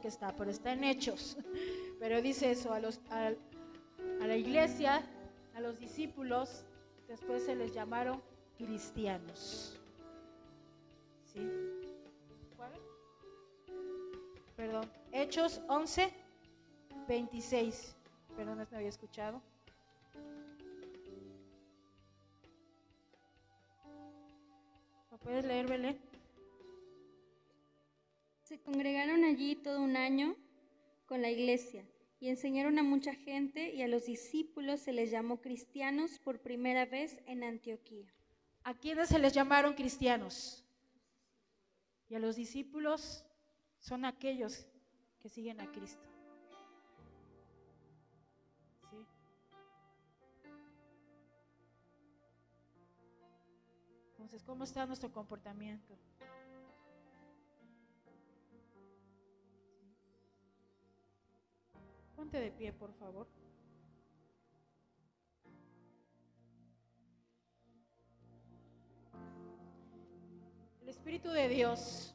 Que 0.00 0.08
está, 0.08 0.34
pero 0.36 0.50
está 0.50 0.72
en 0.72 0.84
hechos. 0.84 1.36
Pero 2.00 2.20
dice 2.20 2.50
eso, 2.50 2.74
a 2.74 2.80
la 2.80 4.36
iglesia 4.36 5.02
a 5.54 5.60
los 5.60 5.78
discípulos, 5.78 6.64
después 7.08 7.44
se 7.44 7.54
les 7.54 7.72
llamaron 7.72 8.20
cristianos. 8.58 9.80
¿Sí? 11.32 11.40
¿Cuál? 12.56 12.72
Perdón, 14.56 14.90
Hechos 15.12 15.60
11, 15.68 16.12
26. 17.06 17.94
Perdón, 18.36 18.58
no 18.58 18.76
había 18.76 18.88
escuchado. 18.88 19.40
¿Lo 25.10 25.18
puedes 25.18 25.44
leer, 25.44 25.68
Belén? 25.68 26.00
Se 28.44 28.60
congregaron 28.60 29.24
allí 29.24 29.56
todo 29.56 29.80
un 29.80 29.96
año 29.96 30.36
con 31.06 31.22
la 31.22 31.30
iglesia 31.30 31.82
y 32.20 32.28
enseñaron 32.28 32.78
a 32.78 32.82
mucha 32.82 33.14
gente 33.14 33.74
y 33.74 33.80
a 33.80 33.88
los 33.88 34.04
discípulos 34.04 34.80
se 34.80 34.92
les 34.92 35.10
llamó 35.10 35.40
cristianos 35.40 36.18
por 36.18 36.40
primera 36.40 36.84
vez 36.84 37.18
en 37.26 37.42
Antioquía. 37.42 38.06
¿A 38.62 38.74
quiénes 38.74 39.08
se 39.08 39.18
les 39.18 39.32
llamaron 39.32 39.72
cristianos? 39.72 40.62
Y 42.10 42.16
a 42.16 42.18
los 42.18 42.36
discípulos 42.36 43.24
son 43.78 44.04
aquellos 44.04 44.66
que 45.20 45.30
siguen 45.30 45.58
a 45.62 45.72
Cristo. 45.72 46.06
Entonces, 54.10 54.42
¿cómo 54.44 54.64
está 54.64 54.84
nuestro 54.84 55.10
comportamiento? 55.10 55.96
Ponte 62.16 62.40
de 62.40 62.50
pie, 62.50 62.72
por 62.72 62.92
favor. 62.94 63.26
El 70.82 70.88
Espíritu 70.88 71.30
de 71.30 71.48
Dios 71.48 72.14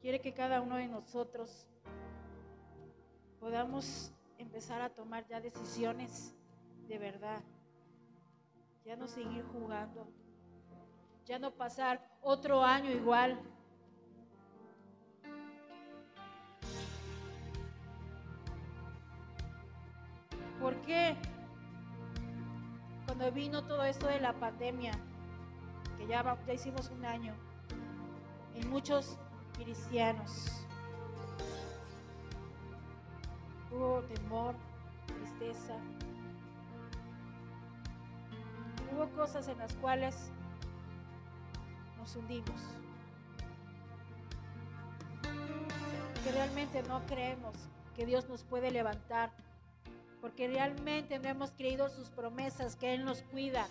quiere 0.00 0.20
que 0.20 0.34
cada 0.34 0.60
uno 0.60 0.76
de 0.76 0.88
nosotros 0.88 1.66
podamos 3.40 4.12
empezar 4.38 4.80
a 4.80 4.90
tomar 4.90 5.26
ya 5.26 5.40
decisiones 5.40 6.34
de 6.88 6.98
verdad. 6.98 7.42
Ya 8.84 8.96
no 8.96 9.06
seguir 9.06 9.44
jugando. 9.52 10.06
Ya 11.26 11.38
no 11.38 11.50
pasar 11.50 12.00
otro 12.22 12.62
año 12.62 12.90
igual. 12.90 13.38
¿Por 20.60 20.74
qué? 20.82 21.16
Cuando 23.06 23.30
vino 23.32 23.64
todo 23.64 23.84
esto 23.84 24.06
de 24.06 24.20
la 24.20 24.32
pandemia, 24.32 24.92
que 25.96 26.06
ya, 26.06 26.36
ya 26.46 26.52
hicimos 26.52 26.90
un 26.90 27.04
año, 27.04 27.34
en 28.54 28.68
muchos 28.68 29.18
cristianos 29.54 30.64
hubo 33.70 34.00
temor, 34.02 34.54
tristeza, 35.06 35.74
hubo 38.92 39.08
cosas 39.10 39.46
en 39.48 39.58
las 39.58 39.72
cuales 39.74 40.32
nos 41.98 42.16
hundimos, 42.16 42.60
que 46.24 46.32
realmente 46.32 46.82
no 46.84 47.00
creemos 47.06 47.54
que 47.94 48.06
Dios 48.06 48.28
nos 48.28 48.42
puede 48.42 48.70
levantar 48.70 49.30
porque 50.20 50.48
realmente 50.48 51.14
hemos 51.14 51.50
creído 51.52 51.88
sus 51.88 52.08
promesas, 52.10 52.76
que 52.76 52.94
Él 52.94 53.04
nos 53.04 53.22
cuida. 53.22 53.66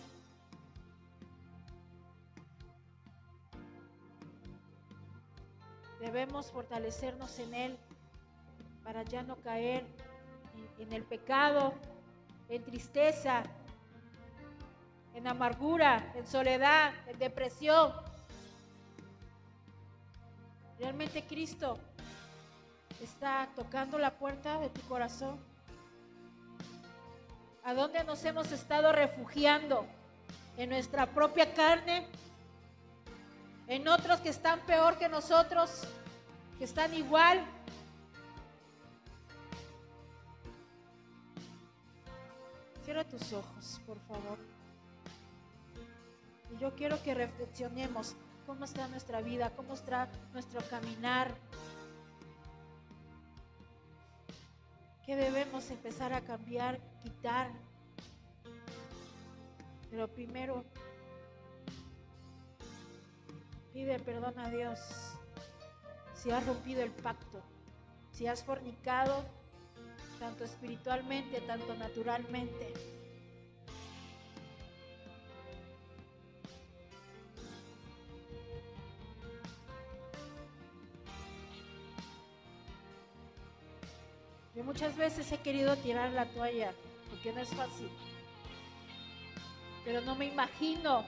Debemos 5.99 6.51
fortalecernos 6.51 7.37
en 7.39 7.53
Él 7.53 7.77
para 8.83 9.03
ya 9.03 9.23
no 9.23 9.35
caer 9.37 9.85
en, 10.77 10.87
en 10.87 10.93
el 10.93 11.03
pecado, 11.03 11.73
en 12.49 12.63
tristeza, 12.63 13.43
en 15.13 15.27
amargura, 15.27 16.13
en 16.15 16.25
soledad, 16.27 16.93
en 17.07 17.17
depresión. 17.17 17.91
Realmente 20.79 21.25
Cristo 21.25 21.79
está 23.01 23.49
tocando 23.55 23.97
la 23.97 24.11
puerta 24.11 24.59
de 24.59 24.69
tu 24.69 24.81
corazón. 24.81 25.39
¿A 27.67 27.73
dónde 27.73 28.03
nos 28.05 28.23
hemos 28.23 28.51
estado 28.51 28.91
refugiando? 28.91 29.85
¿En 30.57 30.69
nuestra 30.69 31.05
propia 31.05 31.53
carne? 31.53 32.07
en 33.67 33.87
otros 33.87 34.21
que 34.21 34.29
están 34.29 34.61
peor 34.61 34.97
que 34.97 35.09
nosotros, 35.09 35.81
que 36.57 36.63
están 36.63 36.93
igual. 36.93 37.45
Cierra 42.85 43.03
tus 43.03 43.33
ojos, 43.33 43.81
por 43.85 43.99
favor. 44.07 44.37
Y 46.55 46.61
yo 46.61 46.73
quiero 46.75 47.01
que 47.03 47.13
reflexionemos 47.13 48.15
cómo 48.45 48.63
está 48.63 48.87
nuestra 48.87 49.21
vida, 49.21 49.51
cómo 49.57 49.73
está 49.73 50.07
nuestro 50.31 50.61
caminar. 50.69 51.35
¿Qué 55.07 55.15
debemos 55.15 55.71
empezar 55.71 56.11
a 56.11 56.19
cambiar, 56.19 56.81
quitar? 57.01 57.49
Pero 59.89 60.09
primero, 60.09 60.65
pide 63.71 63.99
perdón 63.99 64.37
a 64.37 64.49
Dios 64.49 64.77
si 66.13 66.29
has 66.29 66.45
rompido 66.45 66.83
el 66.83 66.91
pacto, 66.91 67.41
si 68.11 68.27
has 68.27 68.43
fornicado, 68.43 69.23
tanto 70.19 70.43
espiritualmente, 70.43 71.39
tanto 71.39 71.73
naturalmente. 71.75 72.96
Yo 84.57 84.63
muchas 84.63 84.97
veces 84.97 85.31
he 85.31 85.37
querido 85.37 85.77
tirar 85.77 86.11
la 86.13 86.25
toalla, 86.25 86.73
porque 87.11 87.31
no 87.31 87.41
es 87.41 87.49
fácil. 87.49 87.91
Pero 89.85 90.01
no 90.01 90.15
me 90.15 90.25
imagino 90.25 91.05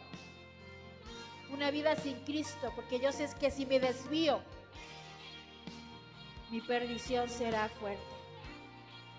una 1.52 1.72
vida 1.72 1.95
sin 1.95 2.20
Cristo, 2.26 2.72
porque 2.76 3.00
yo 3.00 3.12
sé 3.12 3.28
que 3.39 3.50
si 3.50 3.66
me 3.66 3.80
desvío, 3.80 4.39
mi 6.52 6.62
perdición 6.62 7.28
será 7.28 7.70
fuerte. 7.70 8.18